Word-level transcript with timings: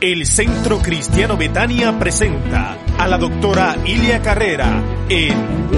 El 0.00 0.24
Centro 0.24 0.78
Cristiano 0.78 1.36
Betania 1.36 1.98
presenta 1.98 2.78
a 2.96 3.06
la 3.06 3.18
doctora 3.18 3.76
Ilia 3.84 4.22
Carrera 4.22 4.82
en 5.10 5.68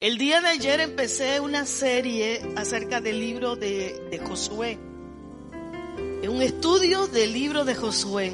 El 0.00 0.16
día 0.16 0.40
de 0.40 0.48
ayer 0.48 0.80
empecé 0.80 1.38
una 1.40 1.66
serie 1.66 2.40
acerca 2.56 3.02
del 3.02 3.20
libro 3.20 3.54
de, 3.54 4.02
de 4.10 4.18
Josué. 4.20 4.78
Un 6.26 6.40
estudio 6.40 7.06
del 7.08 7.34
libro 7.34 7.66
de 7.66 7.74
Josué. 7.74 8.32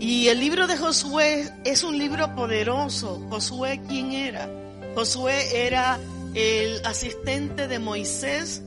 Y 0.00 0.26
el 0.26 0.40
libro 0.40 0.66
de 0.66 0.76
Josué 0.76 1.52
es 1.64 1.84
un 1.84 1.96
libro 1.98 2.34
poderoso. 2.34 3.24
Josué, 3.30 3.80
¿quién 3.86 4.10
era? 4.10 4.50
Josué 4.96 5.66
era 5.66 6.00
el 6.34 6.84
asistente 6.84 7.68
de 7.68 7.78
Moisés, 7.78 8.62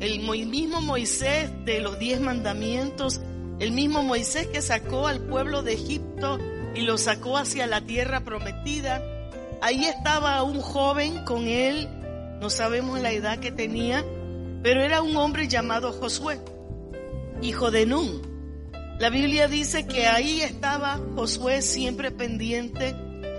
el 0.00 0.20
mismo 0.20 0.80
Moisés 0.80 1.50
de 1.64 1.80
los 1.80 1.98
diez 1.98 2.20
mandamientos, 2.20 3.20
el 3.58 3.72
mismo 3.72 4.02
Moisés 4.02 4.46
que 4.48 4.60
sacó 4.60 5.06
al 5.06 5.20
pueblo 5.20 5.62
de 5.62 5.74
Egipto 5.74 6.38
y 6.74 6.82
lo 6.82 6.98
sacó 6.98 7.38
hacia 7.38 7.66
la 7.66 7.80
tierra 7.80 8.20
prometida. 8.24 9.02
Ahí 9.62 9.86
estaba 9.86 10.42
un 10.42 10.60
joven 10.60 11.24
con 11.24 11.46
él, 11.46 11.88
no 12.40 12.50
sabemos 12.50 13.00
la 13.00 13.12
edad 13.12 13.38
que 13.38 13.50
tenía, 13.50 14.04
pero 14.62 14.82
era 14.82 15.00
un 15.00 15.16
hombre 15.16 15.48
llamado 15.48 15.92
Josué, 15.92 16.40
hijo 17.40 17.70
de 17.70 17.86
Nun. 17.86 18.20
La 18.98 19.08
Biblia 19.10 19.48
dice 19.48 19.86
que 19.86 20.06
ahí 20.06 20.42
estaba 20.42 21.00
Josué 21.14 21.62
siempre 21.62 22.10
pendiente, 22.10 22.94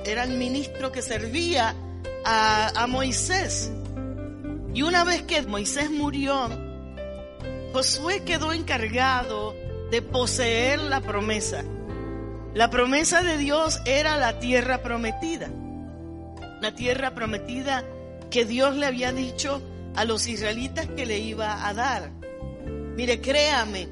era 0.05 0.23
el 0.23 0.37
ministro 0.37 0.91
que 0.91 1.03
servía 1.03 1.75
a, 2.25 2.71
a 2.75 2.87
Moisés. 2.87 3.71
Y 4.73 4.81
una 4.81 5.03
vez 5.03 5.23
que 5.23 5.41
Moisés 5.43 5.89
murió, 5.91 6.49
Josué 7.73 8.23
quedó 8.23 8.53
encargado 8.53 9.55
de 9.91 10.01
poseer 10.01 10.79
la 10.79 11.01
promesa. 11.01 11.63
La 12.53 12.69
promesa 12.69 13.21
de 13.21 13.37
Dios 13.37 13.79
era 13.85 14.17
la 14.17 14.39
tierra 14.39 14.81
prometida. 14.81 15.49
La 16.61 16.73
tierra 16.73 17.13
prometida 17.13 17.83
que 18.29 18.45
Dios 18.45 18.75
le 18.75 18.85
había 18.85 19.11
dicho 19.11 19.61
a 19.95 20.05
los 20.05 20.27
israelitas 20.27 20.87
que 20.87 21.05
le 21.05 21.19
iba 21.19 21.67
a 21.67 21.73
dar. 21.73 22.11
Mire, 22.95 23.21
créame, 23.21 23.87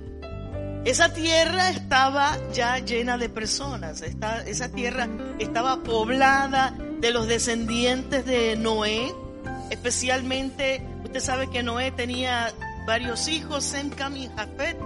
esa 0.85 1.13
tierra 1.13 1.71
estaba 1.71 2.37
ya 2.53 2.77
llena 2.79 3.17
de 3.17 3.29
personas. 3.29 4.01
esa 4.01 4.69
tierra 4.69 5.07
estaba 5.39 5.83
poblada 5.83 6.75
de 6.99 7.11
los 7.11 7.27
descendientes 7.27 8.25
de 8.25 8.55
Noé. 8.55 9.13
Especialmente, 9.69 10.81
usted 11.03 11.19
sabe 11.19 11.49
que 11.49 11.63
Noé 11.63 11.91
tenía 11.91 12.53
varios 12.85 13.27
hijos, 13.27 13.63
Sem, 13.63 13.89
Cam 13.89 14.15
y 14.15 14.29
Jafet. 14.35 14.77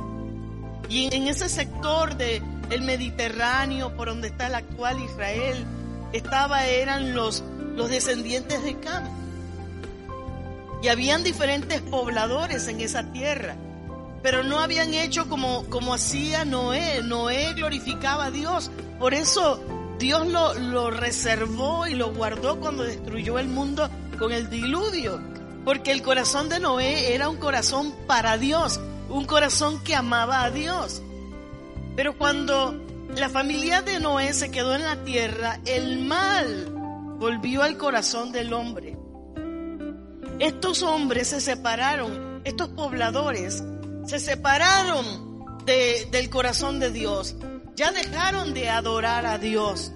Y 0.90 1.14
en 1.14 1.28
ese 1.28 1.50
sector 1.50 2.16
del 2.16 2.42
el 2.72 2.82
Mediterráneo, 2.82 3.96
por 3.96 4.08
donde 4.08 4.30
está 4.30 4.48
el 4.48 4.56
actual 4.56 5.00
Israel, 5.02 5.66
estaba, 6.14 6.66
eran 6.66 7.14
los, 7.14 7.44
los 7.76 7.90
descendientes 7.90 8.64
de 8.64 8.80
Cam. 8.80 9.04
Y 10.82 10.88
habían 10.88 11.24
diferentes 11.24 11.82
pobladores 11.82 12.68
en 12.68 12.80
esa 12.80 13.04
tierra, 13.12 13.56
pero 14.24 14.44
no 14.44 14.60
habían 14.60 14.94
hecho 14.94 15.28
como, 15.28 15.66
como 15.66 15.94
hacía 15.94 16.46
Noé. 16.46 17.04
Noé 17.04 17.54
glorificaba 17.54 18.26
a 18.26 18.32
Dios. 18.32 18.72
Por 18.98 19.14
eso 19.14 19.62
Dios 20.00 20.26
lo, 20.28 20.54
lo 20.54 20.90
reservó 20.90 21.86
y 21.86 21.96
lo 21.96 22.14
guardó 22.14 22.60
cuando 22.60 22.84
destruyó 22.84 23.40
el 23.40 23.50
mundo 23.50 23.90
con 24.20 24.32
el 24.32 24.50
diluvio. 24.50 25.20
Porque 25.66 25.92
el 25.92 26.02
corazón 26.04 26.50
de 26.50 26.60
Noé 26.60 27.16
era 27.16 27.30
un 27.30 27.38
corazón 27.38 27.94
para 28.06 28.38
Dios, 28.38 28.80
un 29.10 29.26
corazón 29.26 29.84
que 29.84 29.96
amaba 29.96 30.44
a 30.44 30.52
Dios. 30.52 31.02
Pero 31.96 32.18
cuando 32.18 32.80
la 33.16 33.30
familia 33.30 33.82
de 33.82 34.00
Noé 34.00 34.34
se 34.34 34.52
quedó 34.52 34.76
en 34.76 34.84
la 34.84 35.04
tierra, 35.04 35.60
el 35.66 36.00
mal 36.00 36.70
volvió 37.20 37.64
al 37.64 37.78
corazón 37.78 38.32
del 38.32 38.54
hombre. 38.54 38.98
Estos 40.40 40.84
hombres 40.84 41.30
se 41.30 41.42
separaron, 41.42 42.42
estos 42.46 42.70
pobladores 42.70 43.64
se 44.06 44.20
separaron 44.20 45.66
de, 45.66 46.08
del 46.12 46.30
corazón 46.30 46.80
de 46.80 46.92
Dios. 46.92 47.36
Ya 47.76 47.92
dejaron 47.92 48.54
de 48.54 48.70
adorar 48.70 49.26
a 49.26 49.38
Dios. 49.38 49.92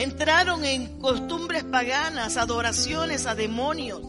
Entraron 0.00 0.64
en 0.64 0.98
costumbres 0.98 1.62
paganas, 1.62 2.38
adoraciones 2.38 3.26
a 3.26 3.34
demonios, 3.34 4.00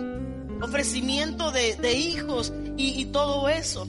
ofrecimiento 0.61 1.51
de, 1.51 1.75
de 1.75 1.95
hijos 1.95 2.53
y, 2.77 3.03
todo 3.07 3.49
eso. 3.49 3.85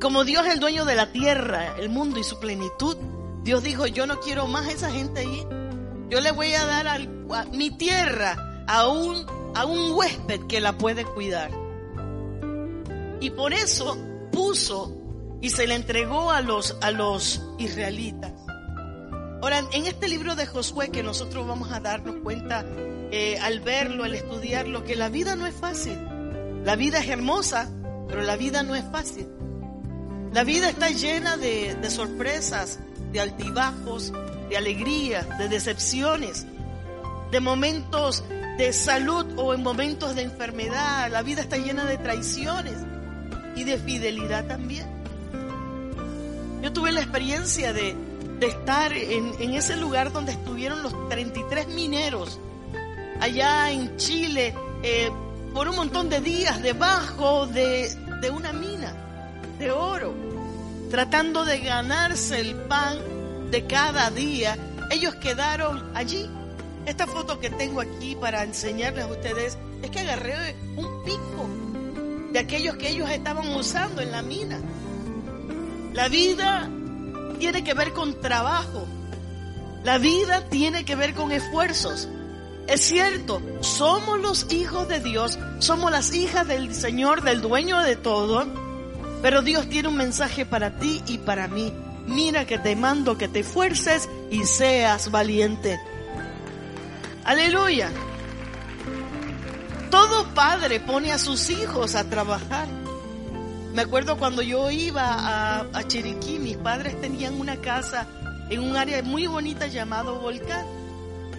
Como 0.00 0.24
Dios 0.24 0.44
es 0.44 0.54
el 0.54 0.58
dueño 0.58 0.84
de 0.84 0.96
la 0.96 1.12
tierra, 1.12 1.76
el 1.78 1.88
mundo 1.88 2.18
y 2.18 2.24
su 2.24 2.40
plenitud, 2.40 2.96
Dios 3.44 3.62
dijo, 3.62 3.86
yo 3.86 4.08
no 4.08 4.18
quiero 4.18 4.48
más 4.48 4.66
a 4.66 4.72
esa 4.72 4.90
gente 4.90 5.20
ahí. 5.20 5.46
Yo 6.10 6.20
le 6.20 6.32
voy 6.32 6.52
a 6.52 6.66
dar 6.66 7.08
mi 7.52 7.70
tierra 7.70 8.64
a 8.66 8.88
un, 8.88 9.24
a 9.54 9.66
un 9.66 9.92
huésped 9.92 10.48
que 10.48 10.60
la 10.60 10.76
puede 10.76 11.04
cuidar. 11.04 11.52
Y 13.20 13.30
por 13.30 13.52
eso 13.52 13.96
puso 14.32 14.92
y 15.40 15.50
se 15.50 15.68
le 15.68 15.76
entregó 15.76 16.32
a 16.32 16.40
los, 16.40 16.76
a 16.80 16.90
los 16.90 17.40
israelitas. 17.58 18.33
Ahora, 19.44 19.62
en 19.72 19.86
este 19.86 20.08
libro 20.08 20.36
de 20.36 20.46
Josué 20.46 20.88
que 20.88 21.02
nosotros 21.02 21.46
vamos 21.46 21.70
a 21.70 21.78
darnos 21.78 22.16
cuenta 22.22 22.64
eh, 23.10 23.36
al 23.42 23.60
verlo, 23.60 24.04
al 24.04 24.14
estudiarlo, 24.14 24.84
que 24.84 24.96
la 24.96 25.10
vida 25.10 25.36
no 25.36 25.44
es 25.44 25.54
fácil. 25.54 25.98
La 26.64 26.76
vida 26.76 27.00
es 27.00 27.10
hermosa, 27.10 27.70
pero 28.08 28.22
la 28.22 28.36
vida 28.36 28.62
no 28.62 28.74
es 28.74 28.82
fácil. 28.90 29.28
La 30.32 30.44
vida 30.44 30.70
está 30.70 30.88
llena 30.88 31.36
de, 31.36 31.74
de 31.74 31.90
sorpresas, 31.90 32.78
de 33.12 33.20
altibajos, 33.20 34.14
de 34.48 34.56
alegrías, 34.56 35.26
de 35.36 35.50
decepciones, 35.50 36.46
de 37.30 37.40
momentos 37.40 38.24
de 38.56 38.72
salud 38.72 39.26
o 39.36 39.52
en 39.52 39.62
momentos 39.62 40.16
de 40.16 40.22
enfermedad. 40.22 41.10
La 41.10 41.20
vida 41.20 41.42
está 41.42 41.58
llena 41.58 41.84
de 41.84 41.98
traiciones 41.98 42.78
y 43.56 43.64
de 43.64 43.76
fidelidad 43.76 44.46
también. 44.46 44.86
Yo 46.62 46.72
tuve 46.72 46.92
la 46.92 47.00
experiencia 47.00 47.74
de, 47.74 47.94
estar 48.46 48.92
en, 48.92 49.32
en, 49.38 49.54
ese 49.54 49.76
lugar 49.76 50.12
donde 50.12 50.32
estuvieron 50.32 50.82
los 50.82 51.08
33 51.08 51.68
mineros, 51.68 52.38
allá 53.20 53.70
en 53.70 53.96
Chile, 53.96 54.54
eh, 54.82 55.10
por 55.52 55.68
un 55.68 55.76
montón 55.76 56.08
de 56.08 56.20
días 56.20 56.62
debajo 56.62 57.46
de, 57.46 57.94
de 58.20 58.30
una 58.30 58.52
mina 58.52 58.94
de 59.58 59.70
oro, 59.70 60.14
tratando 60.90 61.44
de 61.44 61.60
ganarse 61.60 62.40
el 62.40 62.54
pan 62.54 62.98
de 63.50 63.66
cada 63.66 64.10
día. 64.10 64.56
Ellos 64.90 65.14
quedaron 65.16 65.90
allí. 65.94 66.28
Esta 66.86 67.06
foto 67.06 67.38
que 67.40 67.50
tengo 67.50 67.80
aquí 67.80 68.16
para 68.16 68.42
enseñarles 68.42 69.04
a 69.04 69.08
ustedes 69.08 69.56
es 69.82 69.90
que 69.90 70.00
agarré 70.00 70.56
un 70.76 71.04
pico 71.04 71.48
de 72.32 72.38
aquellos 72.38 72.76
que 72.76 72.90
ellos 72.90 73.08
estaban 73.08 73.54
usando 73.54 74.02
en 74.02 74.10
la 74.10 74.22
mina. 74.22 74.60
La 75.92 76.08
vida 76.08 76.68
tiene 77.38 77.64
que 77.64 77.74
ver 77.74 77.92
con 77.92 78.20
trabajo. 78.20 78.86
La 79.84 79.98
vida 79.98 80.48
tiene 80.48 80.84
que 80.84 80.96
ver 80.96 81.14
con 81.14 81.32
esfuerzos. 81.32 82.08
Es 82.66 82.80
cierto, 82.80 83.42
somos 83.60 84.20
los 84.20 84.50
hijos 84.50 84.88
de 84.88 85.00
Dios, 85.00 85.38
somos 85.58 85.90
las 85.90 86.14
hijas 86.14 86.48
del 86.48 86.74
Señor, 86.74 87.22
del 87.22 87.42
dueño 87.42 87.80
de 87.80 87.94
todo, 87.94 88.46
pero 89.20 89.42
Dios 89.42 89.68
tiene 89.68 89.88
un 89.88 89.96
mensaje 89.96 90.46
para 90.46 90.78
ti 90.78 91.02
y 91.06 91.18
para 91.18 91.46
mí. 91.46 91.72
Mira 92.06 92.46
que 92.46 92.58
te 92.58 92.76
mando 92.76 93.18
que 93.18 93.28
te 93.28 93.40
esfuerces 93.40 94.08
y 94.30 94.44
seas 94.44 95.10
valiente. 95.10 95.78
Aleluya. 97.24 97.90
Todo 99.90 100.34
padre 100.34 100.80
pone 100.80 101.12
a 101.12 101.18
sus 101.18 101.50
hijos 101.50 101.94
a 101.94 102.04
trabajar. 102.04 102.66
Me 103.74 103.82
acuerdo 103.82 104.16
cuando 104.16 104.40
yo 104.40 104.70
iba 104.70 105.66
a, 105.72 105.88
Chiriquí, 105.88 106.38
mis 106.38 106.56
padres 106.56 107.00
tenían 107.00 107.40
una 107.40 107.56
casa 107.56 108.06
en 108.48 108.60
un 108.60 108.76
área 108.76 109.02
muy 109.02 109.26
bonita 109.26 109.66
llamado 109.66 110.20
Volcán. 110.20 110.64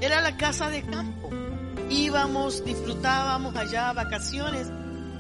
Era 0.02 0.20
la 0.20 0.36
casa 0.36 0.70
de 0.70 0.82
campo. 0.82 1.30
Íbamos, 1.90 2.66
disfrutábamos 2.66 3.56
allá 3.56 3.94
vacaciones 3.94 4.68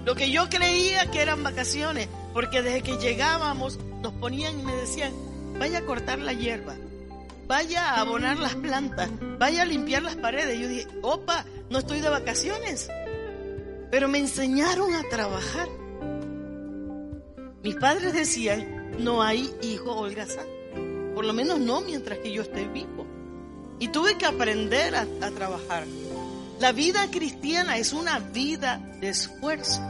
Lo 0.03 0.15
que 0.15 0.31
yo 0.31 0.49
creía 0.49 1.09
que 1.11 1.21
eran 1.21 1.41
vacaciones, 1.43 2.09
porque 2.33 2.61
desde 2.61 2.81
que 2.81 2.97
llegábamos 2.97 3.79
nos 4.01 4.11
ponían 4.13 4.59
y 4.59 4.63
me 4.63 4.75
decían, 4.75 5.13
vaya 5.57 5.79
a 5.79 5.85
cortar 5.85 6.19
la 6.19 6.33
hierba, 6.33 6.75
vaya 7.47 7.91
a 7.91 8.01
abonar 8.01 8.37
las 8.37 8.55
plantas, 8.55 9.09
vaya 9.39 9.61
a 9.61 9.65
limpiar 9.65 10.03
las 10.03 10.17
paredes. 10.17 10.59
Yo 10.59 10.67
dije, 10.67 10.87
opa, 11.01 11.45
no 11.69 11.79
estoy 11.79 12.01
de 12.01 12.09
vacaciones. 12.09 12.89
Pero 13.89 14.09
me 14.09 14.19
enseñaron 14.19 14.93
a 14.93 15.03
trabajar. 15.09 15.69
Mis 17.65 17.77
padres 17.77 18.13
decían, 18.13 18.93
no 18.99 19.23
hay 19.23 19.51
hijo 19.63 19.91
holgazán. 19.91 20.45
Por 21.15 21.25
lo 21.25 21.33
menos 21.33 21.59
no 21.59 21.81
mientras 21.81 22.19
que 22.19 22.31
yo 22.31 22.43
esté 22.43 22.67
vivo. 22.67 23.07
Y 23.79 23.87
tuve 23.87 24.19
que 24.19 24.27
aprender 24.27 24.93
a, 24.93 25.07
a 25.19 25.31
trabajar. 25.31 25.87
La 26.59 26.73
vida 26.73 27.09
cristiana 27.09 27.79
es 27.79 27.91
una 27.91 28.19
vida 28.19 28.77
de 29.01 29.09
esfuerzo. 29.09 29.81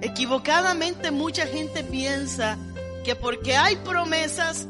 Equivocadamente 0.00 1.10
mucha 1.10 1.46
gente 1.46 1.84
piensa 1.84 2.56
que 3.04 3.14
porque 3.16 3.54
hay 3.58 3.76
promesas 3.76 4.66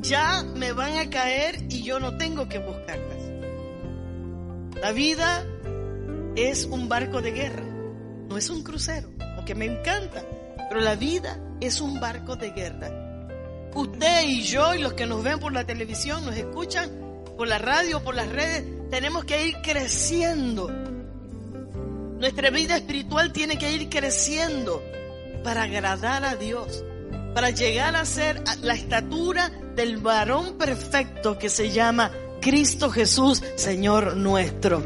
ya 0.00 0.42
me 0.42 0.72
van 0.72 0.98
a 0.98 1.08
caer 1.08 1.66
y 1.68 1.84
yo 1.84 2.00
no 2.00 2.16
tengo 2.16 2.48
que 2.48 2.58
buscarlas. 2.58 3.30
La 4.82 4.90
vida 4.90 5.46
es 6.34 6.64
un 6.64 6.88
barco 6.88 7.22
de 7.22 7.30
guerra, 7.30 7.64
no 8.28 8.36
es 8.36 8.50
un 8.50 8.64
crucero, 8.64 9.08
aunque 9.36 9.54
me 9.54 9.66
encanta, 9.66 10.24
pero 10.68 10.80
la 10.80 10.96
vida 10.96 11.38
es 11.60 11.80
un 11.80 12.00
barco 12.00 12.36
de 12.36 12.50
guerra. 12.50 12.90
Usted 13.74 14.22
y 14.22 14.42
yo 14.42 14.74
y 14.74 14.78
los 14.78 14.94
que 14.94 15.06
nos 15.06 15.22
ven 15.22 15.38
por 15.38 15.52
la 15.52 15.64
televisión, 15.64 16.24
nos 16.24 16.36
escuchan 16.36 16.90
por 17.36 17.46
la 17.46 17.58
radio, 17.58 18.02
por 18.02 18.14
las 18.14 18.28
redes, 18.28 18.64
tenemos 18.90 19.24
que 19.24 19.46
ir 19.46 19.56
creciendo. 19.62 20.68
Nuestra 22.18 22.50
vida 22.50 22.76
espiritual 22.76 23.32
tiene 23.32 23.58
que 23.58 23.70
ir 23.72 23.88
creciendo 23.90 24.82
para 25.44 25.64
agradar 25.64 26.24
a 26.24 26.36
Dios, 26.36 26.82
para 27.34 27.50
llegar 27.50 27.94
a 27.94 28.06
ser 28.06 28.42
la 28.62 28.74
estatura 28.74 29.50
del 29.74 29.98
varón 29.98 30.56
perfecto 30.56 31.38
que 31.38 31.50
se 31.50 31.70
llama 31.70 32.10
Cristo 32.40 32.90
Jesús, 32.90 33.42
Señor 33.56 34.16
nuestro. 34.16 34.82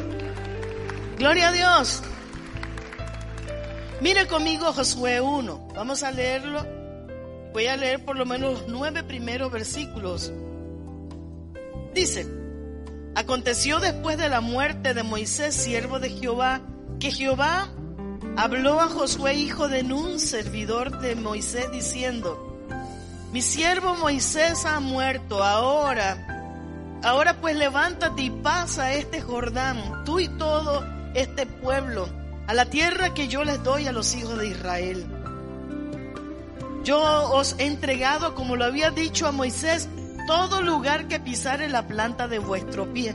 Gloria 1.17 1.49
a 1.49 1.53
Dios. 1.53 2.03
Mire 4.00 4.26
conmigo 4.26 4.73
Josué 4.73 5.20
1. 5.20 5.69
Vamos 5.75 6.02
a 6.02 6.11
leerlo. 6.11 6.64
Voy 7.52 7.67
a 7.67 7.76
leer 7.76 8.02
por 8.02 8.17
lo 8.17 8.25
menos 8.25 8.52
los 8.52 8.69
nueve 8.69 9.02
primeros 9.02 9.52
versículos. 9.52 10.32
Dice, 11.94 12.26
aconteció 13.14 13.79
después 13.79 14.17
de 14.17 14.31
la 14.31 14.41
muerte 14.41 14.94
de 14.94 15.02
Moisés, 15.02 15.55
siervo 15.55 15.99
de 15.99 16.08
Jehová, 16.08 16.62
que 16.99 17.11
Jehová 17.11 17.69
habló 18.38 18.81
a 18.81 18.87
Josué, 18.87 19.35
hijo 19.35 19.69
de 19.69 19.82
Nun, 19.82 20.19
servidor 20.19 21.00
de 21.00 21.14
Moisés, 21.14 21.70
diciendo, 21.70 22.47
mi 23.32 23.43
siervo 23.43 23.97
Moisés 23.97 24.64
ha 24.64 24.81
muerto, 24.81 25.44
ahora, 25.44 27.00
ahora 27.02 27.41
pues 27.41 27.55
levántate 27.55 28.23
y 28.23 28.31
pasa 28.31 28.94
este 28.94 29.20
Jordán, 29.20 30.05
tú 30.05 30.20
y 30.20 30.29
todo 30.29 30.85
este 31.14 31.44
pueblo, 31.44 32.08
a 32.50 32.52
la 32.52 32.64
tierra 32.64 33.14
que 33.14 33.29
yo 33.29 33.44
les 33.44 33.62
doy 33.62 33.87
a 33.87 33.93
los 33.93 34.12
hijos 34.17 34.37
de 34.37 34.49
Israel. 34.49 35.06
Yo 36.82 37.00
os 37.31 37.55
he 37.61 37.67
entregado, 37.67 38.35
como 38.35 38.56
lo 38.56 38.64
había 38.64 38.91
dicho 38.91 39.29
a 39.29 39.31
Moisés, 39.31 39.88
todo 40.26 40.61
lugar 40.61 41.06
que 41.06 41.20
pisare 41.20 41.69
la 41.69 41.87
planta 41.87 42.26
de 42.26 42.41
vuestro 42.41 42.93
pie, 42.93 43.14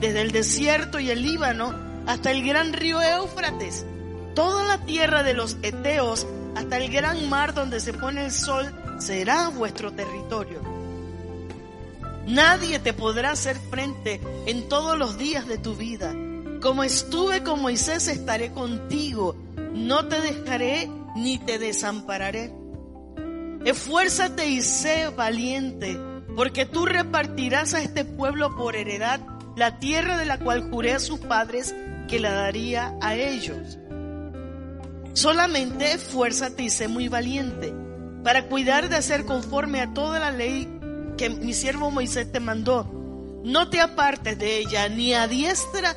desde 0.00 0.20
el 0.20 0.32
desierto 0.32 1.00
y 1.00 1.08
el 1.08 1.22
Líbano 1.22 1.74
hasta 2.06 2.30
el 2.30 2.46
gran 2.46 2.74
río 2.74 3.00
Éufrates, 3.00 3.86
toda 4.34 4.66
la 4.66 4.84
tierra 4.84 5.22
de 5.22 5.32
los 5.32 5.56
Eteos 5.62 6.26
hasta 6.56 6.76
el 6.76 6.92
gran 6.92 7.26
mar 7.30 7.54
donde 7.54 7.80
se 7.80 7.94
pone 7.94 8.26
el 8.26 8.32
sol 8.32 8.70
será 8.98 9.48
vuestro 9.48 9.92
territorio. 9.92 10.60
Nadie 12.26 12.80
te 12.80 12.92
podrá 12.92 13.30
hacer 13.30 13.56
frente 13.56 14.20
en 14.44 14.68
todos 14.68 14.98
los 14.98 15.16
días 15.16 15.48
de 15.48 15.56
tu 15.56 15.74
vida. 15.74 16.12
Como 16.60 16.84
estuve 16.84 17.42
con 17.42 17.62
Moisés, 17.62 18.06
estaré 18.08 18.52
contigo. 18.52 19.34
No 19.72 20.06
te 20.08 20.20
dejaré 20.20 20.90
ni 21.16 21.38
te 21.38 21.58
desampararé. 21.58 22.52
Esfuérzate 23.64 24.46
y 24.48 24.60
sé 24.60 25.08
valiente, 25.08 25.98
porque 26.36 26.66
tú 26.66 26.84
repartirás 26.84 27.72
a 27.72 27.82
este 27.82 28.04
pueblo 28.04 28.56
por 28.56 28.76
heredad 28.76 29.20
la 29.56 29.78
tierra 29.78 30.18
de 30.18 30.26
la 30.26 30.38
cual 30.38 30.70
juré 30.70 30.92
a 30.92 31.00
sus 31.00 31.20
padres 31.20 31.74
que 32.08 32.20
la 32.20 32.32
daría 32.32 32.96
a 33.00 33.14
ellos. 33.14 33.78
Solamente 35.14 35.92
esfuérzate 35.92 36.64
y 36.64 36.70
sé 36.70 36.88
muy 36.88 37.08
valiente 37.08 37.72
para 38.22 38.46
cuidar 38.48 38.88
de 38.88 38.96
hacer 38.96 39.24
conforme 39.24 39.80
a 39.80 39.92
toda 39.92 40.18
la 40.20 40.30
ley 40.30 40.68
que 41.16 41.30
mi 41.30 41.54
siervo 41.54 41.90
Moisés 41.90 42.30
te 42.30 42.40
mandó. 42.40 42.84
No 43.44 43.70
te 43.70 43.80
apartes 43.80 44.38
de 44.38 44.58
ella 44.58 44.88
ni 44.88 45.14
a 45.14 45.26
diestra 45.26 45.96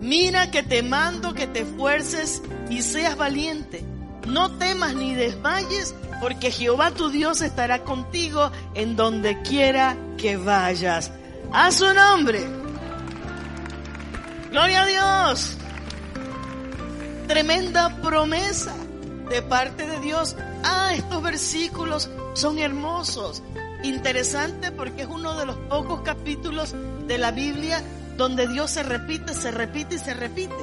Mira 0.00 0.50
que 0.50 0.62
te 0.62 0.82
mando 0.82 1.34
que 1.34 1.46
te 1.46 1.60
esfuerces 1.60 2.42
y 2.68 2.82
seas 2.82 3.16
valiente. 3.16 3.84
No 4.26 4.50
temas 4.58 4.94
ni 4.94 5.14
desmayes, 5.14 5.94
porque 6.20 6.50
Jehová 6.50 6.90
tu 6.90 7.08
Dios 7.10 7.40
estará 7.40 7.84
contigo 7.84 8.50
en 8.74 8.96
donde 8.96 9.40
quiera 9.42 9.96
que 10.18 10.36
vayas. 10.36 11.12
A 11.52 11.70
su 11.70 11.92
nombre. 11.94 12.44
Gloria 14.50 14.82
a 14.82 14.86
Dios. 14.86 15.56
Tremenda 17.28 17.96
promesa 18.02 18.74
de 19.28 19.42
parte 19.42 19.86
de 19.86 20.00
Dios. 20.00 20.36
Ah, 20.62 20.92
estos 20.94 21.22
versículos 21.22 22.10
son 22.34 22.58
hermosos. 22.58 23.42
Interesante 23.82 24.72
porque 24.72 25.02
es 25.02 25.08
uno 25.08 25.36
de 25.36 25.46
los 25.46 25.56
pocos 25.68 26.00
capítulos 26.00 26.74
de 27.06 27.18
la 27.18 27.30
Biblia 27.30 27.82
donde 28.16 28.48
Dios 28.48 28.70
se 28.70 28.82
repite, 28.82 29.34
se 29.34 29.50
repite 29.50 29.96
y 29.96 29.98
se 29.98 30.14
repite. 30.14 30.54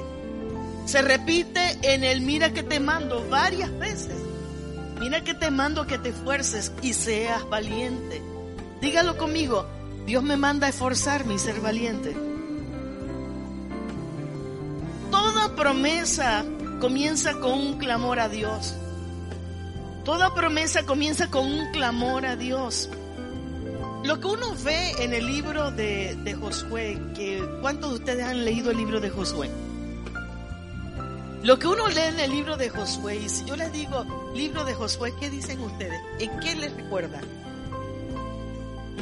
Se 0.85 1.01
repite 1.01 1.79
en 1.81 2.03
el 2.03 2.21
mira 2.21 2.51
que 2.51 2.63
te 2.63 2.79
mando 2.79 3.27
varias 3.29 3.77
veces. 3.79 4.17
Mira 4.99 5.23
que 5.23 5.33
te 5.33 5.51
mando 5.51 5.87
que 5.87 5.97
te 5.97 6.09
esfuerces 6.09 6.71
y 6.81 6.93
seas 6.93 7.47
valiente. 7.49 8.21
Dígalo 8.81 9.17
conmigo, 9.17 9.65
Dios 10.05 10.23
me 10.23 10.37
manda 10.37 10.67
a 10.67 10.69
esforzarme 10.69 11.35
y 11.35 11.39
ser 11.39 11.61
valiente. 11.61 12.15
Toda 15.09 15.55
promesa 15.55 16.43
comienza 16.81 17.33
con 17.39 17.53
un 17.53 17.77
clamor 17.77 18.19
a 18.19 18.29
Dios. 18.29 18.75
Toda 20.03 20.33
promesa 20.33 20.83
comienza 20.83 21.27
con 21.27 21.45
un 21.47 21.71
clamor 21.71 22.25
a 22.25 22.35
Dios. 22.35 22.89
Lo 24.03 24.19
que 24.19 24.27
uno 24.27 24.53
ve 24.63 24.91
en 24.99 25.13
el 25.13 25.25
libro 25.25 25.71
de, 25.71 26.17
de 26.23 26.33
Josué, 26.33 26.99
que 27.15 27.41
¿cuántos 27.61 27.91
de 27.91 27.95
ustedes 27.95 28.25
han 28.25 28.43
leído 28.43 28.71
el 28.71 28.77
libro 28.77 28.99
de 28.99 29.09
Josué? 29.09 29.49
Lo 31.43 31.57
que 31.57 31.67
uno 31.67 31.87
lee 31.87 32.01
en 32.09 32.19
el 32.19 32.31
libro 32.31 32.57
de 32.57 32.69
Josué, 32.69 33.17
y 33.17 33.29
si 33.29 33.45
yo 33.45 33.55
les 33.55 33.71
digo 33.71 34.05
libro 34.35 34.65
de 34.65 34.73
Josué, 34.73 35.13
¿qué 35.19 35.29
dicen 35.29 35.59
ustedes? 35.61 36.01
¿En 36.19 36.39
qué 36.39 36.55
les 36.55 36.73
recuerda? 36.73 37.21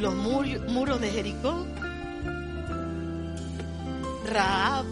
Los 0.00 0.14
muros 0.14 1.00
de 1.00 1.10
Jericó, 1.10 1.66
Raab, 4.26 4.84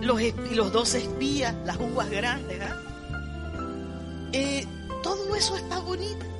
los, 0.00 0.20
los 0.54 0.72
dos 0.72 0.94
espías, 0.94 1.54
las 1.66 1.78
uvas 1.78 2.10
grandes, 2.10 2.58
¿ah? 2.60 2.76
eh, 4.32 4.66
todo 5.02 5.34
eso 5.34 5.56
está 5.56 5.78
bonito. 5.78 6.31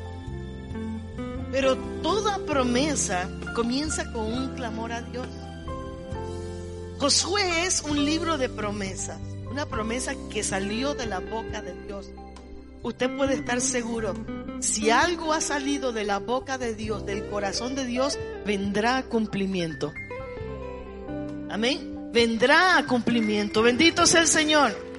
Pero 1.52 1.76
toda 2.02 2.38
promesa 2.44 3.28
comienza 3.54 4.10
con 4.10 4.24
un 4.24 4.54
clamor 4.56 4.90
a 4.90 5.02
Dios. 5.02 5.28
Josué 6.98 7.66
es 7.66 7.82
un 7.82 8.04
libro 8.04 8.38
de 8.38 8.48
promesas, 8.48 9.20
una 9.50 9.66
promesa 9.66 10.14
que 10.32 10.42
salió 10.42 10.94
de 10.94 11.06
la 11.06 11.20
boca 11.20 11.62
de 11.62 11.74
Dios. 11.86 12.10
Usted 12.82 13.16
puede 13.16 13.34
estar 13.34 13.60
seguro, 13.60 14.14
si 14.62 14.90
algo 14.90 15.32
ha 15.32 15.40
salido 15.40 15.92
de 15.92 16.04
la 16.04 16.20
boca 16.20 16.56
de 16.56 16.74
Dios, 16.74 17.04
del 17.04 17.26
corazón 17.26 17.74
de 17.74 17.84
Dios, 17.84 18.18
vendrá 18.46 18.98
a 18.98 19.02
cumplimiento. 19.02 19.92
Amén. 21.50 22.10
Vendrá 22.12 22.78
a 22.78 22.86
cumplimiento. 22.86 23.62
Bendito 23.62 24.06
sea 24.06 24.20
el 24.20 24.28
Señor. 24.28 24.91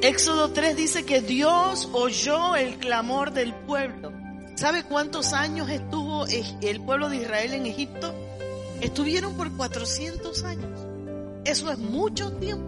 Éxodo 0.00 0.52
3 0.52 0.76
dice 0.76 1.04
que 1.04 1.20
Dios 1.20 1.88
oyó 1.92 2.54
el 2.54 2.76
clamor 2.76 3.32
del 3.32 3.52
pueblo. 3.52 4.12
¿Sabe 4.54 4.84
cuántos 4.84 5.32
años 5.32 5.68
estuvo 5.68 6.24
el 6.26 6.80
pueblo 6.82 7.08
de 7.08 7.16
Israel 7.16 7.54
en 7.54 7.66
Egipto? 7.66 8.14
Estuvieron 8.80 9.36
por 9.36 9.50
400 9.56 10.44
años. 10.44 10.80
Eso 11.44 11.72
es 11.72 11.78
mucho 11.78 12.32
tiempo. 12.34 12.64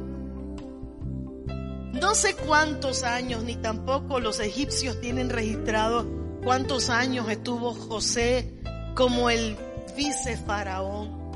No 1.92 2.16
sé 2.16 2.34
cuántos 2.34 3.04
años, 3.04 3.44
ni 3.44 3.54
tampoco 3.54 4.18
los 4.18 4.40
egipcios 4.40 5.00
tienen 5.00 5.30
registrado 5.30 6.06
cuántos 6.42 6.90
años 6.90 7.30
estuvo 7.30 7.74
José 7.74 8.60
como 8.96 9.30
el 9.30 9.56
vice 9.96 10.36
faraón, 10.36 11.30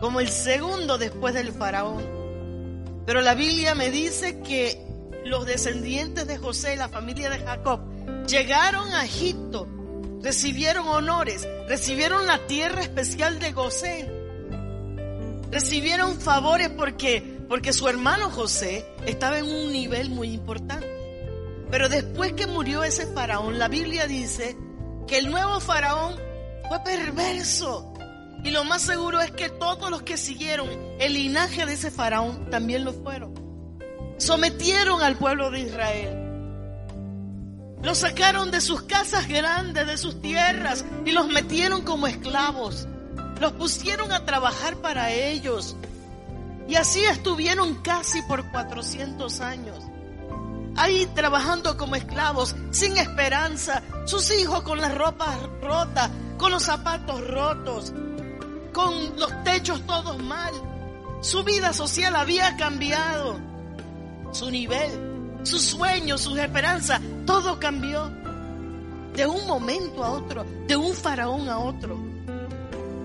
como 0.00 0.20
el 0.20 0.28
segundo 0.28 0.98
después 0.98 1.32
del 1.32 1.50
faraón. 1.52 2.04
Pero 3.06 3.22
la 3.22 3.34
Biblia 3.34 3.74
me 3.74 3.90
dice 3.90 4.40
que 4.40 4.93
los 5.24 5.46
descendientes 5.46 6.26
de 6.26 6.38
José, 6.38 6.76
la 6.76 6.88
familia 6.88 7.30
de 7.30 7.38
Jacob, 7.38 7.80
llegaron 8.26 8.92
a 8.92 9.04
Egipto, 9.04 9.66
recibieron 10.22 10.86
honores, 10.86 11.48
recibieron 11.68 12.26
la 12.26 12.46
tierra 12.46 12.82
especial 12.82 13.38
de 13.38 13.52
Gosén, 13.52 14.08
recibieron 15.50 16.20
favores 16.20 16.68
porque, 16.70 17.40
porque 17.48 17.72
su 17.72 17.88
hermano 17.88 18.30
José 18.30 18.86
estaba 19.06 19.38
en 19.38 19.46
un 19.46 19.72
nivel 19.72 20.10
muy 20.10 20.28
importante. 20.28 20.92
Pero 21.70 21.88
después 21.88 22.34
que 22.34 22.46
murió 22.46 22.84
ese 22.84 23.06
faraón, 23.06 23.58
la 23.58 23.68
Biblia 23.68 24.06
dice 24.06 24.56
que 25.08 25.18
el 25.18 25.30
nuevo 25.30 25.58
faraón 25.60 26.14
fue 26.68 26.80
perverso. 26.84 27.92
Y 28.44 28.50
lo 28.50 28.62
más 28.64 28.82
seguro 28.82 29.22
es 29.22 29.30
que 29.30 29.48
todos 29.48 29.90
los 29.90 30.02
que 30.02 30.18
siguieron 30.18 30.68
el 31.00 31.14
linaje 31.14 31.64
de 31.64 31.72
ese 31.72 31.90
faraón 31.90 32.50
también 32.50 32.84
lo 32.84 32.92
fueron 32.92 33.43
sometieron 34.18 35.02
al 35.02 35.16
pueblo 35.16 35.50
de 35.50 35.60
Israel. 35.60 36.24
Los 37.82 37.98
sacaron 37.98 38.50
de 38.50 38.62
sus 38.62 38.82
casas 38.82 39.28
grandes, 39.28 39.86
de 39.86 39.98
sus 39.98 40.20
tierras, 40.22 40.84
y 41.04 41.12
los 41.12 41.28
metieron 41.28 41.82
como 41.82 42.06
esclavos. 42.06 42.88
Los 43.40 43.52
pusieron 43.52 44.10
a 44.10 44.24
trabajar 44.24 44.76
para 44.76 45.12
ellos. 45.12 45.76
Y 46.66 46.76
así 46.76 47.04
estuvieron 47.04 47.82
casi 47.82 48.22
por 48.22 48.50
400 48.50 49.40
años. 49.40 49.84
Ahí 50.76 51.06
trabajando 51.14 51.76
como 51.76 51.94
esclavos, 51.94 52.56
sin 52.70 52.96
esperanza, 52.96 53.82
sus 54.06 54.32
hijos 54.32 54.62
con 54.62 54.80
las 54.80 54.94
ropas 54.96 55.36
rotas, 55.60 56.10
con 56.38 56.52
los 56.52 56.62
zapatos 56.62 57.20
rotos, 57.28 57.92
con 58.72 59.16
los 59.18 59.44
techos 59.44 59.86
todos 59.86 60.18
mal. 60.22 60.54
Su 61.20 61.44
vida 61.44 61.74
social 61.74 62.16
había 62.16 62.56
cambiado 62.56 63.38
su 64.34 64.50
nivel, 64.50 64.90
sus 65.44 65.62
sueños, 65.62 66.22
sus 66.22 66.36
esperanzas, 66.38 67.00
todo 67.24 67.58
cambió 67.60 68.10
de 69.14 69.26
un 69.26 69.46
momento 69.46 70.04
a 70.04 70.10
otro, 70.10 70.44
de 70.66 70.76
un 70.76 70.94
faraón 70.94 71.48
a 71.48 71.58
otro. 71.58 71.96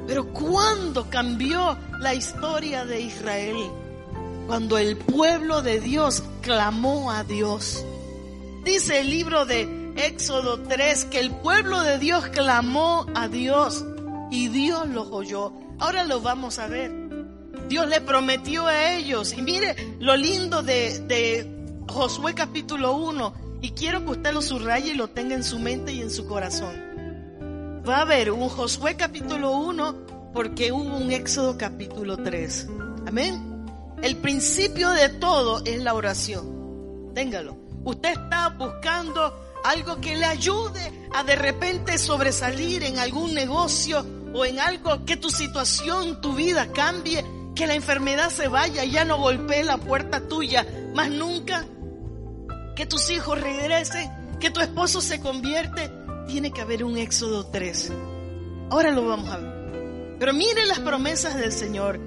Pero 0.07 0.25
¿cuándo 0.33 1.07
cambió 1.09 1.77
la 1.99 2.15
historia 2.15 2.83
de 2.83 3.01
Israel? 3.01 3.57
Cuando 4.47 4.79
el 4.79 4.97
pueblo 4.97 5.61
de 5.61 5.79
Dios 5.79 6.23
clamó 6.41 7.11
a 7.11 7.23
Dios. 7.23 7.85
Dice 8.63 9.01
el 9.01 9.11
libro 9.11 9.45
de 9.45 9.93
Éxodo 9.95 10.61
3 10.63 11.05
que 11.05 11.19
el 11.19 11.31
pueblo 11.31 11.81
de 11.81 11.99
Dios 11.99 12.25
clamó 12.29 13.05
a 13.13 13.27
Dios 13.27 13.85
y 14.31 14.47
Dios 14.47 14.89
los 14.89 15.09
oyó. 15.11 15.53
Ahora 15.77 16.03
lo 16.05 16.21
vamos 16.21 16.57
a 16.57 16.67
ver. 16.67 16.98
Dios 17.69 17.87
le 17.87 18.01
prometió 18.01 18.65
a 18.65 18.93
ellos. 18.93 19.33
Y 19.33 19.43
mire 19.43 19.75
lo 19.99 20.15
lindo 20.17 20.63
de, 20.63 21.47
Josué 21.87 22.33
capítulo 22.33 22.93
1. 22.93 23.33
Y 23.61 23.71
quiero 23.71 24.03
que 24.03 24.11
usted 24.11 24.33
lo 24.33 24.41
subraye 24.41 24.91
y 24.91 24.95
lo 24.95 25.09
tenga 25.09 25.35
en 25.35 25.43
su 25.43 25.59
mente 25.59 25.93
y 25.93 26.01
en 26.01 26.09
su 26.09 26.25
corazón. 26.25 26.75
Va 27.87 27.97
a 27.97 28.01
haber 28.01 28.31
un 28.31 28.49
Josué 28.49 28.95
capítulo 28.95 29.51
1 29.51 30.31
porque 30.33 30.71
hubo 30.71 30.97
un 30.97 31.11
Éxodo 31.11 31.57
capítulo 31.57 32.17
3. 32.17 32.67
Amén. 33.07 33.65
El 34.01 34.17
principio 34.17 34.89
de 34.89 35.09
todo 35.09 35.63
es 35.63 35.81
la 35.83 35.93
oración. 35.93 37.11
Téngalo. 37.13 37.55
Usted 37.83 38.13
está 38.13 38.49
buscando 38.49 39.33
algo 39.63 40.01
que 40.01 40.15
le 40.15 40.25
ayude 40.25 41.07
a 41.13 41.23
de 41.23 41.35
repente 41.35 41.97
sobresalir 41.97 42.83
en 42.83 42.97
algún 42.97 43.33
negocio 43.33 44.05
o 44.33 44.45
en 44.45 44.59
algo 44.59 45.05
que 45.05 45.17
tu 45.17 45.29
situación, 45.29 46.21
tu 46.21 46.33
vida 46.33 46.71
cambie 46.71 47.23
que 47.55 47.67
la 47.67 47.73
enfermedad 47.75 48.29
se 48.29 48.47
vaya, 48.47 48.85
ya 48.85 49.05
no 49.05 49.17
golpee 49.17 49.63
la 49.63 49.77
puerta 49.77 50.27
tuya, 50.27 50.65
más 50.93 51.09
nunca. 51.09 51.65
Que 52.75 52.85
tus 52.85 53.09
hijos 53.09 53.39
regresen, 53.39 54.09
que 54.39 54.49
tu 54.49 54.61
esposo 54.61 55.01
se 55.01 55.19
convierte. 55.19 55.91
Tiene 56.27 56.51
que 56.51 56.61
haber 56.61 56.83
un 56.83 56.97
Éxodo 56.97 57.45
3. 57.47 57.91
Ahora 58.69 58.91
lo 58.91 59.05
vamos 59.05 59.29
a 59.29 59.37
ver. 59.37 60.15
Pero 60.19 60.33
mire 60.33 60.65
las 60.65 60.79
promesas 60.79 61.35
del 61.35 61.51
Señor. 61.51 61.99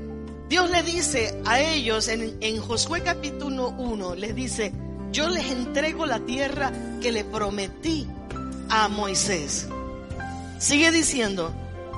Dios 0.49 0.71
le 0.71 0.83
dice 0.83 1.41
a 1.47 1.61
ellos 1.61 2.09
en, 2.09 2.37
en 2.41 2.61
Josué 2.61 3.03
capítulo 3.03 3.71
1, 3.71 4.15
les 4.17 4.35
dice, 4.35 4.73
yo 5.11 5.29
les 5.29 5.51
entrego 5.51 6.07
la 6.07 6.21
tierra 6.21 6.73
que 7.01 7.11
le 7.11 7.25
prometí 7.25 8.07
a 8.69 8.89
Moisés. 8.89 9.69
Sigue 10.59 10.91
diciendo, 10.91 11.53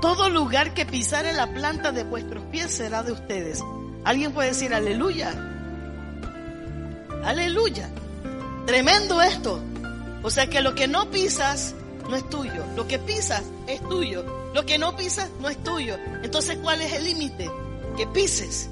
todo 0.04 0.28
lugar 0.28 0.74
que 0.74 0.84
pisare 0.84 1.32
la 1.32 1.46
planta 1.46 1.90
de 1.90 2.04
vuestros 2.04 2.44
pies 2.52 2.70
será 2.70 3.02
de 3.02 3.12
ustedes. 3.12 3.64
Alguien 4.04 4.32
puede 4.32 4.50
decir 4.50 4.74
aleluya. 4.74 5.32
Aleluya. 7.24 7.88
Tremendo 8.66 9.22
esto. 9.22 9.62
O 10.22 10.28
sea 10.28 10.46
que 10.46 10.60
lo 10.60 10.74
que 10.74 10.88
no 10.88 11.10
pisas 11.10 11.74
no 12.06 12.16
es 12.16 12.28
tuyo. 12.28 12.66
Lo 12.76 12.86
que 12.86 12.98
pisas 12.98 13.44
es 13.66 13.80
tuyo. 13.88 14.26
Lo 14.52 14.66
que 14.66 14.76
no 14.76 14.94
pisas 14.94 15.30
no 15.40 15.48
es 15.48 15.56
tuyo. 15.64 15.96
Entonces, 16.22 16.58
¿cuál 16.62 16.82
es 16.82 16.92
el 16.92 17.04
límite? 17.04 17.50
Que 17.96 18.06
pises. 18.06 18.68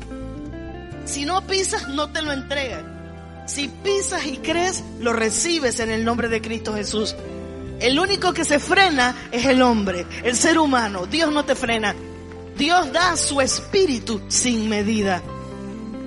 Si 1.07 1.25
no 1.25 1.47
pisas, 1.47 1.89
no 1.89 2.13
te 2.13 2.21
lo 2.21 2.33
entregan. 2.33 3.45
Si 3.47 3.69
pisas 3.69 4.27
y 4.27 4.37
crees, 4.37 4.85
lo 5.01 5.15
recibes 5.15 5.81
en 5.81 5.91
el 5.93 6.05
nombre 6.05 6.29
de 6.29 6.43
Cristo 6.43 6.75
Jesús. 6.75 7.17
El 7.83 7.99
único 7.99 8.33
que 8.33 8.45
se 8.45 8.61
frena 8.61 9.29
es 9.33 9.45
el 9.45 9.61
hombre, 9.61 10.07
el 10.23 10.37
ser 10.37 10.57
humano. 10.57 11.07
Dios 11.07 11.33
no 11.33 11.45
te 11.45 11.57
frena. 11.57 11.97
Dios 12.57 12.93
da 12.93 13.17
su 13.17 13.41
espíritu 13.41 14.23
sin 14.29 14.69
medida. 14.69 15.21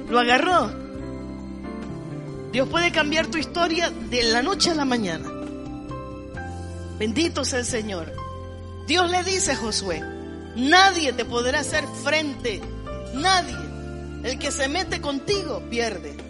¿Lo 0.09 0.17
agarró? 0.17 0.71
Dios 2.53 2.69
puede 2.69 2.93
cambiar 2.93 3.27
tu 3.27 3.37
historia 3.37 3.89
de 3.89 4.23
la 4.23 4.41
noche 4.41 4.69
a 4.69 4.75
la 4.75 4.85
mañana. 4.85 5.29
Bendito 6.97 7.43
sea 7.43 7.59
el 7.59 7.65
Señor. 7.65 8.13
Dios 8.87 9.11
le 9.11 9.23
dice 9.23 9.51
a 9.51 9.57
Josué, 9.57 10.01
nadie 10.55 11.11
te 11.11 11.25
podrá 11.25 11.59
hacer 11.59 11.83
frente. 12.05 12.61
Nadie. 13.15 13.57
El 14.23 14.39
que 14.39 14.49
se 14.49 14.69
mete 14.69 15.01
contigo 15.01 15.61
pierde. 15.69 16.24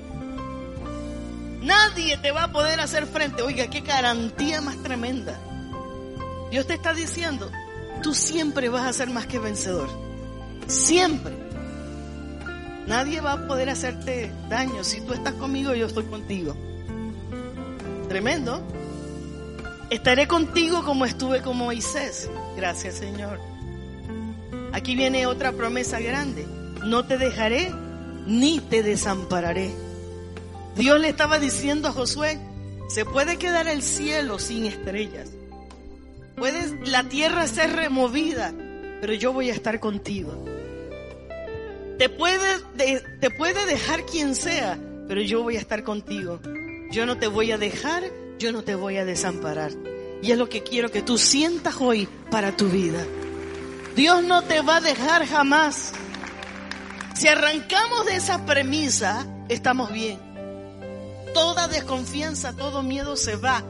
Nadie 1.65 2.17
te 2.17 2.31
va 2.31 2.43
a 2.43 2.51
poder 2.51 2.79
hacer 2.79 3.07
frente. 3.07 3.41
Oiga, 3.41 3.67
qué 3.67 3.81
garantía 3.81 4.61
más 4.61 4.77
tremenda. 4.83 5.35
Dios 6.51 6.67
te 6.67 6.75
está 6.75 6.93
diciendo, 6.93 7.49
tú 8.03 8.13
siempre 8.13 8.69
vas 8.69 8.85
a 8.85 8.93
ser 8.93 9.09
más 9.09 9.25
que 9.25 9.39
vencedor. 9.39 9.89
Siempre. 10.67 11.33
Nadie 12.85 13.19
va 13.19 13.33
a 13.33 13.47
poder 13.47 13.71
hacerte 13.71 14.31
daño. 14.47 14.83
Si 14.83 15.01
tú 15.01 15.13
estás 15.13 15.33
conmigo, 15.33 15.73
yo 15.73 15.87
estoy 15.87 16.05
contigo. 16.05 16.55
Tremendo. 18.09 18.61
Estaré 19.89 20.27
contigo 20.27 20.83
como 20.83 21.05
estuve 21.05 21.41
con 21.41 21.57
Moisés. 21.57 22.29
Gracias, 22.55 22.93
Señor. 22.93 23.39
Aquí 24.71 24.95
viene 24.95 25.25
otra 25.25 25.51
promesa 25.51 25.99
grande. 25.99 26.45
No 26.83 27.05
te 27.05 27.17
dejaré 27.17 27.73
ni 28.27 28.59
te 28.59 28.83
desampararé. 28.83 29.84
Dios 30.75 30.99
le 30.99 31.07
estaba 31.07 31.39
diciendo 31.39 31.87
a 31.87 31.93
Josué, 31.93 32.37
se 32.89 33.05
puede 33.05 33.37
quedar 33.37 33.67
el 33.67 33.81
cielo 33.81 34.39
sin 34.39 34.65
estrellas. 34.65 35.29
Puede 36.35 36.85
la 36.85 37.03
tierra 37.05 37.47
ser 37.47 37.71
removida, 37.73 38.53
pero 38.99 39.13
yo 39.13 39.31
voy 39.31 39.49
a 39.49 39.53
estar 39.53 39.79
contigo. 39.79 40.45
Te 41.97 42.09
puede, 42.09 42.59
te 43.21 43.29
puede 43.31 43.65
dejar 43.65 44.05
quien 44.05 44.35
sea, 44.35 44.77
pero 45.07 45.21
yo 45.21 45.43
voy 45.43 45.55
a 45.55 45.59
estar 45.59 45.83
contigo. 45.83 46.41
Yo 46.91 47.05
no 47.05 47.17
te 47.17 47.27
voy 47.27 47.53
a 47.53 47.57
dejar, 47.57 48.03
yo 48.37 48.51
no 48.51 48.63
te 48.63 48.75
voy 48.75 48.97
a 48.97 49.05
desamparar. 49.05 49.71
Y 50.21 50.31
es 50.31 50.37
lo 50.37 50.49
que 50.49 50.63
quiero 50.63 50.91
que 50.91 51.01
tú 51.01 51.17
sientas 51.17 51.75
hoy 51.79 52.09
para 52.29 52.57
tu 52.57 52.67
vida. 52.67 53.01
Dios 53.95 54.21
no 54.25 54.41
te 54.41 54.59
va 54.59 54.77
a 54.77 54.81
dejar 54.81 55.25
jamás. 55.25 55.93
Si 57.13 57.29
arrancamos 57.29 58.05
de 58.05 58.17
esa 58.17 58.45
premisa, 58.45 59.25
estamos 59.47 59.93
bien 59.93 60.24
toda 61.35 61.67
desconfianza, 61.67 62.55
todo 62.55 62.81
miedo 62.81 63.17
se 63.17 63.35
va. 63.35 63.61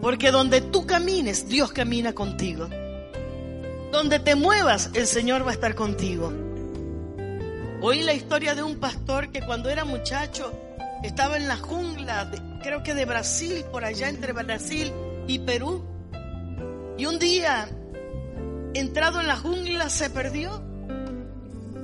Porque 0.00 0.30
donde 0.30 0.62
tú 0.62 0.86
camines, 0.86 1.50
Dios 1.50 1.70
camina 1.70 2.14
contigo. 2.14 2.66
Donde 3.92 4.18
te 4.20 4.34
muevas, 4.36 4.88
el 4.94 5.06
Señor 5.06 5.44
va 5.44 5.50
a 5.50 5.52
estar 5.52 5.74
contigo. 5.74 6.32
Oí 7.82 8.02
la 8.02 8.14
historia 8.14 8.54
de 8.54 8.62
un 8.62 8.80
pastor 8.80 9.30
que 9.30 9.42
cuando 9.42 9.68
era 9.68 9.84
muchacho 9.84 10.50
estaba 11.04 11.36
en 11.36 11.46
la 11.46 11.58
jungla, 11.58 12.30
creo 12.62 12.82
que 12.82 12.94
de 12.94 13.04
Brasil, 13.04 13.62
por 13.70 13.84
allá 13.84 14.08
entre 14.08 14.32
Brasil 14.32 14.90
y 15.26 15.40
Perú. 15.40 15.84
Y 16.96 17.04
un 17.04 17.18
día, 17.18 17.68
entrado 18.72 19.20
en 19.20 19.26
la 19.26 19.36
jungla, 19.36 19.90
se 19.90 20.08
perdió. 20.08 20.62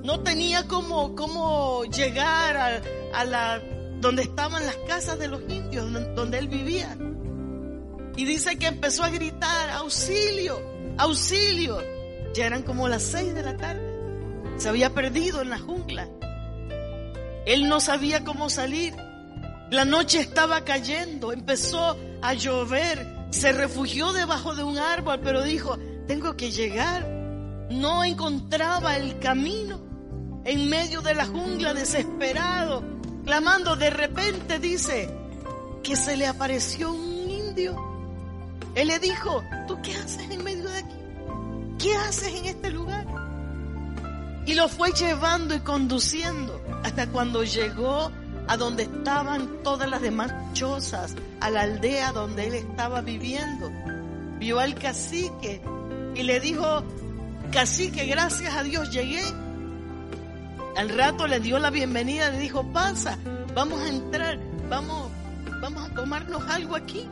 No 0.03 0.21
tenía 0.21 0.67
cómo, 0.67 1.15
cómo 1.15 1.85
llegar 1.85 2.57
a, 2.57 2.81
a 3.15 3.25
la 3.25 3.61
donde 4.03 4.23
estaban 4.23 4.67
las 4.67 4.77
casas 4.89 5.17
de 5.21 5.29
los 5.29 5.41
indios, 5.49 5.89
donde 6.17 6.39
él 6.39 6.49
vivía. 6.49 6.99
Y 8.17 8.25
dice 8.25 8.59
que 8.59 8.67
empezó 8.67 9.05
a 9.05 9.11
gritar, 9.11 9.71
auxilio, 9.71 10.61
auxilio. 10.99 11.79
Ya 12.35 12.47
eran 12.47 12.65
como 12.65 12.89
las 12.89 13.03
seis 13.05 13.33
de 13.33 13.43
la 13.45 13.57
tarde. 13.57 13.81
Se 14.59 14.69
había 14.69 14.91
perdido 14.91 15.41
en 15.41 15.51
la 15.51 15.59
jungla. 15.59 16.09
Él 17.47 17.69
no 17.69 17.79
sabía 17.79 18.25
cómo 18.25 18.51
salir. 18.51 18.93
La 19.71 19.85
noche 19.85 20.21
estaba 20.21 20.65
cayendo, 20.65 21.33
empezó 21.33 21.97
a 22.23 22.35
llover, 22.35 23.07
se 23.31 23.53
refugió 23.53 24.13
debajo 24.13 24.55
de 24.57 24.65
un 24.65 24.79
árbol, 24.79 25.21
pero 25.23 25.43
dijo, 25.43 25.79
tengo 26.09 26.37
que 26.37 26.51
llegar. 26.51 27.09
No 27.71 28.03
encontraba 28.03 28.97
el 28.97 29.21
camino. 29.21 29.81
En 30.45 30.69
medio 30.69 31.03
de 31.03 31.15
la 31.15 31.25
jungla, 31.25 31.73
desesperado, 31.73 32.83
clamando, 33.25 33.77
de 33.77 33.91
repente 33.91 34.59
dice 34.59 35.11
que 35.83 35.97
se 35.97 36.17
le 36.17 36.27
apareció 36.27 36.93
un 36.93 37.31
indio. 37.31 37.77
Él 38.75 38.89
le 38.89 38.99
dijo, 38.99 39.43
¿tú 39.69 39.81
qué 39.83 39.95
haces 39.95 40.31
en 40.31 40.43
medio 40.45 40.69
de 40.69 40.79
aquí? 40.79 40.97
¿Qué 41.79 41.95
haces 41.95 42.35
en 42.35 42.47
este 42.47 42.71
lugar? 42.71 43.07
Y 44.47 44.55
lo 44.55 44.69
fue 44.69 44.93
llevando 44.93 45.55
y 45.55 45.61
conduciendo 45.61 46.61
hasta 46.83 47.09
cuando 47.09 47.45
llegó 47.45 48.11
a 48.49 48.57
donde 48.57 48.85
estaban 48.85 49.63
todas 49.63 49.89
las 49.89 50.03
demás 50.03 50.33
chozas, 50.53 51.15
a 51.41 51.51
la 51.51 51.63
aldea 51.63 52.13
donde 52.13 52.49
él 52.49 52.55
estaba 52.55 53.01
viviendo. 53.01 53.71
Vio 54.39 54.59
al 54.59 54.75
cacique 54.75 55.63
y 56.15 56.23
le 56.23 56.41
dijo, 56.41 56.83
cacique, 57.53 58.07
gracias 58.07 58.55
a 58.55 58.63
Dios 58.63 58.91
llegué. 58.91 59.23
Al 60.77 60.89
rato 60.89 61.27
le 61.27 61.39
dio 61.41 61.59
la 61.59 61.71
bienvenida, 61.71 62.31
le 62.31 62.39
dijo, 62.39 62.65
pasa, 62.73 63.19
vamos 63.55 63.81
a 63.83 63.89
entrar, 63.89 64.39
vamos, 64.71 65.11
vamos 65.61 65.91
a 65.91 65.95
tomarnos 65.95 66.43
algo 66.49 66.77
aquí. 66.77 67.07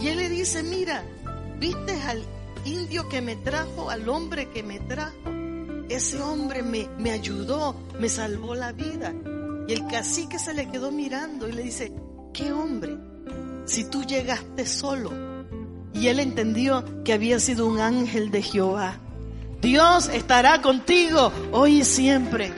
Y 0.00 0.08
él 0.08 0.16
le 0.16 0.28
dice, 0.28 0.62
mira, 0.64 1.04
¿viste 1.58 1.92
al 2.02 2.22
indio 2.64 3.08
que 3.08 3.20
me 3.20 3.36
trajo, 3.36 3.90
al 3.90 4.08
hombre 4.08 4.48
que 4.50 4.64
me 4.64 4.80
trajo? 4.80 5.14
Ese 5.88 6.20
hombre 6.20 6.62
me, 6.62 6.88
me 6.98 7.12
ayudó, 7.12 7.76
me 8.00 8.08
salvó 8.08 8.56
la 8.56 8.72
vida. 8.72 9.14
Y 9.68 9.72
el 9.72 9.86
cacique 9.86 10.40
se 10.40 10.52
le 10.52 10.68
quedó 10.68 10.90
mirando 10.90 11.48
y 11.48 11.52
le 11.52 11.62
dice, 11.62 11.92
¿qué 12.32 12.52
hombre? 12.52 12.96
Si 13.66 13.84
tú 13.84 14.02
llegaste 14.02 14.66
solo. 14.66 15.12
Y 15.92 16.08
él 16.08 16.18
entendió 16.18 17.04
que 17.04 17.12
había 17.12 17.38
sido 17.38 17.66
un 17.66 17.78
ángel 17.78 18.32
de 18.32 18.42
Jehová. 18.42 18.98
Dios 19.62 20.08
estará 20.08 20.60
contigo 20.60 21.32
hoy 21.52 21.82
y 21.82 21.84
siempre. 21.84 22.52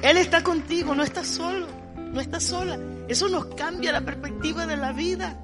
Él 0.00 0.16
está 0.16 0.44
contigo, 0.44 0.94
no 0.94 1.02
estás 1.02 1.26
solo, 1.26 1.66
no 1.96 2.20
estás 2.20 2.44
sola. 2.44 2.78
Eso 3.08 3.28
nos 3.28 3.46
cambia 3.56 3.90
la 3.90 4.02
perspectiva 4.02 4.68
de 4.68 4.76
la 4.76 4.92
vida. 4.92 5.36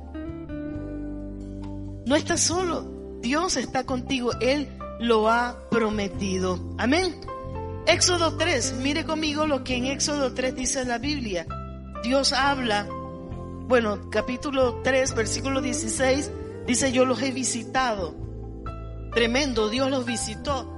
No 2.07 2.15
estás 2.15 2.41
solo, 2.41 3.19
Dios 3.21 3.57
está 3.57 3.85
contigo, 3.85 4.31
Él 4.41 4.69
lo 5.01 5.29
ha 5.29 5.57
prometido. 5.73 6.77
Amén. 6.79 7.21
Éxodo 7.89 8.37
3, 8.37 8.75
mire 8.75 9.05
conmigo 9.05 9.49
lo 9.49 9.65
que 9.65 9.75
en 9.75 9.87
Éxodo 9.87 10.33
3 10.35 10.55
dice 10.55 10.85
la 10.85 10.99
Biblia. 10.99 11.49
Dios 12.05 12.33
habla, 12.33 12.87
bueno, 13.67 14.09
capítulo 14.11 14.83
3, 14.85 15.17
versículo 15.17 15.61
16, 15.61 16.31
dice 16.65 16.93
yo 16.93 17.05
los 17.05 17.21
he 17.23 17.33
visitado 17.33 18.26
Tremendo, 19.17 19.71
Dios 19.71 19.91
los 19.91 20.05
visitó. 20.05 20.71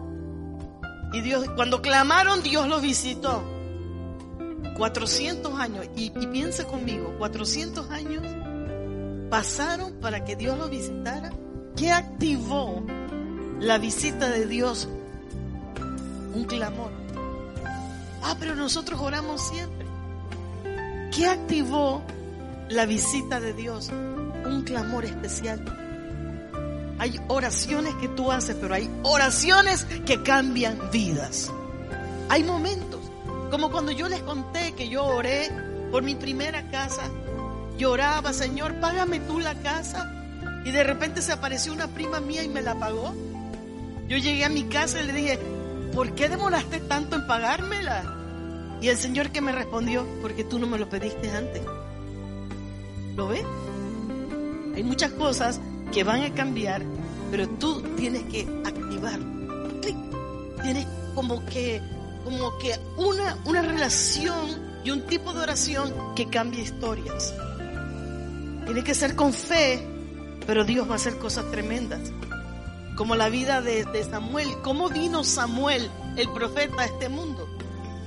Y 1.13 1.23
Dios, 1.23 1.51
cuando 1.57 1.83
clamaron, 1.83 2.41
Dios 2.41 2.69
los 2.69 2.81
visitó. 2.81 3.43
400 4.77 5.59
años, 5.59 5.87
y, 5.97 6.13
y 6.17 6.27
piensa 6.29 6.65
conmigo, 6.65 7.17
400 7.19 7.91
años 7.91 8.23
pasaron 9.29 9.95
para 9.95 10.25
que 10.25 10.37
Dios 10.37 10.57
los 10.57 10.71
visitara. 10.71 11.33
¿Qué 11.75 11.91
activó 11.91 12.87
la 13.59 13.79
visita 13.79 14.31
de 14.31 14.47
Dios? 14.47 14.89
Un 16.33 16.45
clamor. 16.45 16.93
Ah, 18.23 18.37
pero 18.39 18.55
nosotros 18.55 19.01
oramos 19.01 19.41
siempre. 19.49 19.85
¿Qué 21.13 21.27
activó 21.27 22.05
la 22.69 22.87
visita 22.87 23.41
de 23.41 23.53
Dios? 23.53 23.89
Un 23.89 24.63
clamor 24.65 25.07
especial. 25.07 25.88
Hay 26.99 27.21
oraciones 27.29 27.95
que 27.97 28.09
tú 28.09 28.33
haces, 28.33 28.57
pero 28.61 28.75
hay 28.75 28.91
oraciones 29.03 29.85
que 30.05 30.23
cambian 30.23 30.91
vidas. 30.91 31.53
Hay 32.29 32.43
momentos, 32.43 33.01
como 33.51 33.71
cuando 33.71 33.93
yo 33.93 34.09
les 34.09 34.21
conté 34.23 34.73
que 34.73 34.89
yo 34.89 35.05
oré 35.05 35.51
por 35.91 36.03
mi 36.03 36.15
primera 36.17 36.69
casa, 36.71 37.03
lloraba, 37.79 38.33
Señor, 38.33 38.75
págame 38.81 39.21
tú 39.21 39.39
la 39.39 39.55
casa. 39.55 40.13
Y 40.65 40.71
de 40.73 40.85
repente 40.85 41.23
se 41.23 41.33
apareció 41.33 41.73
una 41.73 41.87
prima 41.87 42.21
mía 42.21 42.43
y 42.43 42.49
me 42.49 42.63
la 42.63 42.75
pagó. 42.75 43.15
Yo 44.09 44.19
llegué 44.19 44.45
a 44.45 44.49
mi 44.49 44.65
casa 44.65 45.01
y 45.01 45.07
le 45.07 45.13
dije, 45.13 45.39
¿por 45.95 46.15
qué 46.15 46.29
demoraste 46.29 46.81
tanto 46.81 47.17
en 47.17 47.27
pagármela? 47.27 48.15
Y 48.81 48.89
el 48.89 48.97
Señor 48.97 49.31
que 49.31 49.41
me 49.41 49.53
respondió, 49.53 50.07
porque 50.21 50.45
tú 50.45 50.59
no 50.59 50.67
me 50.67 50.79
lo 50.79 50.89
pediste 50.89 51.31
antes. 51.31 51.63
¿Lo 53.17 53.29
ves? 53.29 53.45
Hay 54.75 54.83
muchas 54.83 55.13
cosas 55.13 55.61
que 55.93 56.05
van 56.05 56.23
a 56.23 56.35
cambiar, 56.35 56.83
pero 57.31 57.49
tú 57.49 57.83
tienes 57.97 58.25
que 58.25 58.47
activar. 58.65 59.19
Tienes 60.63 60.87
como 61.15 61.45
que, 61.47 61.81
como 62.25 62.59
que 62.59 62.79
una, 62.97 63.37
una 63.45 63.63
relación 63.63 64.69
y 64.85 64.91
un 64.91 65.03
tipo 65.07 65.33
de 65.33 65.41
oración 65.41 65.93
que 66.15 66.29
cambie 66.29 66.63
historias. 66.63 67.35
Tiene 68.65 68.85
que 68.85 68.95
ser 68.95 69.15
con 69.17 69.33
fe, 69.33 69.87
pero 70.47 70.65
Dios 70.65 70.89
va 70.89 70.93
a 70.93 70.97
hacer 70.97 71.19
cosas 71.19 71.51
tremendas. 71.51 72.13
Como 72.97 73.15
la 73.15 73.29
vida 73.29 73.63
de, 73.63 73.85
de 73.85 74.05
Samuel. 74.05 74.49
¿Cómo 74.63 74.89
vino 74.89 75.23
Samuel, 75.23 75.89
el 76.17 76.29
profeta, 76.31 76.83
a 76.83 76.85
este 76.87 77.09
mundo? 77.09 77.49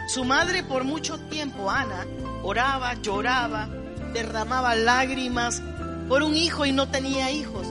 Su 0.08 0.26
madre 0.26 0.64
por 0.64 0.84
mucho 0.84 1.18
tiempo, 1.30 1.72
Ana, 1.72 2.06
oraba, 2.44 2.96
lloraba, 2.96 3.70
derramaba 4.14 4.76
lágrimas 4.76 5.62
por 6.10 6.24
un 6.24 6.36
hijo 6.36 6.66
y 6.66 6.74
no 6.74 6.90
tenía 6.90 7.32
hijos. 7.32 7.66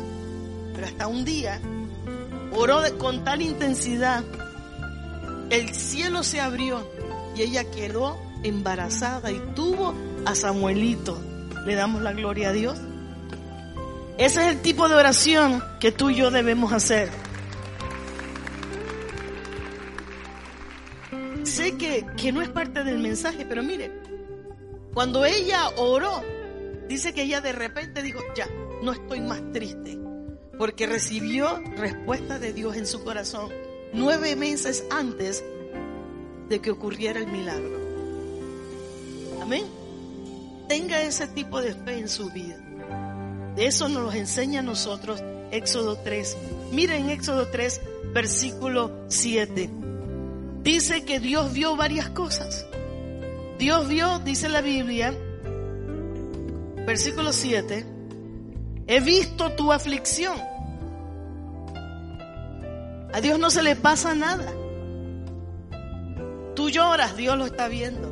Pero 0.80 0.92
hasta 0.92 1.08
un 1.08 1.26
día 1.26 1.60
oró 2.52 2.80
con 2.96 3.22
tal 3.22 3.42
intensidad, 3.42 4.24
el 5.50 5.74
cielo 5.74 6.22
se 6.22 6.40
abrió 6.40 6.90
y 7.36 7.42
ella 7.42 7.70
quedó 7.70 8.18
embarazada 8.42 9.30
y 9.30 9.38
tuvo 9.54 9.94
a 10.24 10.34
Samuelito. 10.34 11.20
Le 11.66 11.74
damos 11.74 12.00
la 12.00 12.14
gloria 12.14 12.48
a 12.48 12.52
Dios. 12.52 12.78
Ese 14.16 14.40
es 14.40 14.52
el 14.52 14.62
tipo 14.62 14.88
de 14.88 14.94
oración 14.94 15.62
que 15.80 15.92
tú 15.92 16.08
y 16.08 16.14
yo 16.14 16.30
debemos 16.30 16.72
hacer. 16.72 17.10
Sé 21.42 21.76
que, 21.76 22.06
que 22.16 22.32
no 22.32 22.40
es 22.40 22.48
parte 22.48 22.84
del 22.84 23.00
mensaje, 23.00 23.44
pero 23.46 23.62
mire, 23.62 23.92
cuando 24.94 25.26
ella 25.26 25.68
oró, 25.76 26.22
dice 26.88 27.12
que 27.12 27.24
ella 27.24 27.42
de 27.42 27.52
repente 27.52 28.02
dijo, 28.02 28.20
ya, 28.34 28.48
no 28.82 28.92
estoy 28.92 29.20
más 29.20 29.42
triste, 29.52 30.00
porque 30.60 30.86
recibió 30.86 31.58
respuesta 31.78 32.38
de 32.38 32.52
Dios 32.52 32.76
en 32.76 32.84
su 32.84 33.02
corazón 33.02 33.50
nueve 33.94 34.36
meses 34.36 34.84
antes 34.90 35.42
de 36.50 36.60
que 36.60 36.70
ocurriera 36.70 37.18
el 37.18 37.28
milagro. 37.28 37.80
Amén. 39.40 39.64
Tenga 40.68 41.00
ese 41.00 41.28
tipo 41.28 41.62
de 41.62 41.72
fe 41.72 42.00
en 42.00 42.10
su 42.10 42.28
vida. 42.30 42.58
De 43.56 43.64
eso 43.64 43.88
nos 43.88 44.02
lo 44.02 44.12
enseña 44.12 44.60
a 44.60 44.62
nosotros 44.62 45.22
Éxodo 45.50 45.96
3. 45.96 46.36
Miren 46.72 47.08
Éxodo 47.08 47.48
3, 47.48 47.80
versículo 48.12 49.06
7. 49.08 49.70
Dice 50.62 51.06
que 51.06 51.20
Dios 51.20 51.54
vio 51.54 51.74
varias 51.74 52.10
cosas. 52.10 52.66
Dios 53.58 53.88
vio, 53.88 54.18
dice 54.18 54.50
la 54.50 54.60
Biblia, 54.60 55.14
versículo 56.86 57.32
7, 57.32 57.99
he 58.90 58.98
visto 58.98 59.52
tu 59.52 59.70
aflicción. 59.70 60.36
A 63.12 63.20
Dios 63.20 63.38
no 63.38 63.48
se 63.48 63.62
le 63.62 63.76
pasa 63.76 64.16
nada. 64.16 64.52
Tú 66.56 66.70
lloras, 66.70 67.16
Dios 67.16 67.38
lo 67.38 67.46
está 67.46 67.68
viendo. 67.68 68.10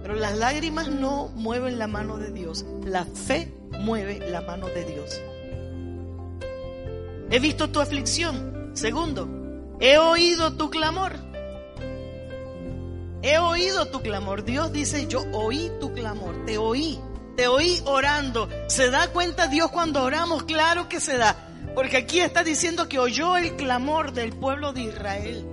Pero 0.00 0.14
las 0.14 0.34
lágrimas 0.38 0.88
no 0.88 1.28
mueven 1.34 1.78
la 1.78 1.86
mano 1.86 2.16
de 2.16 2.32
Dios. 2.32 2.64
La 2.86 3.04
fe 3.04 3.52
mueve 3.78 4.18
la 4.30 4.40
mano 4.40 4.66
de 4.68 4.84
Dios. 4.86 5.20
He 7.30 7.38
visto 7.38 7.68
tu 7.68 7.80
aflicción. 7.80 8.70
Segundo, 8.72 9.28
he 9.78 9.98
oído 9.98 10.54
tu 10.54 10.70
clamor. 10.70 11.12
He 13.20 13.36
oído 13.36 13.88
tu 13.88 14.00
clamor. 14.00 14.44
Dios 14.44 14.72
dice, 14.72 15.06
yo 15.06 15.22
oí 15.32 15.70
tu 15.80 15.92
clamor, 15.92 16.46
te 16.46 16.56
oí, 16.56 16.98
te 17.38 17.46
oí 17.46 17.80
orando. 17.84 18.48
¿Se 18.66 18.90
da 18.90 19.12
cuenta 19.12 19.46
Dios 19.46 19.70
cuando 19.70 20.02
oramos? 20.02 20.42
Claro 20.42 20.88
que 20.88 20.98
se 20.98 21.16
da. 21.16 21.36
Porque 21.72 21.98
aquí 21.98 22.18
está 22.18 22.42
diciendo 22.42 22.88
que 22.88 22.98
oyó 22.98 23.36
el 23.36 23.54
clamor 23.54 24.12
del 24.12 24.32
pueblo 24.32 24.72
de 24.72 24.82
Israel. 24.82 25.46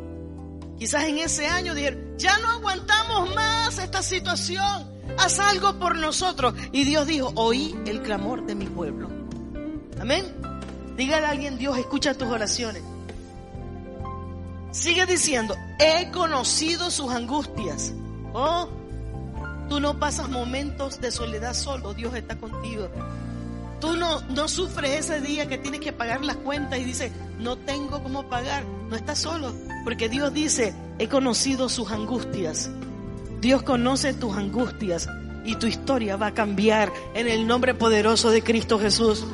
Quizás 0.79 1.03
en 1.03 1.19
ese 1.19 1.45
año 1.45 1.75
dijeron, 1.75 2.17
ya 2.17 2.39
no 2.39 2.49
aguantamos 2.49 3.35
más 3.35 3.77
esta 3.77 4.01
situación, 4.01 4.89
haz 5.19 5.37
algo 5.37 5.77
por 5.77 5.95
nosotros. 5.95 6.55
Y 6.71 6.85
Dios 6.85 7.05
dijo, 7.05 7.31
oí 7.35 7.75
el 7.85 8.01
clamor 8.01 8.47
de 8.47 8.55
mi 8.55 8.65
pueblo. 8.65 9.07
Amén. 10.01 10.25
Dígale 10.97 11.27
a 11.27 11.29
alguien, 11.29 11.59
Dios 11.59 11.77
escucha 11.77 12.15
tus 12.15 12.29
oraciones. 12.29 12.81
Sigue 14.71 15.05
diciendo, 15.05 15.55
he 15.77 16.09
conocido 16.09 16.89
sus 16.89 17.11
angustias. 17.11 17.93
Oh, 18.33 18.69
tú 19.69 19.79
no 19.79 19.99
pasas 19.99 20.29
momentos 20.29 21.01
de 21.01 21.11
soledad 21.11 21.53
solo, 21.53 21.93
Dios 21.93 22.15
está 22.15 22.37
contigo. 22.37 22.89
Tú 23.79 23.95
no, 23.95 24.21
no 24.21 24.47
sufres 24.47 25.05
ese 25.05 25.21
día 25.21 25.47
que 25.47 25.57
tienes 25.57 25.81
que 25.81 25.93
pagar 25.93 26.23
las 26.23 26.37
cuentas 26.37 26.79
y 26.79 26.83
dices, 26.83 27.11
no 27.39 27.57
tengo 27.57 28.01
cómo 28.01 28.29
pagar. 28.29 28.63
No 28.89 28.95
estás 28.95 29.19
solo, 29.19 29.53
porque 29.83 30.09
Dios 30.09 30.33
dice, 30.33 30.73
he 30.99 31.07
conocido 31.07 31.69
sus 31.69 31.91
angustias. 31.91 32.69
Dios 33.41 33.63
conoce 33.63 34.13
tus 34.13 34.35
angustias 34.35 35.07
y 35.43 35.55
tu 35.55 35.67
historia 35.67 36.15
va 36.17 36.27
a 36.27 36.33
cambiar 36.33 36.91
en 37.13 37.27
el 37.27 37.45
nombre 37.45 37.73
poderoso 37.73 38.31
de 38.31 38.43
Cristo 38.43 38.79
Jesús. 38.79 39.25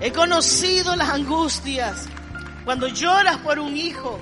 He 0.00 0.12
conocido 0.12 0.94
las 0.96 1.08
angustias. 1.08 2.06
Cuando 2.64 2.88
lloras 2.88 3.38
por 3.38 3.58
un 3.58 3.76
hijo, 3.76 4.18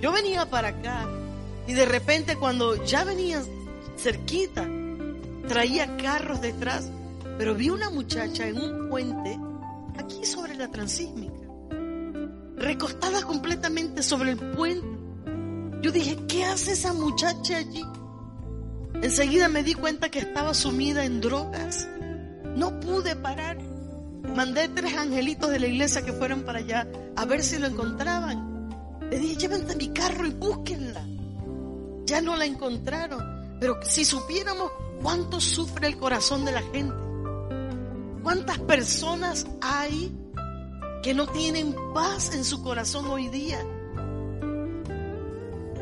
yo 0.00 0.12
venía 0.12 0.46
para 0.46 0.68
acá 0.68 1.06
y 1.66 1.74
de 1.74 1.84
repente 1.84 2.36
cuando 2.36 2.84
ya 2.84 3.04
venía 3.04 3.42
cerquita, 3.98 4.66
traía 5.48 5.96
carros 5.96 6.40
detrás, 6.40 6.90
pero 7.36 7.54
vi 7.54 7.70
una 7.70 7.90
muchacha 7.90 8.46
en 8.46 8.58
un 8.58 8.88
puente 8.88 9.38
aquí 9.98 10.24
sobre 10.24 10.54
la 10.54 10.70
transísmica, 10.70 11.48
recostada 12.56 13.22
completamente 13.22 14.02
sobre 14.02 14.30
el 14.32 14.38
puente. 14.38 14.86
Yo 15.82 15.92
dije, 15.92 16.16
¿qué 16.28 16.44
hace 16.44 16.72
esa 16.72 16.92
muchacha 16.92 17.58
allí? 17.58 17.84
Enseguida 18.94 19.48
me 19.48 19.62
di 19.62 19.74
cuenta 19.74 20.08
que 20.08 20.18
estaba 20.18 20.54
sumida 20.54 21.04
en 21.04 21.20
drogas. 21.20 21.88
No 22.56 22.80
pude 22.80 23.14
parar. 23.14 23.58
Mandé 24.34 24.68
tres 24.68 24.96
angelitos 24.96 25.50
de 25.50 25.60
la 25.60 25.68
iglesia 25.68 26.02
que 26.02 26.12
fueron 26.12 26.42
para 26.42 26.58
allá 26.58 26.88
a 27.14 27.24
ver 27.24 27.42
si 27.44 27.58
lo 27.58 27.68
encontraban. 27.68 28.68
Le 29.08 29.18
dije, 29.18 29.36
llévense 29.36 29.76
mi 29.76 29.88
carro 29.88 30.26
y 30.26 30.30
búsquenla. 30.30 31.06
Ya 32.06 32.20
no 32.20 32.36
la 32.36 32.44
encontraron. 32.44 33.37
Pero 33.60 33.78
si 33.82 34.04
supiéramos 34.04 34.70
cuánto 35.02 35.40
sufre 35.40 35.88
el 35.88 35.98
corazón 35.98 36.44
de 36.44 36.52
la 36.52 36.62
gente, 36.62 36.94
cuántas 38.22 38.58
personas 38.58 39.46
hay 39.60 40.12
que 41.02 41.14
no 41.14 41.26
tienen 41.26 41.74
paz 41.94 42.34
en 42.34 42.44
su 42.44 42.62
corazón 42.62 43.06
hoy 43.06 43.28
día, 43.28 43.58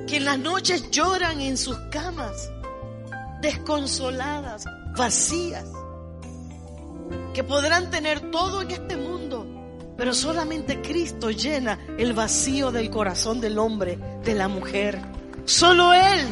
que 0.06 0.16
en 0.16 0.24
las 0.24 0.38
noches 0.38 0.90
lloran 0.90 1.40
en 1.40 1.56
sus 1.56 1.76
camas, 1.90 2.50
desconsoladas, 3.42 4.64
vacías, 4.96 5.66
que 7.34 7.44
podrán 7.44 7.90
tener 7.90 8.30
todo 8.30 8.62
en 8.62 8.70
este 8.70 8.96
mundo, 8.96 9.46
pero 9.96 10.14
solamente 10.14 10.80
Cristo 10.80 11.30
llena 11.30 11.78
el 11.98 12.12
vacío 12.12 12.70
del 12.70 12.90
corazón 12.90 13.40
del 13.40 13.58
hombre, 13.58 13.98
de 14.24 14.34
la 14.34 14.48
mujer. 14.48 15.00
Solo 15.44 15.92
Él. 15.92 16.26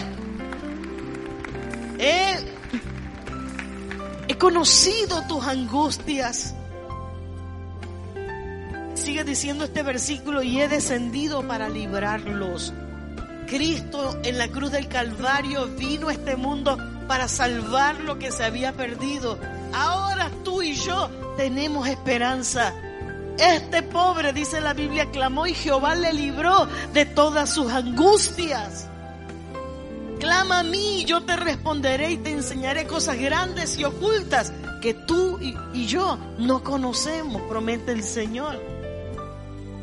He, 1.99 2.37
conocido 4.39 5.23
tus 5.27 5.45
angustias. 5.45 6.55
Sigue 8.95 9.25
diciendo 9.25 9.65
este 9.65 9.83
versículo 9.83 10.43
y 10.43 10.61
he 10.61 10.69
descendido 10.69 11.47
para 11.47 11.69
librarlos. 11.69 12.73
Cristo 13.47 14.19
en 14.23 14.39
la 14.39 14.49
cruz 14.49 14.73
del 14.73 14.89
Calvario 14.89 15.67
vino 15.69 16.09
a 16.09 16.13
este 16.13 16.37
mundo 16.37 16.79
para 17.07 17.29
salvar 17.29 18.01
lo 18.01 18.19
que 18.19 18.33
se 18.33 18.45
había 18.45 18.73
perdido. 18.73 19.39
Ahora 19.73 20.31
tú 20.43 20.63
y 20.63 20.75
yo 20.75 21.09
tenemos 21.37 21.89
esperanza. 21.89 22.73
Este 23.39 23.83
pobre, 23.83 24.33
dice 24.33 24.61
la 24.61 24.75
Biblia, 24.75 25.11
clamó 25.11 25.47
y 25.47 25.55
Jehová 25.55 25.95
le 25.95 26.13
libró 26.13 26.67
de 26.93 27.05
todas 27.07 27.51
sus 27.51 27.73
angustias. 27.73 28.89
Clama 30.25 30.61
a 30.61 30.63
mí 30.63 31.03
y 31.03 31.05
yo 31.05 31.23
te 31.23 31.37
responderé 31.37 32.13
y 32.13 32.17
te 32.17 32.31
enseñaré 32.31 32.87
cosas 32.87 33.19
grandes 33.19 33.79
y 33.79 33.85
ocultas 33.85 34.55
que 34.81 34.95
tú 34.95 35.39
y, 35.39 35.55
y 35.75 35.85
yo 35.85 36.17
no 36.39 36.65
conocemos, 36.65 37.43
promete 37.43 37.93
el 37.93 38.03
Señor. 38.03 38.59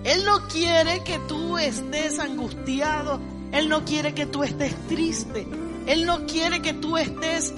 Él 0.04 0.26
no 0.26 0.48
quiere 0.48 1.04
que 1.04 1.20
tú 1.28 1.60
estés 1.60 2.18
angustiado, 2.18 3.20
Él 3.52 3.70
no 3.70 3.86
quiere 3.86 4.16
que 4.16 4.26
tú 4.26 4.42
estés 4.42 4.76
triste, 4.88 5.48
Él 5.86 6.08
no 6.08 6.26
quiere 6.26 6.60
que 6.64 6.74
tú 6.74 6.98
estés, 6.98 7.54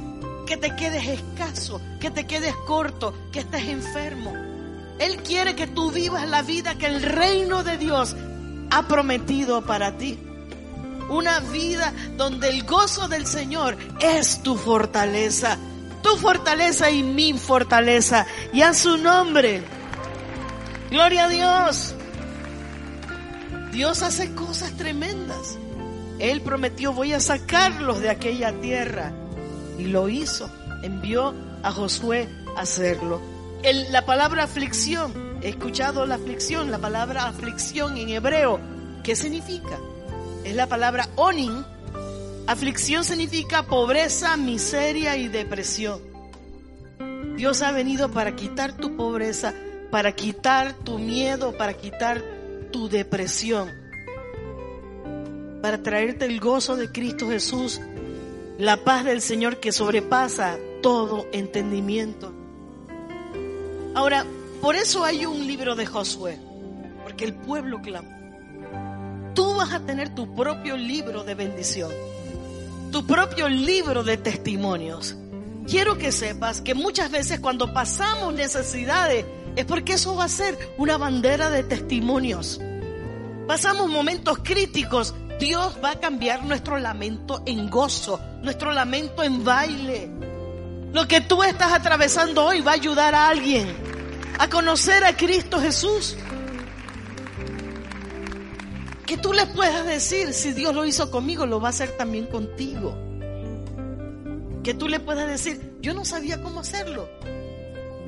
que 0.46 0.58
te 0.58 0.76
quedes 0.76 1.08
escaso, 1.08 1.80
que 2.02 2.12
te 2.12 2.28
quedes 2.28 2.54
corto, 2.68 3.14
que 3.32 3.40
estés 3.40 3.66
enfermo. 3.66 4.34
Él 5.00 5.24
quiere 5.24 5.56
que 5.56 5.68
tú 5.68 5.90
vivas 5.90 6.28
la 6.28 6.42
vida 6.42 6.78
que 6.78 6.88
el 6.88 7.02
reino 7.02 7.64
de 7.64 7.78
Dios 7.78 8.14
ha 8.72 8.90
prometido 8.90 9.66
para 9.66 9.98
ti. 9.98 10.20
Una 11.10 11.40
vida 11.40 11.94
donde 12.18 12.50
el 12.50 12.64
gozo 12.64 13.08
del 13.08 13.26
Señor 13.26 13.78
es 14.00 14.42
tu 14.44 14.56
fortaleza. 14.56 15.58
Tu 16.02 16.18
fortaleza 16.18 16.92
y 16.92 17.04
mi 17.04 17.34
fortaleza. 17.34 18.26
Y 18.52 18.62
a 18.62 18.74
su 18.74 18.98
nombre. 18.98 19.64
Gloria 20.90 21.26
a 21.26 21.30
Dios. 21.30 21.96
Dios 23.72 24.04
hace 24.04 24.34
cosas 24.36 24.72
tremendas. 24.78 25.58
Él 26.20 26.42
prometió, 26.42 26.94
voy 26.94 27.14
a 27.14 27.20
sacarlos 27.20 28.00
de 28.00 28.10
aquella 28.10 28.54
tierra. 28.62 29.12
Y 29.78 29.86
lo 29.86 30.10
hizo. 30.10 30.50
Envió 30.84 31.34
a 31.64 31.72
Josué 31.72 32.30
a 32.56 32.62
hacerlo 32.62 33.34
la 33.92 34.06
palabra 34.06 34.44
aflicción, 34.44 35.40
he 35.42 35.50
escuchado 35.50 36.06
la 36.06 36.16
aflicción, 36.16 36.70
la 36.70 36.80
palabra 36.80 37.28
aflicción 37.28 37.98
en 37.98 38.10
hebreo, 38.10 38.60
¿qué 39.04 39.16
significa? 39.16 39.80
Es 40.44 40.56
la 40.56 40.68
palabra 40.68 41.10
onin. 41.16 41.66
Aflicción 42.48 43.04
significa 43.04 43.64
pobreza, 43.64 44.36
miseria 44.38 45.16
y 45.16 45.28
depresión. 45.30 46.02
Dios 47.38 47.62
ha 47.62 47.72
venido 47.72 48.12
para 48.12 48.36
quitar 48.36 48.78
tu 48.78 48.96
pobreza, 48.96 49.54
para 49.90 50.12
quitar 50.14 50.74
tu 50.74 51.00
miedo, 51.00 51.58
para 51.58 51.74
quitar 51.74 52.22
tu 52.72 52.90
depresión, 52.90 53.70
para 55.62 55.82
traerte 55.82 56.26
el 56.26 56.40
gozo 56.40 56.76
de 56.76 56.92
Cristo 56.92 57.30
Jesús, 57.30 57.80
la 58.58 58.84
paz 58.84 59.06
del 59.06 59.22
Señor 59.22 59.60
que 59.60 59.72
sobrepasa 59.72 60.58
todo 60.82 61.28
entendimiento. 61.32 62.34
Ahora, 63.96 64.26
por 64.62 64.76
eso 64.76 65.04
hay 65.04 65.26
un 65.26 65.48
libro 65.48 65.76
de 65.76 65.86
Josué, 65.86 66.40
porque 67.04 67.26
el 67.26 67.34
pueblo 67.34 67.82
clamó. 67.82 68.23
Tú 69.34 69.56
vas 69.56 69.74
a 69.74 69.80
tener 69.80 70.14
tu 70.14 70.36
propio 70.36 70.78
libro 70.78 71.24
de 71.24 71.36
bendición, 71.36 71.92
tu 72.92 73.06
propio 73.06 73.50
libro 73.50 74.04
de 74.04 74.18
testimonios. 74.18 75.16
Quiero 75.68 75.98
que 75.98 76.12
sepas 76.12 76.62
que 76.62 76.74
muchas 76.74 77.10
veces 77.10 77.40
cuando 77.40 77.74
pasamos 77.74 78.34
necesidades 78.34 79.26
es 79.56 79.66
porque 79.66 79.94
eso 79.94 80.16
va 80.16 80.26
a 80.26 80.30
ser 80.30 80.58
una 80.78 80.98
bandera 80.98 81.50
de 81.50 81.64
testimonios. 81.64 82.60
Pasamos 83.48 83.90
momentos 83.90 84.40
críticos, 84.44 85.16
Dios 85.40 85.78
va 85.84 85.92
a 85.92 86.00
cambiar 86.00 86.44
nuestro 86.44 86.78
lamento 86.80 87.44
en 87.46 87.70
gozo, 87.70 88.20
nuestro 88.42 88.72
lamento 88.72 89.24
en 89.24 89.44
baile. 89.44 90.10
Lo 90.92 91.08
que 91.08 91.22
tú 91.22 91.44
estás 91.44 91.74
atravesando 91.74 92.46
hoy 92.46 92.62
va 92.62 92.72
a 92.72 92.76
ayudar 92.76 93.16
a 93.16 93.30
alguien 93.30 93.94
a 94.38 94.50
conocer 94.50 95.04
a 95.06 95.16
Cristo 95.16 95.60
Jesús. 95.60 96.16
Que 99.06 99.18
tú 99.18 99.34
les 99.34 99.46
puedas 99.48 99.86
decir, 99.86 100.34
si 100.34 100.54
Dios 100.54 100.74
lo 100.74 100.86
hizo 100.86 101.12
conmigo, 101.12 101.46
lo 101.46 101.60
va 101.60 101.68
a 101.68 101.72
hacer 101.72 101.98
también 101.98 102.26
contigo. 102.26 102.96
Que 104.64 104.74
tú 104.74 104.88
le 104.88 105.00
puedas 105.00 105.28
decir, 105.28 105.78
yo 105.82 105.94
no 105.94 106.06
sabía 106.06 106.42
cómo 106.42 106.62
hacerlo. 106.62 107.10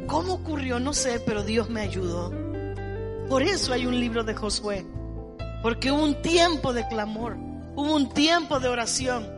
¿Cómo 0.08 0.34
ocurrió? 0.34 0.80
No 0.80 0.94
sé, 0.94 1.20
pero 1.20 1.44
Dios 1.44 1.70
me 1.70 1.82
ayudó. 1.82 2.32
Por 3.30 3.44
eso 3.44 3.74
hay 3.74 3.86
un 3.86 4.00
libro 4.00 4.24
de 4.24 4.36
Josué. 4.36 4.86
Porque 5.62 5.92
hubo 5.92 6.04
un 6.04 6.22
tiempo 6.22 6.74
de 6.74 6.88
clamor, 6.88 7.36
hubo 7.76 7.96
un 7.96 8.10
tiempo 8.10 8.60
de 8.60 8.68
oración, 8.70 9.36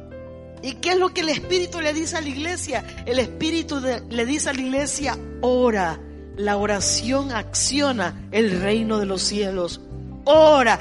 ¿Y 0.61 0.73
qué 0.73 0.91
es 0.91 0.97
lo 0.97 1.13
que 1.13 1.21
el 1.21 1.29
Espíritu 1.29 1.81
le 1.81 1.93
dice 1.93 2.17
a 2.17 2.21
la 2.21 2.29
iglesia? 2.29 2.83
El 3.05 3.19
Espíritu 3.19 3.79
le 4.09 4.25
dice 4.25 4.49
a 4.49 4.53
la 4.53 4.61
iglesia, 4.61 5.17
ora. 5.41 5.99
La 6.35 6.57
oración 6.57 7.31
acciona 7.31 8.27
el 8.31 8.61
reino 8.61 8.99
de 8.99 9.07
los 9.07 9.23
cielos. 9.23 9.81
Ora, 10.25 10.77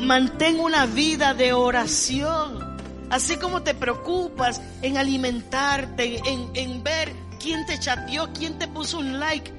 mantén 0.00 0.60
una 0.60 0.86
vida 0.86 1.34
de 1.34 1.52
oración. 1.52 2.72
Así 3.10 3.36
como 3.36 3.62
te 3.62 3.74
preocupas 3.74 4.60
en 4.80 4.96
alimentarte, 4.96 6.22
en, 6.26 6.48
en 6.54 6.82
ver 6.82 7.12
quién 7.38 7.66
te 7.66 7.78
chateó, 7.78 8.30
quién 8.32 8.58
te 8.58 8.68
puso 8.68 8.98
un 8.98 9.20
like. 9.20 9.52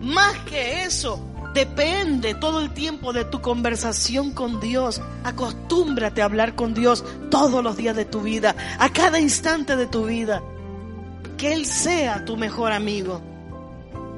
Más 0.00 0.38
que 0.48 0.84
eso, 0.84 1.20
depende 1.52 2.34
todo 2.34 2.60
el 2.60 2.72
tiempo 2.72 3.12
de 3.12 3.24
tu 3.24 3.40
conversación 3.40 4.32
con 4.32 4.60
Dios. 4.60 5.02
Acostúmbrate 5.24 6.22
a 6.22 6.26
hablar 6.26 6.54
con 6.54 6.74
Dios 6.74 7.04
todos 7.30 7.62
los 7.62 7.76
días 7.76 7.96
de 7.96 8.04
tu 8.04 8.20
vida, 8.20 8.54
a 8.78 8.88
cada 8.90 9.18
instante 9.18 9.76
de 9.76 9.86
tu 9.86 10.06
vida. 10.06 10.42
Que 11.36 11.52
Él 11.52 11.66
sea 11.66 12.24
tu 12.24 12.36
mejor 12.36 12.72
amigo. 12.72 13.20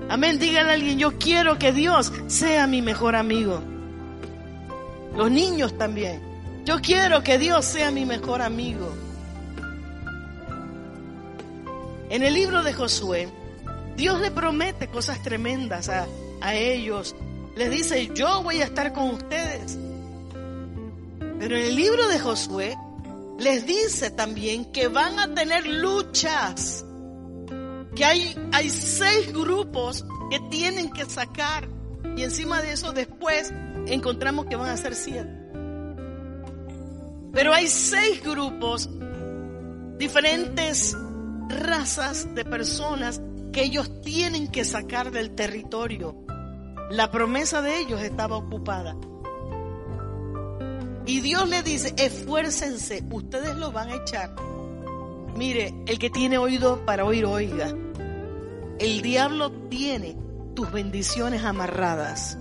Amén. 0.09 0.39
Dígale 0.39 0.71
a 0.71 0.75
alguien, 0.75 0.99
yo 0.99 1.19
quiero 1.19 1.59
que 1.59 1.73
Dios 1.73 2.13
sea 2.29 2.67
mi 2.67 2.81
mejor 2.81 3.17
amigo. 3.17 3.63
Los 5.19 5.33
niños 5.33 5.77
también. 5.77 6.23
Yo 6.65 6.81
quiero 6.81 7.25
que 7.25 7.39
Dios 7.39 7.65
sea 7.65 7.91
mi 7.91 8.07
mejor 8.07 8.41
amigo. 8.41 8.95
En 12.09 12.23
el 12.23 12.33
libro 12.33 12.63
de 12.63 12.73
Josué, 12.73 13.29
Dios 13.97 14.21
le 14.21 14.31
promete 14.31 14.87
cosas 14.87 15.21
tremendas 15.25 15.89
a, 15.89 16.07
a 16.41 16.55
ellos. 16.55 17.17
Les 17.57 17.69
dice, 17.69 18.13
yo 18.15 18.45
voy 18.45 18.61
a 18.61 18.67
estar 18.67 18.93
con 18.93 19.11
ustedes. 19.11 19.77
Pero 21.41 21.57
en 21.57 21.65
el 21.65 21.75
libro 21.75 22.07
de 22.07 22.21
Josué 22.21 22.77
les 23.41 23.67
dice 23.67 24.13
también 24.13 24.71
que 24.71 24.87
van 24.87 25.19
a 25.19 25.35
tener 25.35 25.67
luchas. 25.67 26.85
Que 27.97 28.05
hay, 28.05 28.37
hay 28.53 28.71
seis 28.71 29.33
grupos 29.33 30.07
que 30.31 30.39
tienen 30.49 30.93
que 30.93 31.07
sacar. 31.07 31.69
Y 32.17 32.23
encima 32.23 32.63
de 32.63 32.75
eso 32.75 32.93
después 32.93 33.53
encontramos 33.93 34.47
que 34.47 34.57
van 34.57 34.71
a 34.71 34.77
ser 34.77 34.95
siete. 34.95 35.31
Pero 37.33 37.53
hay 37.53 37.69
seis 37.69 38.23
grupos 38.23 38.89
diferentes 39.99 40.97
razas 41.49 42.35
de 42.35 42.45
personas 42.45 43.21
que 43.53 43.63
ellos 43.63 44.01
tienen 44.03 44.49
que 44.49 44.65
sacar 44.65 45.11
del 45.11 45.35
territorio. 45.35 46.17
La 46.91 47.11
promesa 47.11 47.63
de 47.63 47.79
ellos 47.81 48.01
estaba 48.01 48.37
ocupada. 48.37 48.97
Y 51.07 51.21
Dios 51.21 51.49
le 51.49 51.63
dice, 51.63 51.95
esfuércense, 51.97 53.03
ustedes 53.11 53.57
lo 53.57 53.73
van 53.73 53.89
a 53.89 53.97
echar. 53.97 54.35
Mire, 55.37 55.75
el 55.87 55.99
que 55.99 56.11
tiene 56.11 56.37
oído 56.39 56.85
para 56.85 57.05
oír, 57.05 57.25
oiga. 57.25 57.73
El 58.79 59.03
diablo 59.03 59.51
tiene 59.69 60.17
tus 60.55 60.71
bendiciones 60.71 61.45
amarradas. 61.45 62.39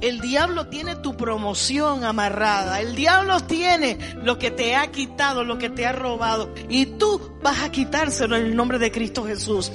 El 0.00 0.20
diablo 0.20 0.66
tiene 0.68 0.96
tu 0.96 1.14
promoción 1.16 2.04
amarrada. 2.04 2.80
El 2.80 2.94
diablo 2.94 3.40
tiene 3.40 3.98
lo 4.22 4.38
que 4.38 4.50
te 4.50 4.74
ha 4.74 4.90
quitado, 4.90 5.44
lo 5.44 5.58
que 5.58 5.68
te 5.68 5.84
ha 5.84 5.92
robado. 5.92 6.54
Y 6.70 6.86
tú 6.86 7.38
vas 7.42 7.62
a 7.62 7.70
quitárselo 7.70 8.36
en 8.36 8.46
el 8.46 8.56
nombre 8.56 8.78
de 8.78 8.90
Cristo 8.90 9.26
Jesús. 9.26 9.70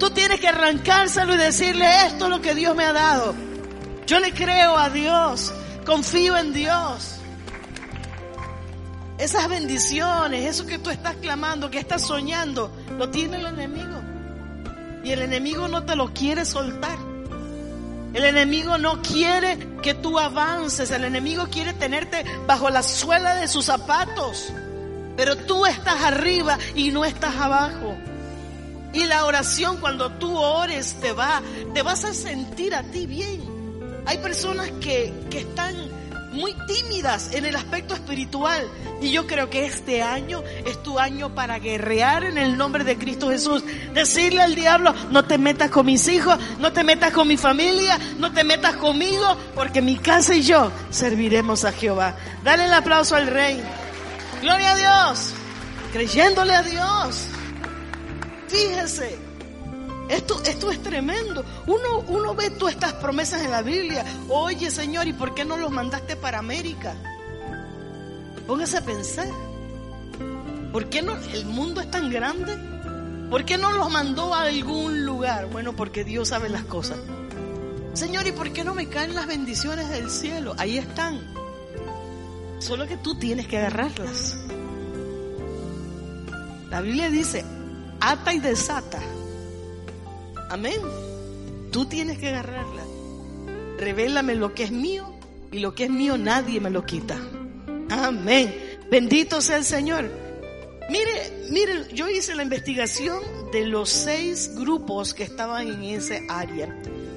Tú 0.00 0.10
tienes 0.10 0.40
que 0.40 0.48
arrancárselo 0.48 1.34
y 1.34 1.36
decirle 1.36 1.86
esto 2.06 2.24
es 2.24 2.30
lo 2.30 2.40
que 2.40 2.56
Dios 2.56 2.74
me 2.74 2.84
ha 2.84 2.92
dado. 2.92 3.34
Yo 4.04 4.18
le 4.18 4.32
creo 4.32 4.76
a 4.76 4.90
Dios. 4.90 5.54
Confío 5.86 6.36
en 6.36 6.52
Dios. 6.52 7.18
Esas 9.18 9.48
bendiciones, 9.48 10.44
eso 10.44 10.66
que 10.66 10.78
tú 10.78 10.90
estás 10.90 11.14
clamando, 11.16 11.70
que 11.70 11.78
estás 11.78 12.02
soñando, 12.02 12.72
lo 12.98 13.10
tiene 13.10 13.36
el 13.36 13.46
enemigo. 13.46 14.02
Y 15.04 15.12
el 15.12 15.22
enemigo 15.22 15.68
no 15.68 15.84
te 15.84 15.94
lo 15.94 16.12
quiere 16.12 16.44
soltar. 16.44 17.11
El 18.14 18.24
enemigo 18.24 18.76
no 18.78 19.00
quiere 19.00 19.58
que 19.82 19.94
tú 19.94 20.18
avances. 20.18 20.90
El 20.90 21.04
enemigo 21.04 21.46
quiere 21.50 21.72
tenerte 21.72 22.24
bajo 22.46 22.68
la 22.70 22.82
suela 22.82 23.34
de 23.36 23.48
sus 23.48 23.66
zapatos. 23.66 24.52
Pero 25.16 25.36
tú 25.36 25.66
estás 25.66 26.02
arriba 26.02 26.58
y 26.74 26.90
no 26.90 27.04
estás 27.04 27.34
abajo. 27.36 27.96
Y 28.92 29.04
la 29.04 29.24
oración 29.24 29.78
cuando 29.78 30.12
tú 30.12 30.36
ores 30.36 30.96
te 31.00 31.12
va, 31.12 31.40
te 31.72 31.82
vas 31.82 32.04
a 32.04 32.12
sentir 32.12 32.74
a 32.74 32.82
ti 32.82 33.06
bien. 33.06 33.40
Hay 34.04 34.18
personas 34.18 34.70
que, 34.80 35.12
que 35.30 35.40
están 35.40 35.74
muy 36.32 36.54
tímidas 36.66 37.32
en 37.34 37.44
el 37.44 37.56
aspecto 37.56 37.94
espiritual. 37.94 38.68
Y 39.00 39.10
yo 39.10 39.26
creo 39.26 39.50
que 39.50 39.66
este 39.66 40.02
año 40.02 40.42
es 40.66 40.82
tu 40.82 40.98
año 40.98 41.34
para 41.34 41.58
guerrear 41.58 42.24
en 42.24 42.38
el 42.38 42.56
nombre 42.56 42.84
de 42.84 42.96
Cristo 42.96 43.30
Jesús. 43.30 43.62
Decirle 43.94 44.42
al 44.42 44.54
diablo, 44.54 44.94
no 45.10 45.24
te 45.24 45.38
metas 45.38 45.70
con 45.70 45.86
mis 45.86 46.06
hijos, 46.08 46.38
no 46.58 46.72
te 46.72 46.84
metas 46.84 47.12
con 47.12 47.28
mi 47.28 47.36
familia, 47.36 47.98
no 48.18 48.32
te 48.32 48.44
metas 48.44 48.76
conmigo, 48.76 49.36
porque 49.54 49.82
mi 49.82 49.96
casa 49.96 50.34
y 50.34 50.42
yo 50.42 50.70
serviremos 50.90 51.64
a 51.64 51.72
Jehová. 51.72 52.16
Dale 52.44 52.64
el 52.64 52.74
aplauso 52.74 53.16
al 53.16 53.26
rey. 53.26 53.62
Gloria 54.40 54.72
a 54.72 54.76
Dios. 54.76 55.34
Creyéndole 55.92 56.54
a 56.54 56.62
Dios. 56.62 57.26
Fíjese. 58.48 59.31
Esto, 60.08 60.42
esto 60.44 60.70
es 60.70 60.82
tremendo. 60.82 61.44
Uno, 61.66 62.00
uno 62.08 62.34
ve 62.34 62.50
todas 62.50 62.74
estas 62.74 62.94
promesas 62.94 63.42
en 63.42 63.50
la 63.50 63.62
Biblia. 63.62 64.04
Oye, 64.28 64.70
Señor, 64.70 65.06
¿y 65.06 65.12
por 65.12 65.34
qué 65.34 65.44
no 65.44 65.56
los 65.56 65.70
mandaste 65.70 66.16
para 66.16 66.38
América? 66.38 66.94
Póngase 68.46 68.78
a 68.78 68.82
pensar. 68.82 69.28
¿Por 70.72 70.88
qué 70.88 71.02
no? 71.02 71.16
El 71.16 71.46
mundo 71.46 71.80
es 71.80 71.90
tan 71.90 72.10
grande. 72.10 72.56
¿Por 73.30 73.44
qué 73.44 73.56
no 73.56 73.72
los 73.72 73.90
mandó 73.90 74.34
a 74.34 74.42
algún 74.42 75.06
lugar? 75.06 75.46
Bueno, 75.46 75.74
porque 75.74 76.04
Dios 76.04 76.28
sabe 76.28 76.48
las 76.48 76.64
cosas. 76.64 76.98
Señor, 77.94 78.26
¿y 78.26 78.32
por 78.32 78.52
qué 78.52 78.64
no 78.64 78.74
me 78.74 78.88
caen 78.88 79.14
las 79.14 79.26
bendiciones 79.26 79.88
del 79.88 80.10
cielo? 80.10 80.54
Ahí 80.58 80.78
están. 80.78 81.20
Solo 82.58 82.86
que 82.86 82.96
tú 82.96 83.14
tienes 83.14 83.46
que 83.46 83.58
agarrarlas. 83.58 84.36
La 86.70 86.80
Biblia 86.80 87.10
dice, 87.10 87.44
ata 88.00 88.32
y 88.32 88.40
desata 88.40 88.98
Amén. 90.50 90.80
Tú 91.70 91.86
tienes 91.86 92.18
que 92.18 92.28
agarrarla. 92.28 92.82
Revélame 93.78 94.34
lo 94.34 94.54
que 94.54 94.64
es 94.64 94.70
mío 94.70 95.12
y 95.50 95.58
lo 95.58 95.74
que 95.74 95.84
es 95.84 95.90
mío 95.90 96.18
nadie 96.18 96.60
me 96.60 96.70
lo 96.70 96.84
quita. 96.84 97.18
Amén. 97.90 98.78
Bendito 98.90 99.40
sea 99.40 99.56
el 99.56 99.64
Señor. 99.64 100.04
Mire, 100.90 101.46
mire, 101.50 101.88
yo 101.94 102.08
hice 102.08 102.34
la 102.34 102.42
investigación 102.42 103.20
de 103.52 103.66
los 103.66 103.88
seis 103.88 104.54
grupos 104.54 105.14
que 105.14 105.22
estaban 105.22 105.68
en 105.68 105.82
ese 105.84 106.26
área. 106.28 106.74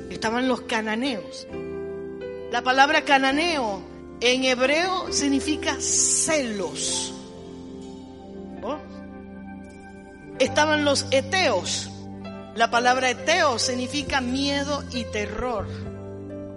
Estaban 0.10 0.48
los 0.48 0.62
cananeos. 0.62 1.48
La 2.52 2.62
palabra 2.62 3.04
cananeo 3.04 3.82
en 4.22 4.44
hebreo 4.46 5.12
significa 5.12 5.76
celos. 5.80 7.14
¿Oh? 8.64 8.78
Estaban 10.40 10.86
los 10.86 11.06
eteos. 11.12 11.90
La 12.56 12.72
palabra 12.72 13.10
eteo 13.10 13.60
significa 13.60 14.22
miedo 14.22 14.82
y 14.92 15.04
terror 15.04 15.68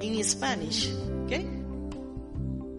en 0.00 0.24
Spanish. 0.24 0.94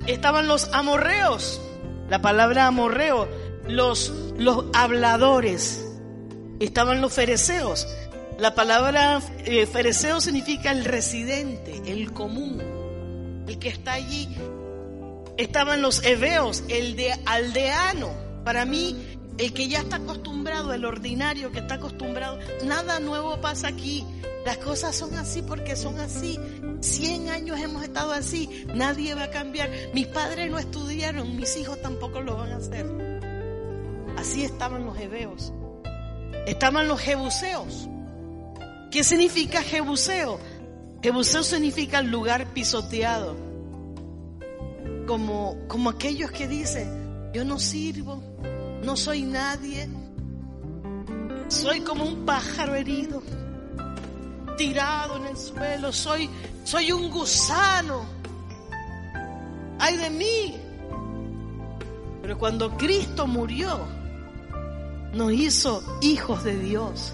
Estaban 0.08 0.48
los 0.48 0.74
amorreos. 0.74 1.62
La 2.10 2.22
palabra 2.22 2.66
amorreo, 2.66 3.28
los, 3.68 4.10
los 4.38 4.66
habladores. 4.74 5.86
Estaban 6.60 7.02
los 7.02 7.14
fereceos. 7.14 7.88
La 8.40 8.56
palabra 8.56 9.22
eh, 9.46 9.68
significa 10.20 10.72
el 10.72 10.86
residente, 10.86 11.82
el 11.86 12.14
común, 12.14 13.44
el 13.48 13.60
que 13.60 13.68
está 13.68 13.94
allí. 13.94 14.30
Estaban 15.38 15.82
los 15.82 16.04
heveos, 16.06 16.64
el 16.70 16.96
de 16.96 17.14
aldeano. 17.26 18.12
Para 18.46 18.66
mí, 18.66 19.19
el 19.40 19.54
que 19.54 19.70
ya 19.70 19.80
está 19.80 19.96
acostumbrado, 19.96 20.74
el 20.74 20.84
ordinario 20.84 21.52
que 21.52 21.60
está 21.60 21.76
acostumbrado, 21.76 22.38
nada 22.66 23.00
nuevo 23.00 23.40
pasa 23.40 23.70
aquí. 23.70 24.06
Las 24.46 24.58
cosas 24.58 24.96
son 24.96 25.16
así 25.16 25.42
porque 25.42 25.76
son 25.76 25.98
así. 26.00 26.38
Cien 26.82 27.30
años 27.30 27.60
hemos 27.60 27.84
estado 27.84 28.12
así. 28.12 28.66
Nadie 28.74 29.16
va 29.16 29.24
a 29.24 29.32
cambiar. 29.32 29.70
Mis 29.94 30.08
padres 30.08 30.52
no 30.52 30.60
estudiaron, 30.60 31.36
mis 31.36 31.56
hijos 31.58 31.82
tampoco 31.82 32.22
lo 32.22 32.36
van 32.36 32.52
a 32.52 32.58
hacer. 32.58 32.86
Así 34.18 34.44
estaban 34.44 34.86
los 34.86 34.98
hebeos. 35.00 35.54
Estaban 36.46 36.88
los 36.88 37.00
jebuseos. 37.00 37.88
¿Qué 38.92 39.04
significa 39.04 39.62
jebuseo? 39.62 40.40
Jebuseo 41.02 41.44
significa 41.44 42.02
lugar 42.02 42.48
pisoteado. 42.54 43.38
Como, 45.08 45.58
como 45.68 45.90
aquellos 45.90 46.32
que 46.32 46.48
dicen, 46.48 47.32
yo 47.34 47.46
no 47.46 47.60
sirvo, 47.60 48.22
no 48.84 48.96
soy 48.96 49.24
nadie. 49.24 49.90
Soy 51.48 51.82
como 51.82 52.04
un 52.06 52.26
pájaro 52.26 52.76
herido, 52.76 53.24
tirado 54.58 55.18
en 55.18 55.26
el 55.26 55.38
suelo. 55.38 55.92
Soy, 55.92 56.30
soy 56.64 56.92
un 56.92 57.10
gusano. 57.10 58.06
Ay 59.80 59.98
de 59.98 60.10
mí. 60.12 60.58
Pero 62.22 62.38
cuando 62.38 62.78
Cristo 62.78 63.26
murió, 63.26 63.80
nos 65.14 65.32
hizo 65.32 65.84
hijos 66.02 66.44
de 66.44 66.58
Dios. 66.60 67.14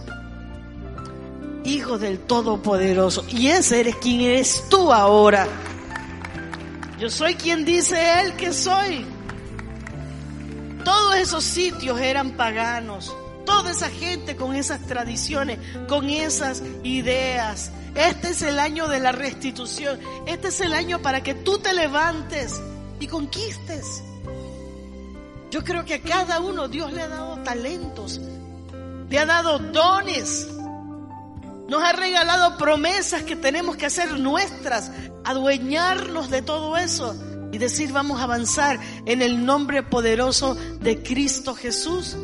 Hijos 1.63 2.01
del 2.01 2.19
Todopoderoso. 2.19 3.25
Y 3.29 3.47
ese 3.47 3.79
eres 3.79 3.95
quien 3.95 4.21
eres 4.21 4.65
tú 4.69 4.91
ahora. 4.91 5.47
Yo 6.99 7.09
soy 7.09 7.35
quien 7.35 7.63
dice 7.63 8.21
Él 8.21 8.35
que 8.35 8.51
soy. 8.51 9.14
Todos 10.85 11.15
esos 11.15 11.43
sitios 11.43 11.99
eran 11.99 12.37
paganos. 12.37 13.13
Toda 13.45 13.71
esa 13.71 13.89
gente 13.89 14.35
con 14.35 14.55
esas 14.55 14.81
tradiciones, 14.87 15.59
con 15.87 16.09
esas 16.09 16.63
ideas. 16.83 17.71
Este 17.95 18.29
es 18.29 18.41
el 18.41 18.59
año 18.59 18.87
de 18.87 18.99
la 18.99 19.11
restitución. 19.11 19.99
Este 20.25 20.47
es 20.47 20.61
el 20.61 20.73
año 20.73 21.01
para 21.01 21.21
que 21.21 21.33
tú 21.33 21.57
te 21.57 21.73
levantes 21.73 22.61
y 22.99 23.07
conquistes. 23.07 24.03
Yo 25.51 25.63
creo 25.63 25.85
que 25.85 25.95
a 25.95 26.01
cada 26.01 26.39
uno 26.39 26.67
Dios 26.67 26.91
le 26.93 27.01
ha 27.01 27.07
dado 27.07 27.37
talentos, 27.43 28.19
le 29.09 29.19
ha 29.19 29.25
dado 29.25 29.59
dones, 29.59 30.47
nos 31.69 31.83
ha 31.83 31.93
regalado 31.93 32.57
promesas 32.57 33.23
que 33.23 33.35
tenemos 33.35 33.77
que 33.77 33.85
hacer 33.85 34.19
nuestras, 34.19 34.91
adueñarnos 35.23 36.29
de 36.29 36.41
todo 36.41 36.75
eso 36.77 37.15
y 37.51 37.57
decir 37.57 37.91
vamos 37.91 38.19
a 38.19 38.23
avanzar 38.23 38.79
en 39.05 39.21
el 39.21 39.45
nombre 39.45 39.83
poderoso 39.83 40.55
de 40.55 41.01
Cristo 41.01 41.55
Jesús. 41.55 42.17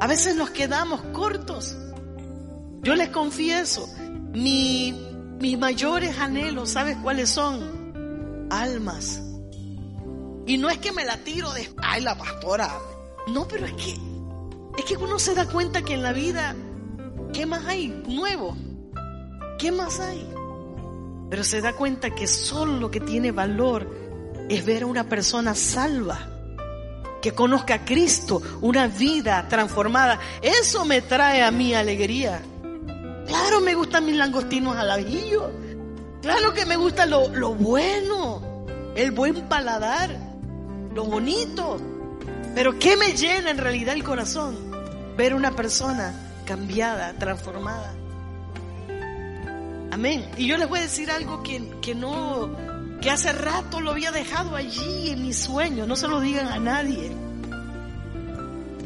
A 0.00 0.06
veces 0.06 0.36
nos 0.36 0.50
quedamos 0.50 1.00
cortos. 1.12 1.76
Yo 2.82 2.94
les 2.94 3.08
confieso, 3.08 3.88
mi, 4.32 4.94
mis 5.40 5.58
mayores 5.58 6.18
anhelos, 6.18 6.70
¿sabes 6.70 6.96
cuáles 6.98 7.30
son? 7.30 8.48
Almas. 8.50 9.22
Y 10.46 10.58
no 10.58 10.70
es 10.70 10.78
que 10.78 10.92
me 10.92 11.04
la 11.04 11.16
tiro 11.18 11.52
de, 11.52 11.68
ay, 11.78 12.02
la 12.02 12.16
pastora. 12.16 12.72
No, 13.32 13.48
pero 13.48 13.66
es 13.66 13.72
que, 13.72 13.96
es 14.78 14.84
que 14.84 14.96
uno 14.96 15.18
se 15.18 15.34
da 15.34 15.46
cuenta 15.46 15.82
que 15.82 15.94
en 15.94 16.02
la 16.02 16.12
vida, 16.12 16.54
¿qué 17.32 17.46
más 17.46 17.64
hay 17.66 17.88
nuevo? 18.06 18.56
¿Qué 19.58 19.72
más 19.72 19.98
hay? 19.98 20.24
Pero 21.28 21.42
se 21.42 21.60
da 21.60 21.72
cuenta 21.72 22.14
que 22.14 22.28
solo 22.28 22.78
lo 22.78 22.90
que 22.90 23.00
tiene 23.00 23.32
valor 23.32 24.05
es 24.48 24.64
ver 24.64 24.84
a 24.84 24.86
una 24.86 25.04
persona 25.04 25.54
salva, 25.54 26.28
que 27.22 27.32
conozca 27.32 27.74
a 27.74 27.84
Cristo, 27.84 28.40
una 28.60 28.86
vida 28.86 29.46
transformada. 29.48 30.20
Eso 30.42 30.84
me 30.84 31.02
trae 31.02 31.42
a 31.42 31.50
mí 31.50 31.74
alegría. 31.74 32.40
Claro, 33.26 33.60
me 33.60 33.74
gustan 33.74 34.06
mis 34.06 34.16
langostinos 34.16 34.76
al 34.76 34.90
ajillo. 34.90 35.50
Claro 36.22 36.52
que 36.54 36.66
me 36.66 36.76
gusta 36.76 37.06
lo, 37.06 37.28
lo 37.28 37.54
bueno, 37.54 38.66
el 38.94 39.10
buen 39.10 39.48
paladar 39.48 40.26
lo 40.96 41.04
bonito. 41.04 41.78
Pero 42.54 42.78
¿qué 42.78 42.96
me 42.96 43.12
llena 43.12 43.50
en 43.50 43.58
realidad 43.58 43.94
el 43.94 44.02
corazón? 44.02 44.56
Ver 45.16 45.34
una 45.34 45.52
persona 45.52 46.14
cambiada, 46.46 47.12
transformada. 47.12 47.92
Amén. 49.92 50.28
Y 50.36 50.46
yo 50.46 50.56
les 50.56 50.68
voy 50.68 50.80
a 50.80 50.82
decir 50.82 51.10
algo 51.10 51.42
que, 51.42 51.62
que 51.82 51.94
no, 51.94 52.50
que 53.00 53.10
hace 53.10 53.32
rato 53.32 53.80
lo 53.80 53.90
había 53.90 54.12
dejado 54.12 54.56
allí 54.56 55.10
en 55.10 55.22
mi 55.22 55.32
sueño. 55.32 55.86
No 55.86 55.96
se 55.96 56.08
lo 56.08 56.20
digan 56.20 56.48
a 56.48 56.58
nadie. 56.58 57.12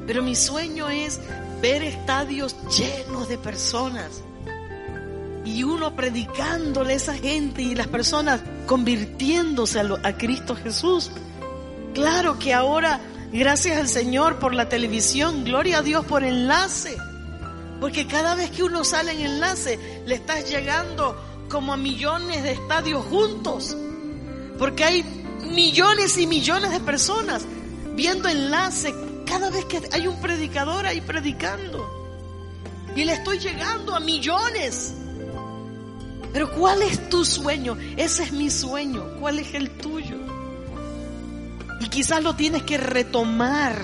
Pero 0.06 0.22
mi 0.22 0.34
sueño 0.34 0.88
es 0.88 1.20
ver 1.60 1.82
estadios 1.82 2.56
llenos 2.76 3.28
de 3.28 3.38
personas. 3.38 4.22
Y 5.44 5.62
uno 5.62 5.94
predicándole 5.96 6.94
a 6.94 6.96
esa 6.96 7.14
gente 7.14 7.62
y 7.62 7.74
las 7.74 7.86
personas 7.86 8.40
convirtiéndose 8.66 9.80
a, 9.80 9.86
a 10.02 10.16
Cristo 10.16 10.54
Jesús. 10.56 11.10
Claro 11.94 12.38
que 12.38 12.52
ahora, 12.52 13.00
gracias 13.32 13.78
al 13.78 13.88
Señor 13.88 14.38
por 14.38 14.54
la 14.54 14.68
televisión, 14.68 15.44
gloria 15.44 15.78
a 15.78 15.82
Dios 15.82 16.04
por 16.04 16.24
enlace. 16.24 16.96
Porque 17.80 18.06
cada 18.06 18.34
vez 18.34 18.50
que 18.50 18.62
uno 18.62 18.84
sale 18.84 19.12
en 19.12 19.20
enlace, 19.20 19.78
le 20.06 20.16
estás 20.16 20.50
llegando 20.50 21.16
como 21.48 21.72
a 21.72 21.76
millones 21.76 22.42
de 22.42 22.52
estadios 22.52 23.04
juntos. 23.06 23.76
Porque 24.60 24.84
hay 24.84 25.02
millones 25.50 26.18
y 26.18 26.26
millones 26.26 26.70
de 26.70 26.80
personas 26.80 27.46
viendo 27.94 28.28
enlace 28.28 28.94
cada 29.24 29.48
vez 29.48 29.64
que 29.64 29.80
hay 29.90 30.06
un 30.06 30.20
predicador 30.20 30.84
ahí 30.84 31.00
predicando. 31.00 31.88
Y 32.94 33.04
le 33.04 33.14
estoy 33.14 33.38
llegando 33.38 33.96
a 33.96 34.00
millones. 34.00 34.92
Pero 36.34 36.52
¿cuál 36.52 36.82
es 36.82 37.08
tu 37.08 37.24
sueño? 37.24 37.74
Ese 37.96 38.24
es 38.24 38.32
mi 38.32 38.50
sueño. 38.50 39.16
¿Cuál 39.18 39.38
es 39.38 39.54
el 39.54 39.70
tuyo? 39.78 40.16
Y 41.80 41.88
quizás 41.88 42.22
lo 42.22 42.36
tienes 42.36 42.62
que 42.64 42.76
retomar. 42.76 43.80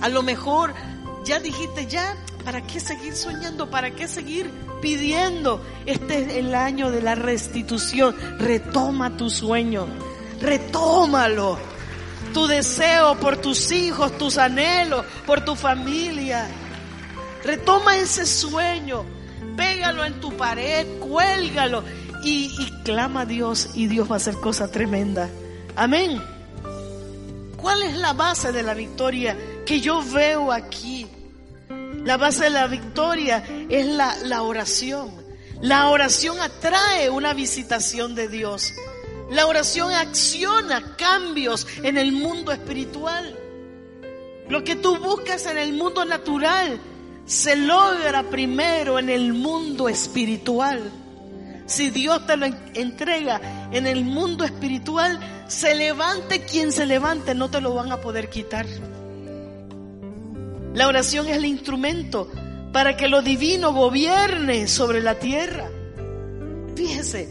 A 0.00 0.08
lo 0.08 0.24
mejor 0.24 0.74
ya 1.24 1.38
dijiste, 1.38 1.86
ya, 1.86 2.16
¿para 2.44 2.66
qué 2.66 2.80
seguir 2.80 3.14
soñando? 3.14 3.70
¿Para 3.70 3.90
qué 3.90 4.08
seguir 4.08 4.50
pidiendo? 4.80 5.62
Este 5.86 6.22
es 6.22 6.34
el 6.34 6.54
año 6.54 6.90
de 6.90 7.02
la 7.02 7.14
restitución. 7.14 8.14
Retoma 8.38 9.16
tu 9.16 9.30
sueño. 9.30 9.86
Retómalo. 10.40 11.58
Tu 12.32 12.46
deseo 12.46 13.16
por 13.16 13.36
tus 13.36 13.70
hijos, 13.72 14.16
tus 14.18 14.38
anhelos, 14.38 15.04
por 15.26 15.44
tu 15.44 15.54
familia. 15.54 16.48
Retoma 17.44 17.96
ese 17.96 18.26
sueño. 18.26 19.04
Pégalo 19.56 20.04
en 20.04 20.18
tu 20.20 20.34
pared, 20.36 20.98
cuélgalo 20.98 21.84
y, 22.24 22.50
y 22.58 22.82
clama 22.84 23.22
a 23.22 23.26
Dios 23.26 23.70
y 23.74 23.86
Dios 23.86 24.10
va 24.10 24.14
a 24.14 24.16
hacer 24.16 24.36
cosas 24.36 24.70
tremendas. 24.70 25.28
Amén. 25.76 26.22
¿Cuál 27.56 27.82
es 27.82 27.96
la 27.96 28.12
base 28.12 28.50
de 28.50 28.62
la 28.62 28.74
victoria 28.74 29.36
que 29.66 29.80
yo 29.80 30.02
veo 30.02 30.50
aquí? 30.50 31.06
La 32.04 32.16
base 32.16 32.44
de 32.44 32.50
la 32.50 32.66
victoria 32.66 33.44
es 33.68 33.86
la, 33.86 34.16
la, 34.24 34.42
oración. 34.42 35.10
La 35.60 35.88
oración 35.88 36.40
atrae 36.40 37.08
una 37.10 37.32
visitación 37.32 38.14
de 38.14 38.28
Dios. 38.28 38.72
La 39.30 39.46
oración 39.46 39.92
acciona 39.92 40.96
cambios 40.96 41.66
en 41.82 41.96
el 41.96 42.12
mundo 42.12 42.50
espiritual. 42.50 43.38
Lo 44.48 44.64
que 44.64 44.76
tú 44.76 44.98
buscas 44.98 45.46
en 45.46 45.58
el 45.58 45.72
mundo 45.72 46.04
natural 46.04 46.80
se 47.24 47.56
logra 47.56 48.24
primero 48.24 48.98
en 48.98 49.08
el 49.08 49.32
mundo 49.32 49.88
espiritual. 49.88 50.90
Si 51.66 51.90
Dios 51.90 52.26
te 52.26 52.36
lo 52.36 52.46
entrega 52.74 53.70
en 53.72 53.86
el 53.86 54.04
mundo 54.04 54.44
espiritual, 54.44 55.20
se 55.46 55.74
levante 55.74 56.44
quien 56.44 56.72
se 56.72 56.84
levante, 56.86 57.34
no 57.34 57.48
te 57.50 57.60
lo 57.60 57.74
van 57.74 57.92
a 57.92 58.00
poder 58.00 58.28
quitar. 58.28 58.66
La 60.74 60.88
oración 60.88 61.28
es 61.28 61.36
el 61.36 61.44
instrumento 61.44 62.28
para 62.72 62.96
que 62.96 63.08
lo 63.08 63.20
divino 63.20 63.72
gobierne 63.72 64.66
sobre 64.66 65.02
la 65.02 65.18
tierra. 65.18 65.68
Fíjese 66.74 67.28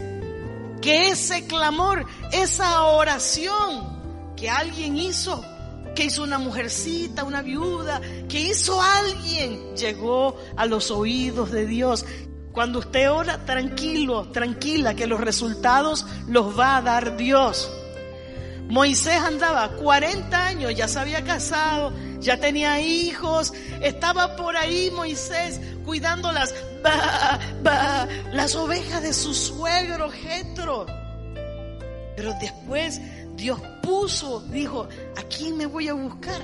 que 0.80 1.08
ese 1.08 1.46
clamor, 1.46 2.06
esa 2.32 2.84
oración 2.84 4.34
que 4.36 4.48
alguien 4.48 4.96
hizo, 4.96 5.44
que 5.94 6.04
hizo 6.04 6.22
una 6.22 6.38
mujercita, 6.38 7.24
una 7.24 7.42
viuda, 7.42 8.00
que 8.28 8.40
hizo 8.40 8.80
alguien, 8.80 9.74
llegó 9.76 10.36
a 10.56 10.66
los 10.66 10.90
oídos 10.90 11.50
de 11.50 11.66
Dios. 11.66 12.04
Cuando 12.52 12.78
usted 12.78 13.10
ora, 13.10 13.44
tranquilo, 13.44 14.28
tranquila, 14.30 14.94
que 14.94 15.06
los 15.06 15.20
resultados 15.20 16.06
los 16.28 16.58
va 16.58 16.76
a 16.76 16.82
dar 16.82 17.16
Dios. 17.16 17.70
Moisés 18.68 19.16
andaba 19.16 19.68
40 19.76 20.46
años, 20.46 20.74
ya 20.74 20.88
se 20.88 20.98
había 20.98 21.24
casado, 21.24 21.92
ya 22.22 22.38
tenía 22.38 22.80
hijos, 22.80 23.52
estaba 23.80 24.36
por 24.36 24.56
ahí 24.56 24.90
Moisés 24.90 25.60
cuidando 25.84 26.32
las, 26.32 26.54
las 28.32 28.54
ovejas 28.54 29.02
de 29.02 29.12
su 29.12 29.34
suegro 29.34 30.10
Jetro. 30.10 30.86
Pero 32.16 32.34
después 32.40 33.00
Dios 33.36 33.60
puso, 33.82 34.40
dijo, 34.50 34.88
¿a 35.16 35.22
quién 35.24 35.56
me 35.56 35.66
voy 35.66 35.88
a 35.88 35.94
buscar? 35.94 36.40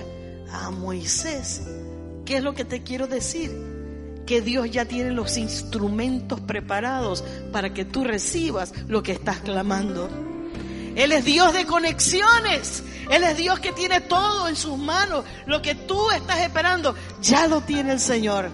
A 0.51 0.71
Moisés. 0.71 1.63
¿Qué 2.25 2.39
es 2.39 2.43
lo 2.43 2.55
que 2.55 2.65
te 2.65 2.83
quiero 2.83 3.07
decir? 3.07 3.53
Que 4.27 4.41
Dios 4.43 4.71
ya 4.71 4.85
tiene 4.85 5.13
los 5.13 5.39
instrumentos 5.39 6.41
preparados 6.41 7.25
para 7.53 7.73
que 7.73 7.85
tú 7.85 8.05
recibas 8.05 8.75
lo 8.87 9.03
que 9.03 9.13
estás 9.13 9.39
clamando. 9.39 10.28
Él 10.99 11.13
es 11.13 11.25
Dios 11.25 11.55
de 11.55 11.65
conexiones. 11.65 12.83
Él 13.09 13.23
es 13.23 13.37
Dios 13.37 13.61
que 13.61 13.73
tiene 13.73 14.01
todo 14.01 14.49
en 14.49 14.57
sus 14.57 14.77
manos. 14.77 15.25
Lo 15.47 15.63
que 15.63 15.77
tú 15.77 16.11
estás 16.11 16.41
esperando, 16.41 16.93
ya 17.23 17.47
lo 17.47 17.61
tiene 17.61 17.93
el 17.93 18.01
Señor. 18.01 18.51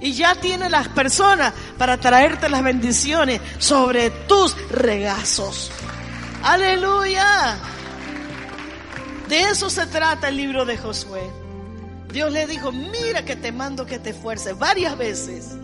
Y 0.00 0.12
ya 0.12 0.36
tiene 0.36 0.70
las 0.70 0.86
personas 0.86 1.52
para 1.76 1.98
traerte 1.98 2.48
las 2.48 2.62
bendiciones 2.62 3.40
sobre 3.58 4.10
tus 4.10 4.56
regazos. 4.70 5.72
Aleluya. 6.44 7.56
De 9.28 9.40
eso 9.40 9.68
se 9.68 9.84
trata 9.86 10.28
el 10.28 10.36
libro 10.36 10.64
de 10.64 10.78
Josué. 10.78 11.28
Dios 12.12 12.32
le 12.32 12.46
dijo, 12.46 12.70
mira 12.70 13.24
que 13.24 13.34
te 13.34 13.50
mando 13.50 13.84
que 13.84 13.98
te 13.98 14.10
esfuerces 14.10 14.56
varias 14.56 14.96
veces. 14.96 15.56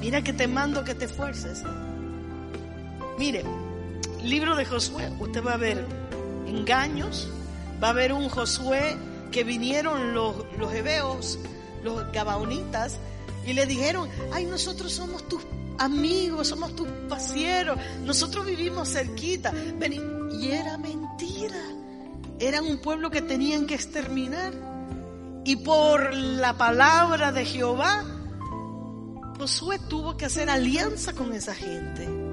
Mira 0.00 0.22
que 0.22 0.32
te 0.32 0.46
mando 0.46 0.84
que 0.84 0.94
te 0.94 1.06
esfuerces. 1.06 1.64
Mire, 3.18 3.44
libro 4.22 4.56
de 4.56 4.64
Josué, 4.64 5.10
usted 5.18 5.44
va 5.44 5.54
a 5.54 5.56
ver 5.56 5.84
engaños, 6.46 7.28
va 7.82 7.90
a 7.90 7.92
ver 7.92 8.12
un 8.12 8.28
Josué 8.28 8.96
que 9.30 9.44
vinieron 9.44 10.14
los, 10.14 10.36
los 10.58 10.72
los 11.82 12.12
gabaonitas, 12.12 12.98
y 13.46 13.54
le 13.54 13.64
dijeron, 13.64 14.08
ay, 14.32 14.44
nosotros 14.44 14.92
somos 14.92 15.26
tus 15.26 15.42
amigos, 15.78 16.48
somos 16.48 16.74
tus 16.76 16.86
pasieros, 17.08 17.78
nosotros 18.04 18.44
vivimos 18.44 18.92
cerquita. 18.92 19.52
Y 20.32 20.50
era 20.50 20.76
mentira. 20.76 21.56
Eran 22.38 22.64
un 22.64 22.78
pueblo 22.78 23.10
que 23.10 23.22
tenían 23.22 23.66
que 23.66 23.74
exterminar. 23.74 24.52
Y 25.44 25.56
por 25.56 26.12
la 26.14 26.58
palabra 26.58 27.32
de 27.32 27.46
Jehová, 27.46 28.04
Josué 29.38 29.78
tuvo 29.88 30.16
que 30.16 30.26
hacer 30.26 30.50
alianza 30.50 31.14
con 31.14 31.32
esa 31.32 31.54
gente. 31.54 32.27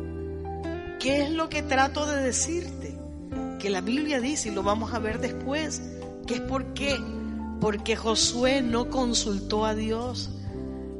¿Qué 1.00 1.24
es 1.24 1.32
lo 1.32 1.50
que 1.50 1.62
trato 1.62 2.06
de 2.06 2.22
decirte? 2.22 2.98
Que 3.60 3.70
la 3.70 3.82
Biblia 3.82 4.20
dice, 4.20 4.50
y 4.50 4.52
lo 4.52 4.64
vamos 4.64 4.94
a 4.94 5.00
ver 5.00 5.20
después, 5.20 5.82
que 6.26 6.36
es 6.36 6.42
por 6.42 6.74
qué. 6.74 6.98
Porque 7.62 7.96
Josué 7.96 8.62
no 8.62 8.90
consultó 8.90 9.66
a 9.66 9.76
Dios. 9.76 10.30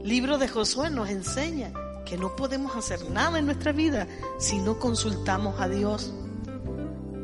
libro 0.04 0.38
de 0.38 0.48
Josué 0.48 0.90
nos 0.90 1.10
enseña 1.10 1.72
que 2.06 2.18
no 2.18 2.36
podemos 2.36 2.76
hacer 2.76 3.10
nada 3.10 3.40
en 3.40 3.46
nuestra 3.46 3.72
vida 3.72 4.08
si 4.38 4.60
no 4.60 4.80
consultamos 4.80 5.60
a 5.60 5.68
Dios. 5.68 6.14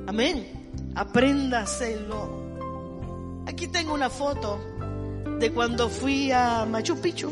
Amén. 0.07 0.69
Apréndaselo. 0.95 2.41
Aquí 3.47 3.67
tengo 3.67 3.93
una 3.93 4.09
foto 4.09 4.59
de 5.39 5.51
cuando 5.51 5.89
fui 5.89 6.31
a 6.31 6.65
Machu 6.65 6.99
Picchu. 6.99 7.31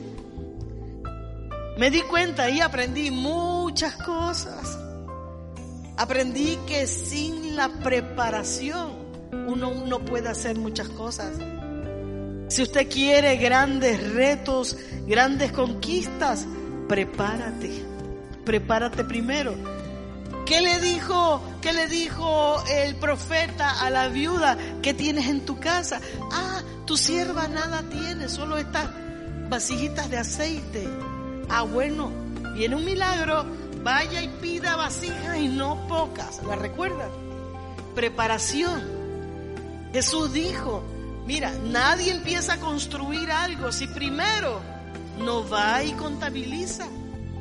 Me 1.78 1.90
di 1.90 2.02
cuenta 2.02 2.50
y 2.50 2.60
aprendí 2.62 3.10
muchas 3.10 3.96
cosas. 3.96 4.78
Aprendí 6.00 6.58
que 6.66 6.88
sin 6.88 7.58
la 7.58 7.68
preparación 7.68 8.93
uno 9.47 9.86
no 9.86 10.00
puede 10.00 10.30
hacer 10.30 10.58
muchas 10.58 10.88
cosas. 10.88 11.34
Si 12.47 12.64
usted 12.64 12.89
quiere 12.89 13.36
grandes 13.36 14.14
retos, 14.14 14.78
grandes 15.06 15.52
conquistas, 15.52 16.47
prepárate. 16.88 17.84
Prepárate 18.45 19.04
primero. 19.04 19.54
¿Qué 20.45 20.62
le 20.62 20.80
dijo, 20.80 21.43
qué 21.62 21.74
le 21.74 21.88
dijo 21.88 22.64
el 22.72 22.95
profeta 22.95 23.82
a 23.82 23.89
la 23.89 24.08
viuda 24.08 24.58
que 24.82 24.93
tienes 24.93 25.28
en 25.28 25.41
tu 25.41 25.60
casa? 25.60 26.00
Ah, 26.32 26.62
tu 26.86 26.95
sierva 26.95 27.50
nada 27.50 27.84
tiene, 27.89 28.30
solo 28.30 28.58
estas 28.58 28.88
vasijitas 29.50 30.10
de 30.10 30.18
aceite. 30.18 30.88
Ah, 31.50 31.64
bueno, 31.64 32.10
viene 32.56 32.78
un 32.78 32.86
milagro, 32.86 33.45
vaya 33.84 34.22
y 34.22 34.28
pida 34.28 34.76
vasijas 34.76 35.38
y 35.38 35.48
no 35.48 35.88
pocas. 35.88 36.42
¿La 36.48 36.56
recuerda? 36.56 37.10
Preparación. 37.96 38.82
Jesús 39.94 40.34
dijo, 40.34 40.84
mira, 41.26 41.52
nadie 41.66 42.12
empieza 42.12 42.54
a 42.54 42.60
construir 42.60 43.32
algo 43.32 43.72
si 43.72 43.88
primero 43.88 44.62
no 45.20 45.48
va 45.48 45.84
y 45.84 45.92
contabiliza, 45.94 46.88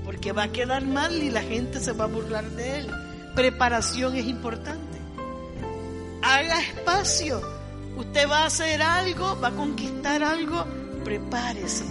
porque 0.05 0.33
va 0.33 0.45
a 0.45 0.49
quedar 0.53 0.87
mal 0.87 1.23
y 1.23 1.31
la 1.31 1.43
gente 1.43 1.81
se 1.81 1.93
va 1.93 2.05
a 2.05 2.09
burlar 2.09 2.45
de 2.51 2.79
él. 2.79 2.91
Preparación 3.35 4.17
es 4.17 4.27
importante. 4.27 4.99
Haga 6.23 6.61
espacio. 6.61 7.41
Usted 7.97 8.29
va 8.29 8.41
a 8.41 8.47
hacer 8.47 8.81
algo, 8.81 9.39
va 9.41 9.49
a 9.49 9.53
conquistar 9.53 10.23
algo, 10.23 10.65
prepárese. 11.05 11.85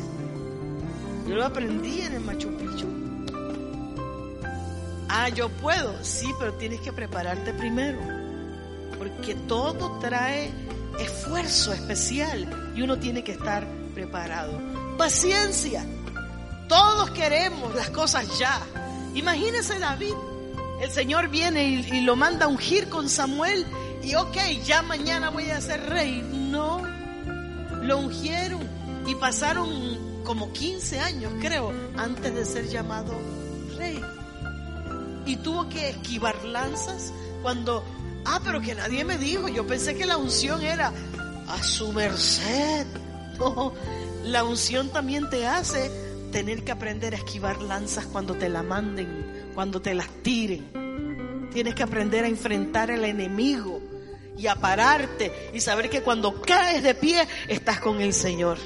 Yo 1.27 1.35
lo 1.35 1.45
aprendí 1.45 2.01
en 2.01 2.13
el 2.13 2.21
Machu. 2.21 2.56
Ah, 5.09 5.29
yo 5.29 5.49
puedo, 5.49 6.03
sí, 6.03 6.33
pero 6.39 6.53
tienes 6.53 6.81
que 6.81 6.91
prepararte 6.91 7.53
primero. 7.53 7.99
Porque 8.97 9.35
todo 9.35 9.99
trae 9.99 10.51
esfuerzo 10.99 11.73
especial 11.73 12.73
y 12.75 12.81
uno 12.81 12.97
tiene 12.97 13.23
que 13.23 13.33
estar 13.33 13.67
preparado. 13.93 14.59
Paciencia. 14.97 15.85
Todos 16.67 17.11
queremos 17.11 17.73
las 17.75 17.89
cosas 17.89 18.37
ya. 18.37 18.59
Imagínese 19.13 19.79
David. 19.79 20.13
El 20.81 20.91
Señor 20.91 21.29
viene 21.29 21.63
y, 21.65 22.01
lo 22.01 22.15
manda 22.15 22.45
a 22.45 22.49
ungir 22.49 22.89
con 22.89 23.09
Samuel 23.09 23.65
y 24.03 24.13
ok, 24.15 24.37
ya 24.63 24.81
mañana 24.83 25.29
voy 25.29 25.49
a 25.49 25.61
ser 25.61 25.89
rey. 25.89 26.21
No, 26.51 26.83
lo 27.81 27.97
ungieron 27.97 28.61
y 29.07 29.15
pasaron 29.15 30.23
como 30.23 30.51
15 30.51 30.99
años, 30.99 31.33
creo, 31.39 31.73
antes 31.97 32.35
de 32.35 32.45
ser 32.45 32.67
llamado 32.67 33.13
rey. 33.77 33.99
Y 35.27 35.35
tuvo 35.35 35.67
que 35.69 35.89
esquivar 35.89 36.43
lanzas 36.45 37.11
cuando, 37.41 37.83
ah, 38.25 38.39
pero 38.43 38.61
que 38.61 38.73
nadie 38.73 39.03
me 39.03 39.17
dijo, 39.17 39.47
yo 39.49 39.67
pensé 39.67 39.95
que 39.95 40.05
la 40.05 40.17
unción 40.17 40.63
era 40.63 40.93
a 41.47 41.63
su 41.63 41.91
merced. 41.93 42.87
No, 43.37 43.71
la 44.23 44.43
unción 44.43 44.89
también 44.89 45.29
te 45.29 45.45
hace 45.45 45.91
tener 46.31 46.63
que 46.63 46.71
aprender 46.71 47.13
a 47.13 47.17
esquivar 47.17 47.61
lanzas 47.61 48.07
cuando 48.07 48.33
te 48.33 48.49
la 48.49 48.63
manden, 48.63 49.51
cuando 49.53 49.79
te 49.79 49.93
las 49.93 50.07
tiren. 50.23 51.49
Tienes 51.53 51.75
que 51.75 51.83
aprender 51.83 52.23
a 52.23 52.27
enfrentar 52.27 52.89
al 52.89 53.05
enemigo 53.05 53.79
y 54.35 54.47
a 54.47 54.55
pararte 54.55 55.51
y 55.53 55.61
saber 55.61 55.91
que 55.91 56.01
cuando 56.01 56.41
caes 56.41 56.81
de 56.81 56.95
pie 56.95 57.27
estás 57.47 57.79
con 57.79 58.01
el 58.01 58.13
Señor. 58.13 58.57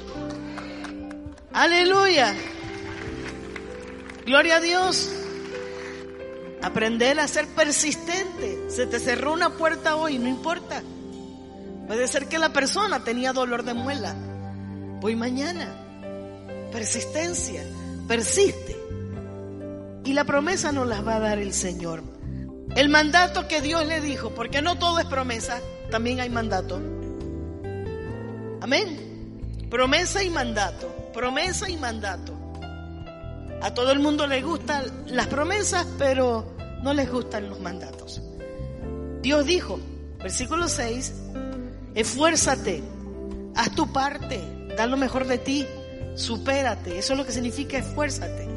Aleluya. 1.52 2.34
Gloria 4.24 4.56
a 4.56 4.60
Dios. 4.60 5.21
Aprender 6.62 7.18
a 7.20 7.28
ser 7.28 7.48
persistente. 7.48 8.70
Se 8.70 8.86
te 8.86 8.98
cerró 8.98 9.32
una 9.32 9.50
puerta 9.50 9.96
hoy, 9.96 10.18
no 10.18 10.28
importa. 10.28 10.82
Puede 11.86 12.06
ser 12.08 12.28
que 12.28 12.38
la 12.38 12.52
persona 12.52 13.04
tenía 13.04 13.32
dolor 13.32 13.64
de 13.64 13.74
muela 13.74 14.14
Voy 15.02 15.16
mañana. 15.16 15.66
Persistencia. 16.70 17.64
Persiste. 18.06 18.76
Y 20.04 20.12
la 20.12 20.22
promesa 20.22 20.70
nos 20.70 20.86
las 20.86 21.04
va 21.04 21.16
a 21.16 21.18
dar 21.18 21.40
el 21.40 21.52
Señor. 21.52 22.04
El 22.76 22.88
mandato 22.88 23.48
que 23.48 23.60
Dios 23.60 23.84
le 23.84 24.00
dijo, 24.00 24.30
porque 24.30 24.62
no 24.62 24.78
todo 24.78 25.00
es 25.00 25.06
promesa, 25.06 25.60
también 25.90 26.20
hay 26.20 26.30
mandato. 26.30 26.80
Amén. 28.60 29.66
Promesa 29.68 30.22
y 30.22 30.30
mandato. 30.30 30.86
Promesa 31.12 31.68
y 31.68 31.76
mandato. 31.76 32.32
A 33.60 33.74
todo 33.74 33.90
el 33.90 33.98
mundo 33.98 34.28
le 34.28 34.40
gustan 34.40 34.84
las 35.06 35.26
promesas, 35.26 35.84
pero 35.98 36.51
no 36.82 36.92
les 36.92 37.10
gustan 37.10 37.48
los 37.48 37.60
mandatos. 37.60 38.20
Dios 39.22 39.46
dijo, 39.46 39.78
versículo 40.18 40.68
6, 40.68 41.12
esfuérzate, 41.94 42.82
haz 43.54 43.70
tu 43.74 43.92
parte, 43.92 44.40
da 44.76 44.86
lo 44.86 44.96
mejor 44.96 45.26
de 45.26 45.38
ti, 45.38 45.66
supérate. 46.14 46.98
Eso 46.98 47.12
es 47.12 47.18
lo 47.18 47.24
que 47.24 47.32
significa 47.32 47.78
esfuérzate. 47.78 48.48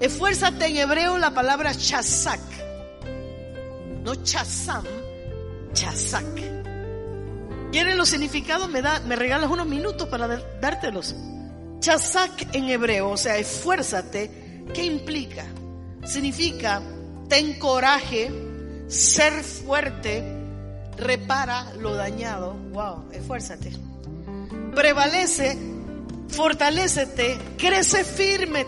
Esfuérzate 0.00 0.66
en 0.66 0.76
hebreo 0.76 1.18
la 1.18 1.34
palabra 1.34 1.74
chazak. 1.74 2.40
No 4.04 4.14
chazam, 4.22 4.84
chazak. 5.72 6.24
¿Quieres 7.72 7.96
los 7.96 8.08
significados? 8.08 8.70
Me, 8.70 8.80
da, 8.80 9.00
me 9.00 9.16
regalas 9.16 9.50
unos 9.50 9.66
minutos 9.66 10.08
para 10.08 10.28
dártelos. 10.60 11.14
Chazak 11.80 12.54
en 12.54 12.68
hebreo, 12.68 13.10
o 13.10 13.16
sea, 13.16 13.36
esfuérzate, 13.36 14.64
¿qué 14.72 14.84
implica? 14.84 15.44
Significa 16.04 16.80
ten 17.28 17.58
coraje, 17.58 18.30
ser 18.88 19.44
fuerte, 19.44 20.24
repara 20.96 21.72
lo 21.74 21.94
dañado. 21.94 22.54
Wow, 22.72 23.10
esfuérzate 23.12 23.88
prevalece, 24.78 25.58
fortalécete, 26.28 27.36
crece 27.56 28.04
firme, 28.04 28.64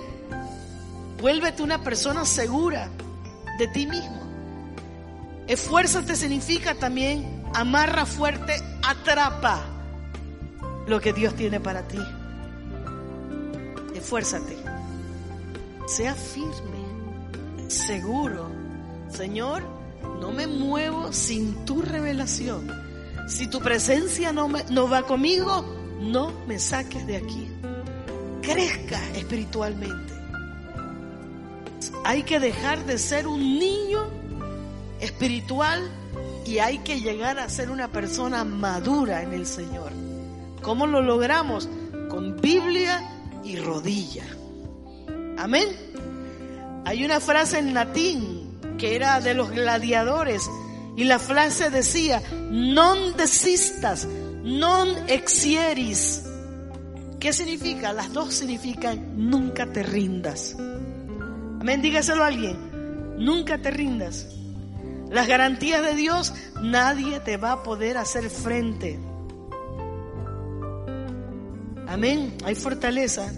vuélvete 1.21 1.63
una 1.63 1.85
persona 1.85 2.25
segura 2.25 2.89
de 3.61 3.69
ti 3.69 3.87
mismo. 3.87 4.21
Esfuérzate 5.47 6.17
significa 6.17 6.75
también 6.75 7.45
amarra 7.55 8.07
fuerte, 8.07 8.61
atrapa 8.83 9.61
lo 10.89 11.01
que 11.01 11.13
Dios 11.13 11.35
tiene 11.37 11.61
para 11.61 11.87
ti. 11.87 12.01
Esfuérzate, 13.95 14.57
sea 15.87 16.17
firme, 16.17 17.69
seguro. 17.69 18.50
Señor, 19.13 19.63
no 20.21 20.33
me 20.33 20.47
muevo 20.47 21.13
sin 21.13 21.65
tu 21.65 21.83
revelación. 21.83 22.71
Si 23.29 23.47
tu 23.47 23.61
presencia 23.61 24.33
no, 24.33 24.49
no 24.71 24.89
va 24.89 25.03
conmigo, 25.03 25.65
no 26.01 26.33
me 26.47 26.59
saques 26.59 27.07
de 27.07 27.17
aquí. 27.17 27.49
Crezca 28.43 29.01
espiritualmente. 29.15 30.15
Hay 32.05 32.23
que 32.23 32.41
dejar 32.41 32.85
de 32.87 32.99
ser 32.99 33.27
un 33.27 33.41
niño 33.59 34.09
espiritual 35.01 35.91
y 36.47 36.59
hay 36.59 36.79
que 36.79 37.01
llegar 37.01 37.39
a 37.39 37.49
ser 37.49 37.71
una 37.71 37.89
persona 37.89 38.45
madura 38.45 39.23
en 39.23 39.33
el 39.33 39.47
Señor. 39.47 39.93
¿Cómo 40.63 40.87
lo 40.87 41.03
logramos? 41.03 41.69
Con 42.09 42.41
Biblia 42.41 43.09
y 43.45 43.57
rodilla. 43.57 44.25
Amén. 45.39 45.69
Hay 46.85 47.05
una 47.05 47.21
frase 47.21 47.59
en 47.59 47.75
latín 47.75 48.40
que 48.81 48.97
era 48.97 49.21
de 49.21 49.35
los 49.35 49.51
gladiadores 49.51 50.51
y 50.97 51.05
la 51.05 51.19
frase 51.19 51.69
decía, 51.69 52.23
non 52.51 53.13
desistas, 53.15 54.09
non 54.43 54.89
exieris. 55.07 56.25
¿Qué 57.21 57.33
significa? 57.33 57.93
Las 57.93 58.13
dos 58.13 58.33
significan 58.33 59.29
nunca 59.29 59.71
te 59.71 59.83
rindas. 59.83 60.57
Amén, 61.61 61.83
dígaselo 61.83 62.25
a 62.25 62.29
alguien. 62.29 62.57
Nunca 63.19 63.61
te 63.61 63.71
rindas. 63.71 64.27
Las 65.11 65.29
garantías 65.29 65.83
de 65.83 65.95
Dios, 65.95 66.33
nadie 66.63 67.21
te 67.21 67.37
va 67.37 67.53
a 67.53 67.63
poder 67.63 67.99
hacer 67.99 68.31
frente. 68.31 68.99
Amén. 71.87 72.35
Hay 72.45 72.55
fortaleza. 72.55 73.31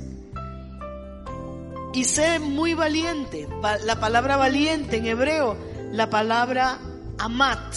Y 1.95 2.05
sé 2.05 2.39
muy 2.39 2.75
valiente. 2.75 3.49
La 3.85 4.01
palabra 4.01 4.37
valiente 4.37 4.97
en 4.97 5.07
hebreo, 5.07 5.57
la 5.93 6.09
palabra 6.09 6.79
amat. 7.19 7.75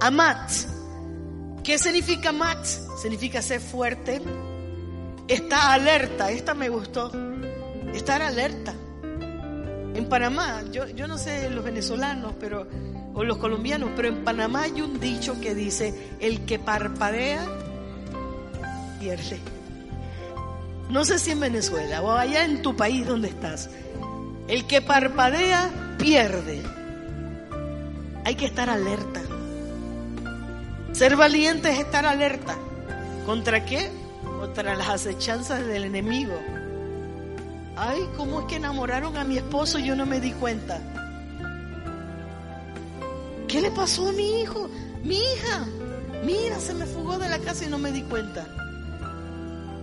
Amat. 0.00 0.50
¿Qué 1.64 1.78
significa 1.78 2.28
amat? 2.28 2.64
Significa 3.00 3.42
ser 3.42 3.60
fuerte. 3.60 4.22
Está 5.26 5.72
alerta. 5.72 6.30
Esta 6.30 6.54
me 6.54 6.68
gustó. 6.68 7.10
Estar 7.92 8.22
alerta. 8.22 8.74
En 9.94 10.08
Panamá, 10.08 10.62
yo, 10.70 10.86
yo 10.88 11.08
no 11.08 11.16
sé 11.16 11.48
los 11.50 11.64
venezolanos, 11.64 12.34
pero 12.38 12.66
o 13.16 13.24
los 13.24 13.38
colombianos, 13.38 13.90
pero 13.96 14.08
en 14.08 14.24
Panamá 14.24 14.64
hay 14.64 14.82
un 14.82 15.00
dicho 15.00 15.40
que 15.40 15.54
dice, 15.54 16.12
el 16.20 16.44
que 16.44 16.58
parpadea, 16.58 17.42
pierde. 19.00 19.40
No 20.88 21.04
sé 21.04 21.18
si 21.18 21.32
en 21.32 21.40
Venezuela 21.40 22.02
o 22.02 22.12
allá 22.12 22.44
en 22.44 22.62
tu 22.62 22.76
país 22.76 23.06
donde 23.06 23.28
estás, 23.28 23.70
el 24.48 24.66
que 24.66 24.80
parpadea, 24.80 25.96
pierde. 25.98 26.62
Hay 28.24 28.36
que 28.36 28.46
estar 28.46 28.70
alerta. 28.70 29.20
Ser 30.92 31.16
valiente 31.16 31.70
es 31.70 31.80
estar 31.80 32.06
alerta. 32.06 32.56
¿Contra 33.24 33.64
qué? 33.64 33.90
Contra 34.22 34.76
las 34.76 34.88
acechanzas 34.88 35.66
del 35.66 35.84
enemigo. 35.84 36.34
Ay, 37.76 38.08
¿cómo 38.16 38.40
es 38.40 38.46
que 38.46 38.56
enamoraron 38.56 39.16
a 39.16 39.24
mi 39.24 39.36
esposo 39.36 39.78
y 39.78 39.86
yo 39.86 39.96
no 39.96 40.06
me 40.06 40.20
di 40.20 40.32
cuenta? 40.32 40.80
¿Qué 43.48 43.60
le 43.60 43.70
pasó 43.70 44.08
a 44.08 44.12
mi 44.12 44.40
hijo? 44.40 44.70
Mi 45.02 45.18
hija. 45.18 45.66
Mira, 46.24 46.58
se 46.58 46.74
me 46.74 46.86
fugó 46.86 47.18
de 47.18 47.28
la 47.28 47.38
casa 47.38 47.64
y 47.64 47.68
no 47.68 47.78
me 47.78 47.92
di 47.92 48.02
cuenta. 48.02 48.46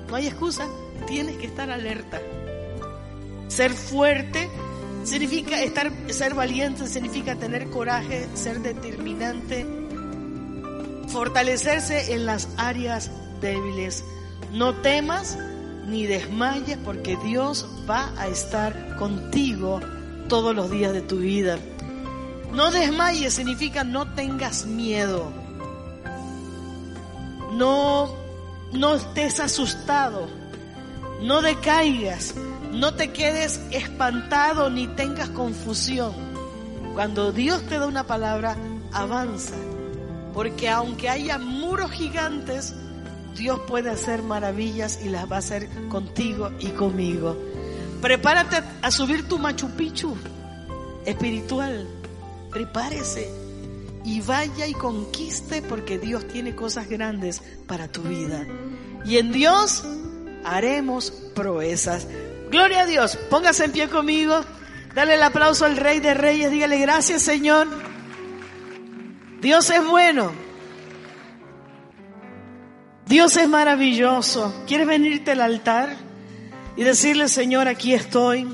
No 0.09 0.15
hay 0.15 0.27
excusa, 0.27 0.67
tienes 1.05 1.37
que 1.37 1.45
estar 1.45 1.69
alerta. 1.69 2.21
Ser 3.47 3.71
fuerte 3.71 4.49
significa 5.03 5.61
estar 5.61 5.91
ser 6.09 6.33
valiente, 6.33 6.87
significa 6.87 7.35
tener 7.35 7.69
coraje, 7.69 8.27
ser 8.33 8.61
determinante, 8.61 9.65
fortalecerse 11.07 12.13
en 12.13 12.25
las 12.25 12.49
áreas 12.57 13.11
débiles. 13.41 14.03
No 14.51 14.73
temas 14.75 15.37
ni 15.87 16.05
desmayes 16.05 16.77
porque 16.83 17.17
Dios 17.17 17.67
va 17.89 18.11
a 18.17 18.27
estar 18.27 18.97
contigo 18.97 19.79
todos 20.29 20.55
los 20.55 20.71
días 20.71 20.93
de 20.93 21.01
tu 21.01 21.17
vida. 21.17 21.59
No 22.51 22.71
desmayes 22.71 23.33
significa 23.33 23.83
no 23.83 24.13
tengas 24.13 24.65
miedo. 24.65 25.31
No, 27.53 28.15
no 28.71 28.95
estés 28.95 29.39
asustado. 29.39 30.27
No 31.23 31.41
decaigas. 31.41 32.35
No 32.71 32.93
te 32.95 33.11
quedes 33.11 33.59
espantado 33.71 34.69
ni 34.69 34.87
tengas 34.87 35.29
confusión. 35.29 36.13
Cuando 36.93 37.31
Dios 37.31 37.63
te 37.63 37.79
da 37.79 37.87
una 37.87 38.05
palabra, 38.05 38.55
avanza. 38.91 39.55
Porque 40.33 40.69
aunque 40.69 41.09
haya 41.09 41.37
muros 41.37 41.91
gigantes, 41.91 42.75
Dios 43.35 43.59
puede 43.67 43.89
hacer 43.89 44.21
maravillas 44.23 44.99
y 45.03 45.09
las 45.09 45.31
va 45.31 45.37
a 45.37 45.39
hacer 45.39 45.69
contigo 45.89 46.51
y 46.59 46.69
conmigo. 46.69 47.37
Prepárate 48.01 48.61
a 48.81 48.91
subir 48.91 49.27
tu 49.27 49.39
Machu 49.39 49.69
Picchu 49.71 50.15
espiritual 51.05 51.87
prepárese 52.53 53.29
y 54.05 54.21
vaya 54.21 54.67
y 54.67 54.73
conquiste 54.73 55.61
porque 55.63 55.97
Dios 55.97 56.27
tiene 56.27 56.55
cosas 56.55 56.87
grandes 56.87 57.41
para 57.67 57.87
tu 57.87 58.03
vida. 58.03 58.45
Y 59.05 59.17
en 59.17 59.31
Dios 59.31 59.83
haremos 60.45 61.11
proezas. 61.35 62.07
Gloria 62.49 62.81
a 62.81 62.85
Dios. 62.85 63.17
Póngase 63.29 63.65
en 63.65 63.71
pie 63.71 63.89
conmigo. 63.89 64.41
Dale 64.93 65.15
el 65.15 65.23
aplauso 65.23 65.65
al 65.65 65.77
Rey 65.77 65.99
de 65.99 66.13
Reyes. 66.13 66.51
Dígale 66.51 66.77
gracias 66.77 67.21
Señor. 67.21 67.67
Dios 69.41 69.69
es 69.69 69.85
bueno. 69.85 70.31
Dios 73.05 73.35
es 73.37 73.49
maravilloso. 73.49 74.63
¿Quieres 74.65 74.87
venirte 74.87 75.31
al 75.31 75.41
altar 75.41 75.97
y 76.77 76.83
decirle, 76.83 77.27
Señor, 77.27 77.67
aquí 77.67 77.93
estoy? 77.93 78.47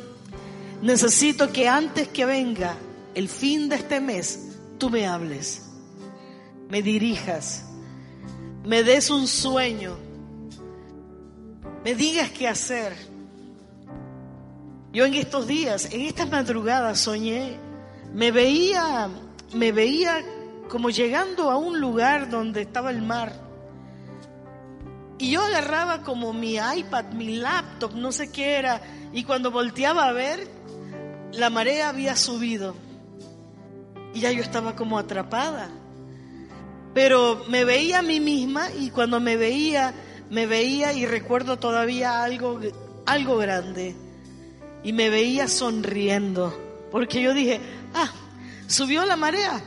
Necesito 0.82 1.52
que 1.52 1.68
antes 1.68 2.08
que 2.08 2.26
venga 2.26 2.76
el 3.14 3.30
fin 3.30 3.70
de 3.70 3.76
este 3.76 4.00
mes 4.00 4.48
tú 4.78 4.90
me 4.90 5.06
hables, 5.06 5.64
me 6.70 6.82
dirijas, 6.82 7.66
me 8.64 8.84
des 8.84 9.10
un 9.10 9.28
sueño, 9.28 9.98
me 11.84 11.96
digas 11.96 12.30
qué 12.32 12.48
hacer. 12.48 12.96
Yo 14.92 15.06
en 15.06 15.14
estos 15.14 15.48
días, 15.48 15.94
en 15.94 16.02
estas 16.02 16.30
madrugadas 16.30 17.00
soñé, 17.00 17.58
me 18.14 18.32
veía, 18.32 19.10
me 19.54 19.72
veía 19.72 20.24
como 20.70 20.90
llegando 20.90 21.52
a 21.52 21.58
un 21.58 21.80
lugar 21.80 22.30
donde 22.30 22.62
estaba 22.62 22.92
el 22.92 23.02
mar. 23.02 23.34
Y 25.20 25.32
yo 25.32 25.42
agarraba 25.42 26.02
como 26.02 26.34
mi 26.34 26.56
iPad, 26.56 27.12
mi 27.14 27.36
laptop, 27.36 27.94
no 27.94 28.12
sé 28.12 28.32
qué 28.32 28.56
era, 28.56 28.82
y 29.12 29.24
cuando 29.24 29.52
volteaba 29.52 30.08
a 30.08 30.12
ver, 30.12 30.48
la 31.34 31.50
marea 31.50 31.90
había 31.90 32.16
subido. 32.16 32.76
Y 34.14 34.22
ya 34.22 34.32
yo 34.32 34.42
estaba 34.42 34.76
como 34.76 34.98
atrapada. 34.98 35.70
Pero 36.94 37.44
me 37.50 37.66
veía 37.66 38.00
a 38.00 38.02
mí 38.02 38.20
misma 38.20 38.72
y 38.72 38.90
cuando 38.90 39.20
me 39.20 39.38
veía, 39.38 39.94
me 40.30 40.46
veía 40.46 40.94
y 40.94 41.06
recuerdo 41.06 41.58
todavía 41.58 42.24
algo, 42.24 42.60
algo 43.06 43.38
grande. 43.38 43.96
Y 44.84 44.94
me 44.94 45.10
veía 45.10 45.48
sonriendo. 45.48 46.58
Porque 46.92 47.22
yo 47.22 47.34
dije, 47.34 47.60
ah, 47.94 48.12
subió 48.68 49.06
la 49.06 49.16
marea, 49.16 49.62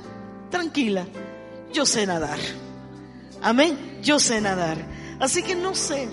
tranquila, 0.50 1.06
yo 1.72 1.86
sé 1.86 2.06
nadar. 2.06 2.38
Amén, 3.40 3.98
yo 4.02 4.18
sé 4.18 4.40
nadar. 4.40 4.78
Así 5.20 5.42
que 5.42 5.54
no 5.54 5.74
sé, 5.74 6.08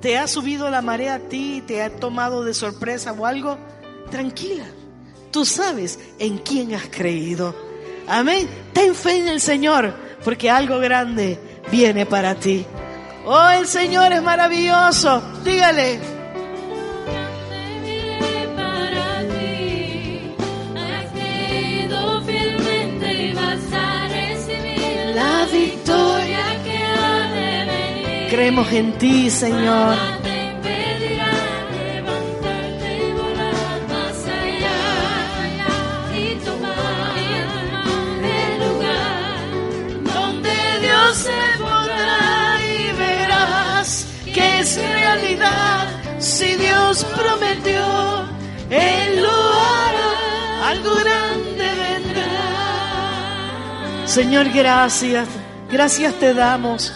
te 0.00 0.18
ha 0.18 0.26
subido 0.26 0.70
la 0.70 0.82
marea 0.82 1.14
a 1.14 1.18
ti, 1.20 1.62
te 1.66 1.82
ha 1.82 1.90
tomado 1.96 2.44
de 2.44 2.54
sorpresa 2.54 3.12
o 3.12 3.26
algo, 3.26 3.58
tranquila 4.10 4.64
Tú 5.34 5.44
sabes 5.44 5.98
en 6.20 6.38
quién 6.38 6.76
has 6.76 6.86
creído. 6.86 7.56
Amén. 8.06 8.48
Ten 8.72 8.94
fe 8.94 9.16
en 9.16 9.26
el 9.26 9.40
Señor, 9.40 9.92
porque 10.24 10.48
algo 10.48 10.78
grande 10.78 11.40
viene 11.72 12.06
para 12.06 12.36
ti. 12.36 12.64
Oh, 13.26 13.48
el 13.48 13.66
Señor 13.66 14.12
es 14.12 14.22
maravilloso. 14.22 15.22
Dígale. 15.42 15.98
La 25.14 25.46
victoria 25.50 26.44
que 26.64 26.76
ha 26.76 27.30
de 27.30 27.64
venir. 27.64 28.28
Creemos 28.30 28.72
en 28.72 28.92
ti, 28.98 29.30
Señor. 29.30 30.13
Prometió, 47.24 47.82
Él 48.70 49.22
lo 49.22 49.30
hará, 49.30 50.68
algo 50.68 50.94
grande 50.96 51.64
vendrá. 51.74 52.32
Señor, 54.06 54.48
gracias, 54.50 55.28
gracias 55.70 56.14
te 56.14 56.34
damos, 56.34 56.92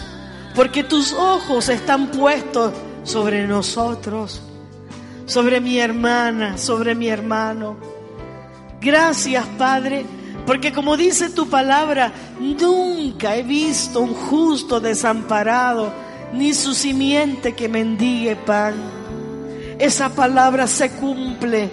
porque 0.55 0.83
tus 0.83 1.13
ojos 1.13 1.69
están 1.69 2.11
puestos 2.11 2.73
sobre 3.03 3.47
nosotros, 3.47 4.41
sobre 5.25 5.59
mi 5.59 5.79
hermana, 5.79 6.57
sobre 6.57 6.95
mi 6.95 7.07
hermano. 7.07 7.77
Gracias, 8.81 9.45
Padre, 9.57 10.05
porque 10.45 10.71
como 10.71 10.95
dice 10.95 11.29
tu 11.29 11.49
palabra, 11.49 12.11
nunca 12.39 13.35
he 13.35 13.43
visto 13.43 13.99
un 14.01 14.13
justo 14.13 14.79
desamparado 14.79 15.91
ni 16.33 16.53
su 16.53 16.73
simiente 16.73 17.53
que 17.53 17.67
mendigue 17.67 18.35
pan. 18.35 18.98
Esa 19.79 20.09
palabra 20.09 20.67
se 20.67 20.91
cumple, 20.91 21.69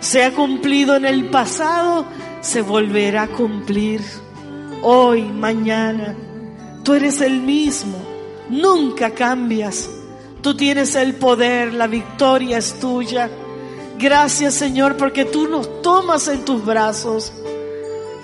se 0.00 0.24
ha 0.24 0.32
cumplido 0.32 0.96
en 0.96 1.04
el 1.04 1.28
pasado, 1.28 2.06
se 2.40 2.62
volverá 2.62 3.24
a 3.24 3.28
cumplir 3.28 4.00
hoy, 4.82 5.24
mañana. 5.24 6.14
Tú 6.82 6.94
eres 6.94 7.20
el 7.20 7.40
mismo, 7.40 7.98
nunca 8.48 9.10
cambias. 9.10 9.90
Tú 10.40 10.56
tienes 10.56 10.94
el 10.94 11.14
poder, 11.14 11.74
la 11.74 11.86
victoria 11.86 12.58
es 12.58 12.80
tuya. 12.80 13.28
Gracias 13.98 14.54
Señor 14.54 14.96
porque 14.96 15.24
tú 15.24 15.48
nos 15.48 15.82
tomas 15.82 16.26
en 16.28 16.44
tus 16.44 16.64
brazos, 16.64 17.32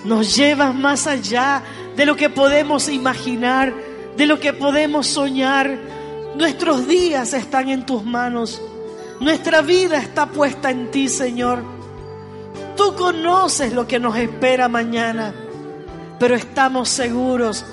nos 0.03 0.35
llevas 0.35 0.73
más 0.73 1.07
allá 1.07 1.61
de 1.95 2.05
lo 2.05 2.15
que 2.15 2.29
podemos 2.29 2.89
imaginar 2.89 3.73
de 4.19 4.25
lo 4.25 4.37
que 4.37 4.51
podemos 4.51 5.07
soñar. 5.07 5.79
Nuestros 6.35 6.87
días 6.89 7.33
están 7.33 7.69
en 7.69 7.85
tus 7.85 8.03
manos. 8.03 8.61
Nuestra 9.19 9.61
vida 9.61 9.97
está 9.97 10.27
puesta 10.27 10.71
en 10.71 10.91
ti, 10.91 11.09
Señor. 11.09 11.61
Tú 12.77 12.95
conoces 12.95 13.73
lo 13.73 13.85
que 13.85 13.99
nos 13.99 14.15
espera 14.15 14.69
mañana, 14.69 15.33
pero 16.17 16.35
estamos 16.35 16.87
seguros. 16.87 17.65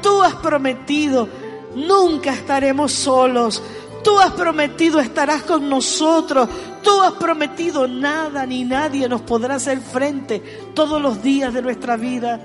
Tú 0.00 0.22
has 0.22 0.34
prometido, 0.34 1.28
nunca 1.74 2.32
estaremos 2.32 2.92
solos. 2.92 3.60
Tú 4.04 4.18
has 4.18 4.32
prometido 4.32 5.00
estarás 5.00 5.42
con 5.42 5.68
nosotros. 5.68 6.48
Tú 6.82 7.02
has 7.02 7.14
prometido 7.14 7.88
nada 7.88 8.46
ni 8.46 8.64
nadie 8.64 9.08
nos 9.08 9.22
podrá 9.22 9.56
hacer 9.56 9.80
frente 9.80 10.40
todos 10.74 11.00
los 11.00 11.22
días 11.22 11.52
de 11.52 11.62
nuestra 11.62 11.96
vida. 11.96 12.40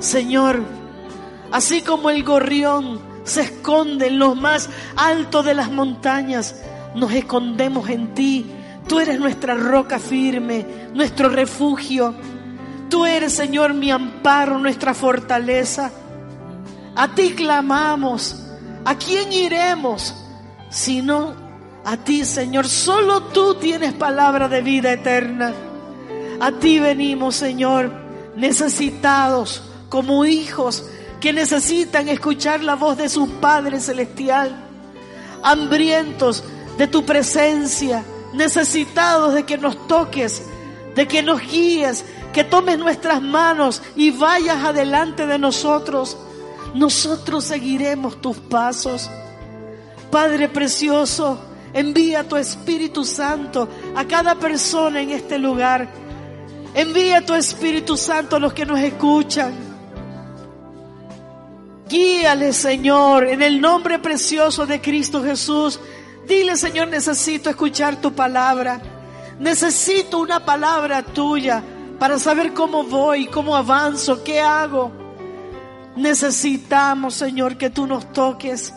Señor, 0.00 0.60
así 1.52 1.80
como 1.80 2.10
el 2.10 2.24
gorrión 2.24 3.00
se 3.24 3.42
esconde 3.42 4.08
en 4.08 4.18
lo 4.18 4.34
más 4.34 4.68
alto 4.96 5.42
de 5.44 5.54
las 5.54 5.70
montañas, 5.70 6.56
nos 6.94 7.12
escondemos 7.12 7.88
en 7.88 8.14
ti 8.14 8.46
Tú 8.88 8.98
eres 8.98 9.18
nuestra 9.18 9.54
roca 9.54 9.98
firme, 9.98 10.66
nuestro 10.94 11.28
refugio. 11.28 12.14
Tú 12.88 13.06
eres, 13.06 13.32
Señor, 13.32 13.74
mi 13.74 13.90
amparo, 13.90 14.58
nuestra 14.58 14.92
fortaleza. 14.94 15.90
A 16.94 17.14
ti 17.14 17.30
clamamos. 17.30 18.36
¿A 18.84 18.96
quién 18.96 19.32
iremos? 19.32 20.14
Sino 20.68 21.34
a 21.84 21.96
ti, 21.96 22.24
Señor. 22.24 22.66
Solo 22.66 23.22
tú 23.24 23.54
tienes 23.54 23.92
palabra 23.94 24.48
de 24.48 24.62
vida 24.62 24.92
eterna. 24.92 25.54
A 26.40 26.52
ti 26.52 26.80
venimos, 26.80 27.36
Señor, 27.36 27.92
necesitados 28.36 29.62
como 29.88 30.24
hijos 30.24 30.84
que 31.20 31.32
necesitan 31.32 32.08
escuchar 32.08 32.64
la 32.64 32.74
voz 32.74 32.98
de 32.98 33.08
su 33.08 33.28
Padre 33.40 33.80
Celestial. 33.80 34.54
Hambrientos 35.44 36.42
de 36.78 36.86
tu 36.86 37.04
presencia 37.04 38.04
necesitados 38.32 39.34
de 39.34 39.44
que 39.44 39.58
nos 39.58 39.86
toques, 39.86 40.42
de 40.94 41.06
que 41.06 41.22
nos 41.22 41.40
guíes, 41.40 42.04
que 42.32 42.44
tomes 42.44 42.78
nuestras 42.78 43.20
manos 43.20 43.82
y 43.94 44.10
vayas 44.10 44.64
adelante 44.64 45.26
de 45.26 45.38
nosotros. 45.38 46.16
Nosotros 46.74 47.44
seguiremos 47.44 48.20
tus 48.20 48.38
pasos. 48.38 49.10
Padre 50.10 50.48
precioso, 50.48 51.38
envía 51.72 52.26
tu 52.26 52.36
Espíritu 52.36 53.04
Santo 53.04 53.68
a 53.94 54.04
cada 54.04 54.34
persona 54.34 55.00
en 55.00 55.10
este 55.10 55.38
lugar. 55.38 55.88
Envía 56.74 57.24
tu 57.24 57.34
Espíritu 57.34 57.96
Santo 57.96 58.36
a 58.36 58.38
los 58.38 58.54
que 58.54 58.64
nos 58.64 58.80
escuchan. 58.80 59.52
Guíale, 61.88 62.54
Señor, 62.54 63.26
en 63.26 63.42
el 63.42 63.60
nombre 63.60 63.98
precioso 63.98 64.64
de 64.64 64.80
Cristo 64.80 65.22
Jesús. 65.22 65.78
Dile, 66.26 66.56
Señor, 66.56 66.88
necesito 66.88 67.50
escuchar 67.50 68.00
tu 68.00 68.12
palabra. 68.12 68.80
Necesito 69.38 70.20
una 70.20 70.44
palabra 70.44 71.02
tuya 71.02 71.62
para 71.98 72.18
saber 72.18 72.52
cómo 72.52 72.84
voy, 72.84 73.26
cómo 73.26 73.56
avanzo, 73.56 74.22
qué 74.22 74.40
hago. 74.40 74.92
Necesitamos, 75.96 77.14
Señor, 77.14 77.56
que 77.56 77.70
tú 77.70 77.86
nos 77.86 78.12
toques. 78.12 78.72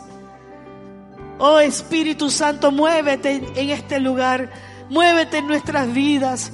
Oh 1.38 1.58
Espíritu 1.58 2.30
Santo, 2.30 2.72
muévete 2.72 3.42
en 3.54 3.70
este 3.70 4.00
lugar, 4.00 4.50
muévete 4.88 5.38
en 5.38 5.46
nuestras 5.46 5.92
vidas. 5.92 6.52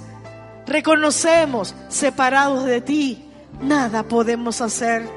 Reconocemos, 0.67 1.75
separados 1.89 2.65
de 2.65 2.81
ti, 2.81 3.25
nada 3.61 4.03
podemos 4.03 4.61
hacer. 4.61 5.09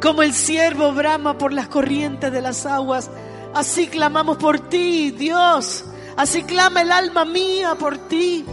Como 0.00 0.22
el 0.22 0.34
siervo 0.34 0.92
brama 0.92 1.38
por 1.38 1.52
las 1.52 1.68
corrientes 1.68 2.30
de 2.30 2.42
las 2.42 2.66
aguas, 2.66 3.10
Así 3.54 3.86
clamamos 3.86 4.36
por 4.36 4.68
ti, 4.68 5.12
Dios. 5.12 5.84
Así 6.16 6.42
clama 6.42 6.82
el 6.82 6.92
alma 6.92 7.24
mía 7.24 7.74
por 7.76 7.96
ti. 7.96 8.44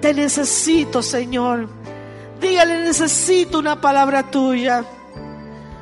Te 0.00 0.12
necesito, 0.14 1.02
Señor. 1.02 1.68
Dígale, 2.40 2.84
necesito 2.84 3.58
una 3.58 3.80
palabra 3.80 4.30
tuya. 4.30 4.84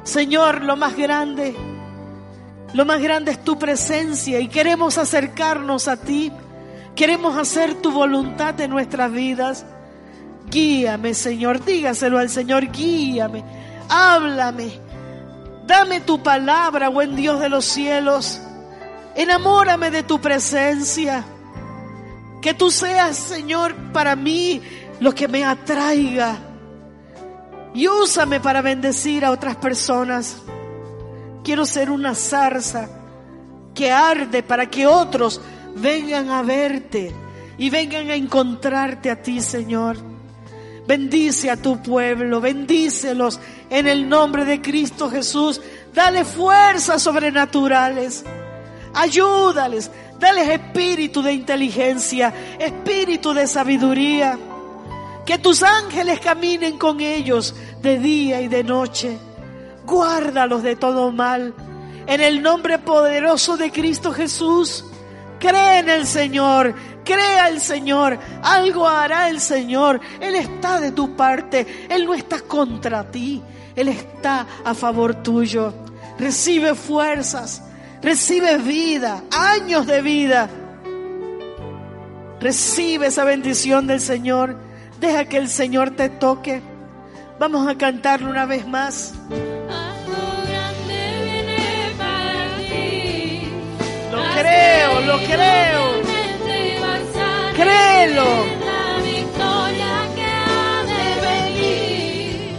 Señor, 0.04 0.62
lo 0.62 0.76
más 0.76 0.96
grande, 0.96 1.56
lo 2.74 2.84
más 2.84 3.00
grande 3.00 3.32
es 3.32 3.42
tu 3.42 3.58
presencia 3.58 4.38
y 4.38 4.48
queremos 4.48 4.98
acercarnos 4.98 5.88
a 5.88 5.96
ti. 5.96 6.30
Queremos 6.94 7.36
hacer 7.36 7.74
tu 7.82 7.90
voluntad 7.90 8.60
en 8.60 8.70
nuestras 8.70 9.10
vidas. 9.10 9.66
Guíame, 10.48 11.14
Señor. 11.14 11.64
Dígaselo 11.64 12.18
al 12.18 12.30
Señor, 12.30 12.70
guíame. 12.70 13.42
Háblame. 13.88 14.83
Dame 15.66 16.00
tu 16.00 16.22
palabra, 16.22 16.88
buen 16.88 17.16
Dios 17.16 17.40
de 17.40 17.48
los 17.48 17.64
cielos. 17.64 18.40
Enamórame 19.14 19.90
de 19.90 20.02
tu 20.02 20.20
presencia. 20.20 21.24
Que 22.42 22.52
tú 22.52 22.70
seas, 22.70 23.16
Señor, 23.16 23.74
para 23.92 24.14
mí 24.14 24.60
lo 25.00 25.14
que 25.14 25.26
me 25.26 25.44
atraiga. 25.44 26.36
Y 27.72 27.88
úsame 27.88 28.40
para 28.40 28.60
bendecir 28.60 29.24
a 29.24 29.30
otras 29.30 29.56
personas. 29.56 30.36
Quiero 31.42 31.64
ser 31.64 31.90
una 31.90 32.14
zarza 32.14 32.88
que 33.74 33.90
arde 33.90 34.42
para 34.42 34.68
que 34.70 34.86
otros 34.86 35.40
vengan 35.76 36.30
a 36.30 36.42
verte 36.42 37.12
y 37.56 37.70
vengan 37.70 38.10
a 38.10 38.14
encontrarte 38.14 39.10
a 39.10 39.22
ti, 39.22 39.40
Señor. 39.40 40.13
Bendice 40.86 41.50
a 41.50 41.56
tu 41.56 41.80
pueblo, 41.82 42.40
bendícelos 42.42 43.40
en 43.70 43.88
el 43.88 44.06
nombre 44.06 44.44
de 44.44 44.60
Cristo 44.60 45.10
Jesús. 45.10 45.60
Dale 45.94 46.24
fuerzas 46.24 47.02
sobrenaturales. 47.02 48.22
Ayúdales, 48.92 49.90
dales 50.18 50.48
espíritu 50.48 51.22
de 51.22 51.32
inteligencia, 51.32 52.34
espíritu 52.58 53.32
de 53.32 53.46
sabiduría. 53.46 54.38
Que 55.24 55.38
tus 55.38 55.62
ángeles 55.62 56.20
caminen 56.20 56.76
con 56.76 57.00
ellos 57.00 57.54
de 57.80 57.98
día 57.98 58.42
y 58.42 58.48
de 58.48 58.62
noche. 58.62 59.16
Guárdalos 59.86 60.62
de 60.62 60.76
todo 60.76 61.10
mal. 61.10 61.54
En 62.06 62.20
el 62.20 62.42
nombre 62.42 62.78
poderoso 62.78 63.56
de 63.56 63.72
Cristo 63.72 64.12
Jesús. 64.12 64.84
Cree 65.38 65.78
en 65.78 65.88
el 65.88 66.06
Señor 66.06 66.74
Crea 67.04 67.48
el 67.48 67.60
Señor, 67.60 68.18
algo 68.42 68.88
hará 68.88 69.28
el 69.28 69.40
Señor. 69.40 70.00
Él 70.20 70.34
está 70.34 70.80
de 70.80 70.92
tu 70.92 71.14
parte, 71.14 71.86
Él 71.90 72.06
no 72.06 72.14
está 72.14 72.40
contra 72.40 73.10
ti, 73.10 73.42
Él 73.76 73.88
está 73.88 74.46
a 74.64 74.74
favor 74.74 75.22
tuyo. 75.22 75.74
Recibe 76.18 76.74
fuerzas, 76.74 77.62
recibe 78.00 78.56
vida, 78.58 79.22
años 79.30 79.86
de 79.86 80.00
vida. 80.00 80.48
Recibe 82.40 83.06
esa 83.06 83.24
bendición 83.24 83.86
del 83.86 84.00
Señor. 84.00 84.56
Deja 85.00 85.24
que 85.26 85.38
el 85.38 85.48
Señor 85.48 85.90
te 85.90 86.08
toque. 86.08 86.62
Vamos 87.38 87.66
a 87.66 87.76
cantarlo 87.76 88.30
una 88.30 88.46
vez 88.46 88.66
más. 88.66 89.14
Lo 94.12 94.22
creo, 94.34 95.00
lo 95.00 95.18
creo. 95.24 95.93
Créelo. 97.54 98.24
La 98.64 99.00
victoria 99.00 99.94
que 100.16 100.24
ha 100.24 100.82
de 100.90 101.04
venir. 101.26 102.56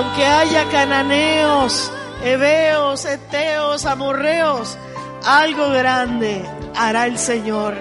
Aunque 0.00 0.24
haya 0.24 0.64
cananeos, 0.70 1.92
heveos, 2.24 3.04
eteos, 3.04 3.84
amorreos, 3.84 4.78
algo 5.26 5.68
grande 5.68 6.42
hará 6.74 7.04
el 7.06 7.18
Señor. 7.18 7.74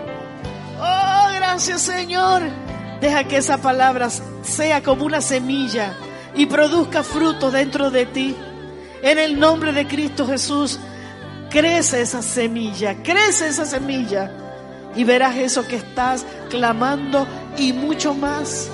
Oh, 0.78 1.28
gracias 1.34 1.82
Señor. 1.82 2.42
Deja 3.00 3.24
que 3.24 3.38
esa 3.38 3.60
palabra 3.60 4.10
sea 4.42 4.84
como 4.84 5.06
una 5.06 5.22
semilla 5.22 5.94
y 6.36 6.46
produzca 6.48 7.04
fruto 7.04 7.52
dentro 7.52 7.90
de 7.90 8.06
ti. 8.06 8.36
En 9.02 9.18
el 9.18 9.40
nombre 9.40 9.72
de 9.72 9.88
Cristo 9.88 10.28
Jesús, 10.28 10.78
crece 11.50 12.02
esa 12.02 12.22
semilla, 12.22 13.02
crece 13.02 13.48
esa 13.48 13.66
semilla 13.66 14.30
y 14.94 15.06
verás 15.06 15.38
eso 15.38 15.66
que 15.66 15.78
estás 15.78 16.26
clamando 16.50 17.26
y 17.58 17.72
mucho 17.72 18.14
más. 18.14 18.70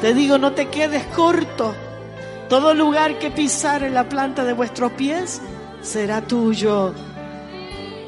Te 0.00 0.14
digo, 0.14 0.38
no 0.38 0.52
te 0.52 0.68
quedes 0.68 1.02
corto. 1.06 1.74
Todo 2.48 2.74
lugar 2.74 3.18
que 3.18 3.30
pisar 3.30 3.82
en 3.82 3.94
la 3.94 4.08
planta 4.08 4.44
de 4.44 4.52
vuestros 4.52 4.92
pies 4.92 5.40
será 5.82 6.22
tuyo. 6.22 6.94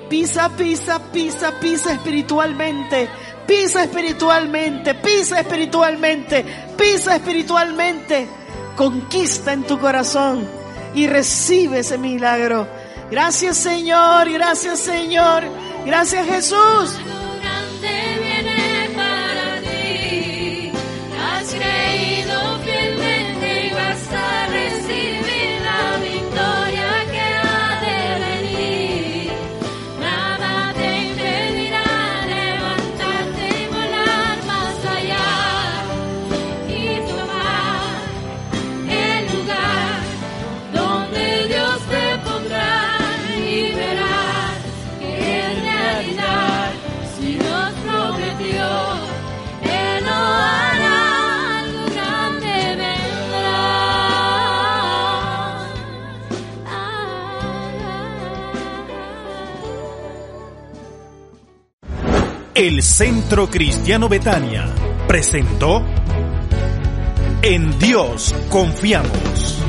Pisa, 0.09 0.49
pisa, 0.57 1.01
pisa, 1.13 1.53
pisa 1.61 1.93
espiritualmente. 1.93 3.09
Pisa 3.47 3.83
espiritualmente, 3.83 4.95
pisa 4.95 5.41
espiritualmente, 5.41 6.45
pisa 6.77 7.17
espiritualmente. 7.17 8.29
Conquista 8.77 9.53
en 9.53 9.65
tu 9.65 9.77
corazón 9.79 10.47
y 10.95 11.09
recibe 11.09 11.81
ese 11.81 11.99
milagro. 11.99 12.69
Gracias 13.11 13.57
Señor, 13.57 14.31
gracias 14.31 14.79
Señor, 14.79 15.43
gracias 15.85 16.27
Jesús. 16.29 16.97
El 62.61 62.83
Centro 62.83 63.49
Cristiano 63.49 64.07
Betania 64.07 64.69
presentó 65.09 65.83
En 67.41 67.79
Dios 67.79 68.35
confiamos. 68.51 69.63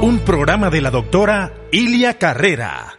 Un 0.00 0.20
programa 0.20 0.70
de 0.70 0.80
la 0.80 0.90
doctora 0.90 1.52
Ilia 1.72 2.16
Carrera. 2.16 2.98